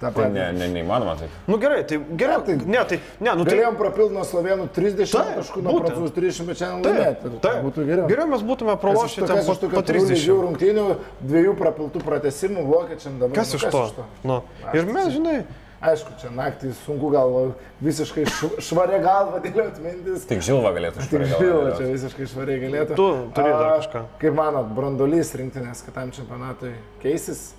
Ta 0.00 0.10
Tai 0.12 0.26
ne, 0.28 0.50
ne, 0.52 0.68
neįmanoma 0.74 1.14
taip. 1.16 1.32
Nu 1.48 1.56
gerai, 1.56 1.86
tai 1.88 1.96
geriau. 2.20 2.42
Ne, 2.44 2.44
tai- 2.44 2.66
Ne, 2.66 2.82
tai, 2.84 2.98
ne, 3.24 3.32
nu 3.32 3.44
tai. 3.48 3.54
Galėjom 3.56 3.78
prapilti 3.80 4.12
nuo 4.12 4.24
slovenų 4.28 4.68
30 4.76 5.10
Taip, 5.16 5.32
taškų, 5.40 5.62
nuo 5.64 5.80
prancūzų 5.80 6.12
30, 6.18 6.46
bet 6.50 6.60
šiandien 6.60 6.84
laimėti. 6.84 7.40
Tai. 7.40 7.54
Būtų 7.64 7.86
geriau. 7.88 8.06
Geriau 8.12 8.26
mes 8.28 8.42
būtume 8.44 8.76
pralošę 8.76 9.24
ten 9.24 9.36
Kas 9.40 9.46
po, 9.46 9.52
iš 9.52 9.58
po 9.64 9.68
keturių 9.72 10.04
lygių 10.04 10.20
30. 10.20 10.40
rungtynių, 10.44 10.86
dviejų 11.24 11.56
prapiltų 11.64 12.04
pratesimų 12.04 12.66
vokiečiam 12.68 13.18
dabar. 13.18 13.34
Kas 13.40 13.52
nu, 13.52 13.56
iš 13.56 13.70
to? 13.72 14.04
Nu. 14.22 14.42
Ir 14.74 14.84
mes, 14.84 15.08
žinai, 15.16 15.38
Aišku, 15.86 16.14
čia 16.20 16.30
naktį 16.34 16.72
sunku 16.82 17.10
gal 17.12 17.52
visiškai 17.84 18.24
š- 18.26 18.60
švaria 18.66 18.98
galva 19.04 19.38
dėliot 19.44 19.76
mintis. 19.84 20.24
Tik 20.26 20.40
žilva 20.42 20.72
galėtų 20.74 21.04
Tik 21.04 21.10
šitą 21.12 21.28
žinau, 21.32 21.60
čia 21.78 21.90
visiškai 21.92 22.26
švariai 22.32 22.62
galėtų. 22.64 22.96
Tu 22.98 23.08
turi 23.36 23.52
dar 23.54 23.76
kažką. 23.80 24.02
Kaip 24.22 24.34
manot, 24.38 24.72
brandolys 24.74 25.30
rinktinės 25.38 25.84
kitam 25.86 26.10
čempionatui 26.16 26.72
keisis 27.04 27.52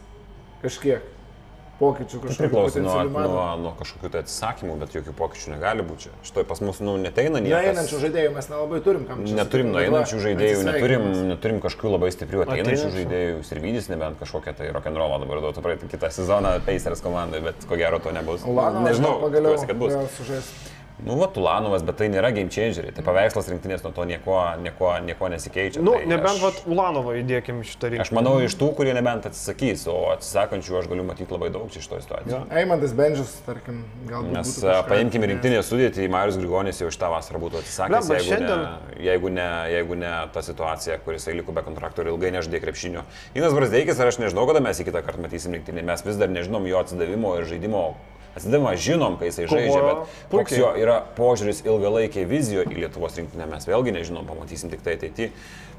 kažkiek? 0.64 1.06
Pokyčių 1.78 2.20
kažkokių 2.24 2.42
Priklauso 2.42 2.82
nuo, 2.82 2.96
nuo, 3.06 3.42
nuo 3.62 3.72
kažkokių 3.78 4.10
tai 4.14 4.22
atsisakymų, 4.24 4.78
bet 4.82 4.96
jokių 4.98 5.12
pokyčių 5.20 5.52
negali 5.54 5.84
būti. 5.86 6.10
Šitoj 6.26 6.46
pas 6.50 6.62
mus 6.66 6.80
nu, 6.82 6.96
neteina 6.98 7.38
niekas. 7.38 7.68
Neeinančių 7.68 8.00
žaidėjų 8.02 8.32
mes 8.34 8.50
nelabai 8.50 8.80
turim. 8.86 9.04
Neturim 9.38 9.70
nueinančių 9.76 10.22
žaidėjų, 10.24 10.64
neturim, 10.66 11.06
neturim 11.30 11.60
kažkokių 11.62 11.92
labai 11.94 12.10
stiprių 12.16 12.42
ateinančių 12.48 12.90
žaidėjų. 12.96 13.36
Sirvidis 13.46 13.92
nebent 13.94 14.18
kažkokią 14.24 14.56
tai 14.58 14.72
rock'n'rollą 14.74 15.22
dabar 15.22 15.44
duotų 15.46 15.66
praeitą 15.68 15.92
kitą 15.92 16.10
sezoną 16.18 16.56
Pacers 16.66 17.06
komandai, 17.06 17.44
bet 17.46 17.70
ko 17.70 17.78
gero 17.78 18.02
to 18.02 18.16
nebus. 18.16 18.42
Ulanovas 18.50 18.90
Nežinau, 18.96 19.14
pagaliau 19.22 19.54
tikiuosi, 19.54 19.70
kad 19.70 19.82
bus. 19.84 19.94
vėl 19.94 20.10
sužais. 20.18 20.50
Nu, 21.06 21.14
va, 21.14 21.28
Tulanovas, 21.30 21.84
bet 21.86 22.00
tai 22.00 22.08
nėra 22.10 22.32
game 22.34 22.50
changeriai. 22.50 22.90
Tai 22.96 23.04
paveikslas 23.06 23.46
rinktinės 23.52 23.84
nuo 23.86 23.92
to 23.94 24.02
nieko, 24.10 24.34
nieko, 24.64 24.88
nieko 25.06 25.28
nesikeičia. 25.30 25.82
nu, 25.86 25.92
tai 25.94 26.08
nebent 26.10 26.32
aš, 26.32 26.40
vat 26.42 26.62
Ulanovą 26.66 27.14
įdėkim 27.20 27.60
į 27.62 27.68
šitą 27.70 27.92
rinką. 27.94 28.06
Aš 28.08 28.12
manau, 28.18 28.32
iš 28.42 28.56
tų, 28.58 28.72
kurie 28.80 28.96
nebent 28.98 29.28
atsisakys, 29.30 29.84
o 29.94 29.98
atsisakančių 30.16 30.80
aš 30.80 30.90
galiu 30.90 31.06
matyti 31.06 31.30
labai 31.36 31.52
daug 31.54 31.70
čia 31.70 31.84
šitoje 31.86 32.02
situacijoje. 32.08 32.34
Jo. 32.34 32.42
Eimantas 32.64 32.96
Bendžius, 32.98 33.36
tarkim, 33.46 33.84
galbūt. 34.10 34.40
Kažką 34.42 34.80
paimkime 34.90 35.30
rinktinės 35.36 35.70
sudėtį, 35.70 36.10
Marius 36.18 36.42
Grigonis 36.42 36.82
jau 36.82 36.90
šitą 36.90 37.12
vasarą 37.14 37.44
būtų 37.46 37.62
atsisakęs, 37.62 38.10
Blemba, 38.10 38.18
jeigu, 38.18 38.34
šiandien- 38.34 38.66
ne, 38.66 39.06
jeigu, 39.12 39.34
ne, 39.38 39.48
jeigu 39.76 40.00
ne 40.02 40.14
ta 40.34 40.42
situacija, 40.50 40.98
kuris 41.06 41.30
liko 41.30 41.54
be 41.54 41.62
kontrakto 41.62 42.02
ir 42.02 42.10
ilgai 42.16 42.34
nežaidė 42.34 42.64
krepšinio. 42.66 43.06
Inas 43.38 43.54
Brasdeikis, 43.54 44.00
ar 44.02 44.10
aš 44.10 44.18
nežinau, 44.26 44.50
kada 44.50 44.66
mes 44.66 44.82
jį 44.82 44.90
kitą 44.90 45.06
kartą 45.06 45.22
matysim 45.30 45.54
rinktinį, 45.54 45.86
mes 45.86 46.02
vis 46.10 46.18
dar 46.18 46.28
nežinom 46.34 46.66
jo 46.66 46.82
atsidavimo 46.82 47.38
ir 47.38 47.46
žaidimo. 47.46 47.86
Atsidavimą 48.38 48.74
žinom, 48.78 49.16
kai 49.20 49.32
jisai 49.32 49.48
žaidžia, 49.50 49.82
bet 49.88 50.18
koks 50.34 50.58
jo 50.58 50.74
yra 50.78 51.00
požiūris 51.18 51.64
ilgalaikė 51.66 52.26
vizijoje 52.30 52.70
į 52.70 52.84
Lietuvos 52.84 53.18
rinktinę, 53.18 53.48
mes 53.50 53.66
vėlgi 53.66 53.96
nežinom, 53.96 54.28
pamatysim 54.30 54.70
tik 54.74 54.84
tai 54.86 54.98
ateityje. 55.00 55.32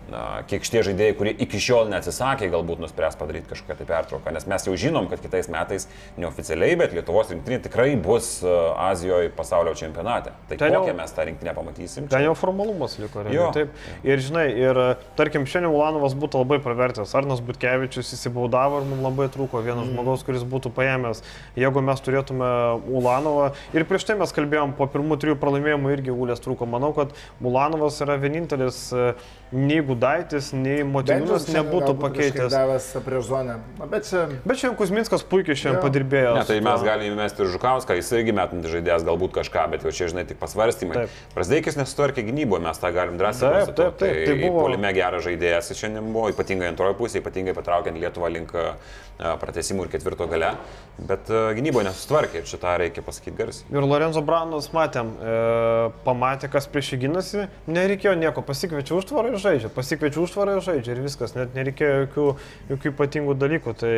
Na, 0.09 0.41
kiek 0.49 0.65
šitie 0.65 0.81
žaidėjai, 0.87 1.15
kurie 1.19 1.33
iki 1.45 1.59
šiol 1.61 1.91
neatsisakė, 1.93 2.49
galbūt 2.53 2.81
nuspręs 2.81 3.19
padaryti 3.21 3.51
kažkokią 3.51 3.75
tai 3.77 3.87
pertrauką, 3.91 4.33
nes 4.33 4.47
mes 4.49 4.65
jau 4.65 4.77
žinom, 4.81 5.05
kad 5.11 5.21
kitais 5.21 5.51
metais 5.53 5.85
neoficialiai, 6.17 6.79
bet 6.81 6.95
Lietuvos 6.97 7.29
rinktinė 7.35 7.59
tikrai 7.67 7.91
bus 8.01 8.39
uh, 8.41 8.73
Azijoje 8.89 9.29
pasaulio 9.37 9.75
čempionate. 9.77 10.33
Tai 10.49 10.57
Ten 10.57 10.73
jau- 10.73 10.81
kokią 10.81 10.95
mes 10.97 11.13
tą 11.13 11.27
rinktinę 11.29 11.55
pamatysim? 11.57 12.09
Ten 12.09 12.25
jau 12.25 12.33
formalumas 12.39 12.97
liko, 13.03 13.27
realiai. 13.27 13.51
Taip. 13.53 13.75
Ir 14.07 14.23
žinai, 14.25 14.47
ir 14.57 14.81
e, 14.81 14.87
tarkim, 15.19 15.45
šiandien 15.49 15.73
Ulanovas 15.75 16.17
būtų 16.19 16.41
labai 16.41 16.59
pravertęs. 16.65 17.13
Arnas 17.19 17.43
Butkevičius 17.45 18.15
įsibaudavo 18.17 18.81
ir 18.81 18.89
mums 18.89 19.05
labai 19.05 19.29
trūko 19.35 19.61
vieno 19.65 19.83
mm. 19.83 19.93
žmogaus, 19.93 20.25
kuris 20.27 20.47
būtų 20.49 20.73
paėmęs. 20.77 21.21
Jeigu 21.59 21.83
mes 21.85 22.03
turėtume 22.05 22.51
Ulanovą. 22.89 23.51
Ir 23.77 23.85
prieš 23.89 24.09
tai 24.09 24.17
mes 24.21 24.33
kalbėjom, 24.35 24.73
po 24.79 24.89
pirmų 24.91 25.21
trijų 25.21 25.39
pralaimėjimų 25.43 25.95
irgi 25.99 26.15
Ulės 26.15 26.43
trūko. 26.45 26.69
Manau, 26.71 26.95
kad 26.97 27.13
Ulanovas 27.45 28.01
yra 28.05 28.19
vienintelis 28.21 28.81
e, 28.95 29.13
nei 29.53 29.81
Gudaitis, 29.99 30.53
nei 30.55 30.85
šiandien 30.87 31.55
nebūtų 31.59 31.95
pakeitęs. 31.99 32.55
Na, 32.55 33.87
bet 33.91 34.07
čia 34.07 34.21
Bet 34.47 34.61
šiandien 34.61 34.77
Kuzminskas 34.79 35.25
puikiai 35.27 35.57
šiandien 35.59 35.81
Jo. 35.81 35.85
padirbėjo. 35.85 36.35
Ne, 36.39 36.45
tai 36.47 36.59
mes 36.63 36.85
galime 36.87 37.17
įmesti 37.17 37.43
ir 37.43 37.51
Žukauską, 37.51 37.97
jis 37.99 38.11
irgi 38.15 38.35
metantis 38.37 38.71
žaidėjas, 38.77 39.05
galbūt 39.09 39.35
kažką, 39.41 39.65
bet 39.75 39.83
jau 39.87 39.91
čia, 39.95 40.09
žinai, 40.13 40.25
tik 40.29 40.39
pasvarstymai. 40.39 40.95
Taip. 41.03 41.17
Prasdeikis 41.35 41.79
nesutvarkė 41.81 42.25
gynyboje, 42.29 42.63
mes 42.69 42.79
tą 42.79 42.93
galim 42.95 43.19
drąsiai 43.19 43.49
Taip, 43.49 43.59
konstatuoti. 43.59 43.99
taip, 43.99 44.15
taip, 44.15 44.27
tai 44.29 44.39
buvo- 44.49 44.63
Polime 44.69 44.93
geras 44.95 45.25
žaidėjas 45.27 45.73
šiandien 45.75 46.13
buvo, 46.15 46.31
ypatingai 46.31 46.71
antroji 46.71 46.95
pusė, 46.99 47.23
ypatingai 47.23 47.55
patraukiant 47.59 47.99
Lietuvą 47.99 48.31
link 48.33 48.55
a, 48.55 48.75
pratesimų 49.19 49.87
ir 49.87 49.89
ketvirto 49.97 50.29
gale, 50.31 50.53
bet 50.99 51.27
a, 51.31 51.51
gynyboje 51.59 51.89
nesutvarkė 51.89 52.43
ir 52.43 52.47
šitą 52.47 52.77
reikia 52.79 53.03
pasakyti 53.03 53.35
garsiai. 53.37 53.67
Ir 53.75 53.83
Lorenzo 53.83 54.23
Braunas 54.23 54.69
matėm, 54.71 55.11
e, 55.19 55.91
pamatė, 56.07 56.51
kas 56.53 56.69
prieš 56.71 56.93
jį 56.95 57.01
gynasi, 57.09 57.49
nereikėjo 57.67 58.15
nieko, 58.19 58.45
pasikviečia 58.47 58.95
užtvarą 58.95 59.33
ir 59.33 59.39
žaidžia, 59.43 59.71
pasikviečia 59.89 60.21
užtvarą 60.21 60.59
ir 60.59 60.65
žaidžia 60.67 60.93
ir 60.93 61.01
viskas, 61.01 61.33
net 61.33 61.55
nereikėjo 61.57 61.95
jokių, 62.03 62.27
jokių 62.75 62.91
ypatingų 62.93 63.37
dalykų. 63.41 63.73
Tai 63.81 63.93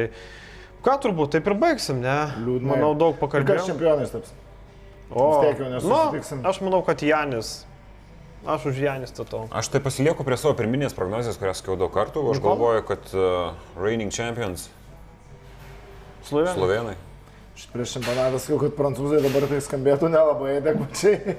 ką 0.87 0.95
turbūt, 1.03 1.33
taip 1.35 1.51
ir 1.51 1.57
baigsim, 1.59 1.99
ne? 2.05 2.19
liūdna. 2.39 2.77
Manau, 2.77 2.93
daug 2.95 3.17
Kas 3.17 3.25
pakalbėjom. 3.25 3.67
čempionais 3.73 4.15
taps? 4.15 4.31
O, 5.11 5.43
nu, 5.59 5.99
aš 6.47 6.61
manau, 6.63 6.85
kad 6.87 7.03
Janis. 7.03 7.65
Aš 8.47 8.71
už 8.71 8.79
Janį 8.81 9.09
statau. 9.11 9.43
Aš 9.53 9.69
tai 9.69 9.83
pasilieku 9.85 10.25
prie 10.25 10.39
savo 10.41 10.55
pirminės 10.57 10.95
prognozijos, 10.97 11.37
kurią 11.37 11.53
sakiau 11.59 11.75
daug 11.77 11.91
kartų. 11.93 12.23
Aš 12.33 12.39
galvoju, 12.41 12.85
kad 12.89 13.11
uh, 13.13 13.51
reigning 13.77 14.15
champions 14.15 14.71
Slovenija. 16.25 16.55
slovenai. 16.55 16.95
Aš 17.59 17.67
prieš 17.75 17.99
čempionatą 17.99 18.41
sakiau, 18.41 18.63
kad 18.63 18.79
prancūzai 18.79 19.21
dabar 19.27 19.45
tai 19.51 19.59
skambėtų 19.61 20.09
nelabai 20.15 20.55
adekvačiai. 20.63 21.37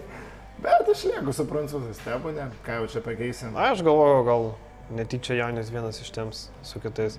Bet 0.62 0.89
aš 0.93 1.05
lieku 1.09 1.34
su 1.34 1.45
prancūzais, 1.49 2.01
tebūnė, 2.05 2.51
ką 2.66 2.82
jau 2.82 2.89
čia 2.93 3.01
pakeisim. 3.05 3.55
Aš 3.57 3.82
galvoju, 3.86 4.20
gal 4.28 4.51
netyčia 4.93 5.39
Janis 5.39 5.72
vienas 5.74 6.01
iš 6.03 6.12
tiems 6.14 6.43
su 6.68 6.82
kitais. 6.84 7.18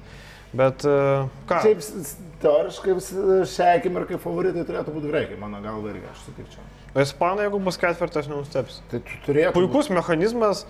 Bet 0.53 0.85
e, 0.85 0.95
ką? 1.49 1.59
Šiaip 1.65 1.83
teoriškai 2.43 2.95
šią 3.49 3.69
akimirką 3.79 4.21
favoritai 4.23 4.67
turėtų 4.69 4.95
būti 4.95 5.11
graikai, 5.11 5.39
mano 5.41 5.63
galva 5.65 5.95
irgi, 5.95 6.05
aš 6.13 6.27
sutikčiau. 6.27 6.67
O 6.93 7.03
Ispanai, 7.03 7.47
jeigu 7.47 7.61
bus 7.65 7.81
ketvirtas, 7.81 8.29
nenustebs. 8.29 8.83
Tai 8.93 9.01
tu 9.09 9.21
turėtum. 9.25 9.57
Puikus 9.57 9.89
mechanizmas, 9.91 10.67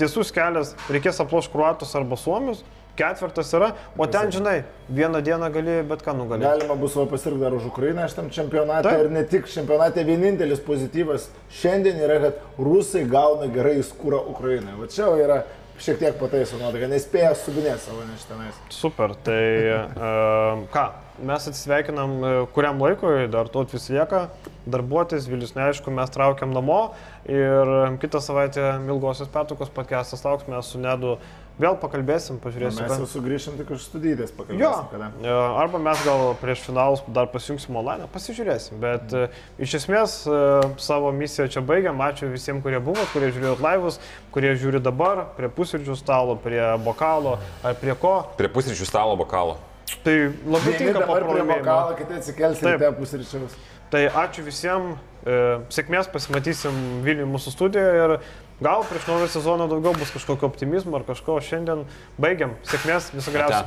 tiesus 0.00 0.34
kelias, 0.34 0.74
reikės 0.90 1.22
aplošti 1.22 1.54
kruatus 1.54 1.94
arba 1.98 2.18
suomius, 2.18 2.64
ketvirtas 2.96 3.52
yra, 3.56 3.72
o 3.96 4.06
ten, 4.10 4.30
žinai, 4.34 4.62
vieną 4.92 5.22
dieną 5.24 5.48
gali 5.54 5.78
bet 5.88 6.04
ką 6.04 6.14
nugalėti. 6.18 6.48
Galima 6.48 6.76
bus 6.80 6.96
va 6.98 7.06
pasirgti 7.10 7.40
dar 7.42 7.56
už 7.56 7.70
Ukrainą 7.70 8.04
šitam 8.10 8.28
čempionate 8.34 8.88
Taip. 8.88 9.06
ir 9.06 9.10
ne 9.14 9.24
tik 9.28 9.48
čempionate, 9.52 10.04
vienintelis 10.08 10.60
pozityvas 10.66 11.30
šiandien 11.62 12.02
yra, 12.04 12.20
kad 12.26 12.60
rusai 12.60 13.06
gauna 13.08 13.48
gerai 13.52 13.78
skūrą 13.86 14.22
Ukrainai. 14.34 14.76
Va 14.80 14.90
čia 14.92 15.08
yra 15.20 15.42
šiek 15.82 15.98
tiek 15.98 16.18
pataiso 16.20 16.58
nuotaika, 16.60 16.90
nespėja 16.90 17.32
subinėti 17.38 17.86
savo 17.86 18.04
neštenais. 18.06 18.60
Super, 18.74 19.16
tai 19.26 19.42
uh, 19.72 20.66
ką, 20.74 20.86
mes 21.26 21.46
atsisveikinam 21.48 22.14
e, 22.24 22.32
kuriam 22.54 22.80
laikui, 22.82 23.26
dar 23.32 23.50
tot 23.52 23.72
vis 23.74 23.88
lieka, 23.92 24.26
darbuotis, 24.70 25.26
Vilius 25.30 25.54
neaišku, 25.56 25.92
mes 25.94 26.10
traukiam 26.14 26.52
namo 26.54 26.80
ir 27.28 27.72
kitą 28.02 28.22
savaitę 28.22 28.64
ilgosios 28.86 29.30
pertraukos 29.32 29.72
podcastas 29.74 30.24
lauks, 30.26 30.48
mes 30.50 30.70
su 30.72 30.80
Nedu 30.82 31.16
vėl 31.60 31.76
pakalbėsim, 31.80 32.38
Mes 32.38 32.44
pažiūrėsim. 32.44 32.88
jau 32.88 33.06
sugrįšim 33.06 33.56
tik 33.58 33.70
už 33.74 33.82
studijas 33.84 34.30
Jo, 34.30 34.36
pakalbėsim. 34.38 34.86
kada. 34.92 35.10
e, 35.22 35.34
arba 35.62 35.78
mes 35.78 36.04
gal 36.04 36.34
prieš 36.40 36.64
finalus 36.66 37.02
dar 37.08 37.26
pasijungsim 37.32 37.76
online, 37.76 38.08
pasižiūrėsim. 38.12 38.78
Bet 38.82 39.12
e, 39.12 39.26
iš 39.58 39.74
esmės 39.82 40.14
e, 40.26 40.38
savo 40.82 41.12
misiją 41.12 41.48
čia 41.52 41.60
baigiam. 41.60 42.00
Ačiū 42.02 42.30
visiems, 42.32 42.62
kurie 42.64 42.80
buvo, 42.80 43.04
kurie 43.12 43.32
žiūrėjot 43.32 43.60
laivus, 43.62 44.00
kurie 44.32 44.54
žiūri 44.56 44.80
dabar, 44.82 45.26
prie 45.36 45.48
pusryčių 45.52 45.96
stalo, 46.00 46.36
prie 46.36 46.62
bokalo 46.82 47.38
ar 47.62 47.76
prie 47.78 47.94
ko. 47.94 48.16
Prie 48.40 48.48
pusryčių 48.48 48.88
stalo 48.88 49.16
bokalo. 49.20 49.58
Tai 50.02 50.14
labai 50.48 50.72
tinka 50.78 51.04
prie 51.04 51.44
bokalą, 51.46 51.94
kiti 51.98 52.14
atsikels 52.16 52.58
Taip. 52.62 52.80
ryte 52.80 52.92
pusryčiaus. 52.96 53.54
Tai 53.92 54.06
ačiū 54.08 54.40
visiems, 54.46 54.96
e, 55.28 55.34
sėkmės, 55.68 56.08
pasimatysim 56.08 56.72
Vilniuje 57.04 57.28
mūsų 57.28 57.52
studijoje 57.52 57.98
ir 58.06 58.14
Gal 58.62 58.84
prieš 58.86 59.06
naują 59.10 59.28
sezoną 59.28 59.68
daugiau 59.68 59.94
bus 59.98 60.12
kažkokio 60.14 60.46
optimizmo 60.46 60.96
ar 60.96 61.06
kažko. 61.08 61.40
Šiandien 61.42 61.82
baigiam. 62.22 62.54
Sėkmės, 62.62 63.10
viso 63.16 63.34
geriausio. 63.34 63.66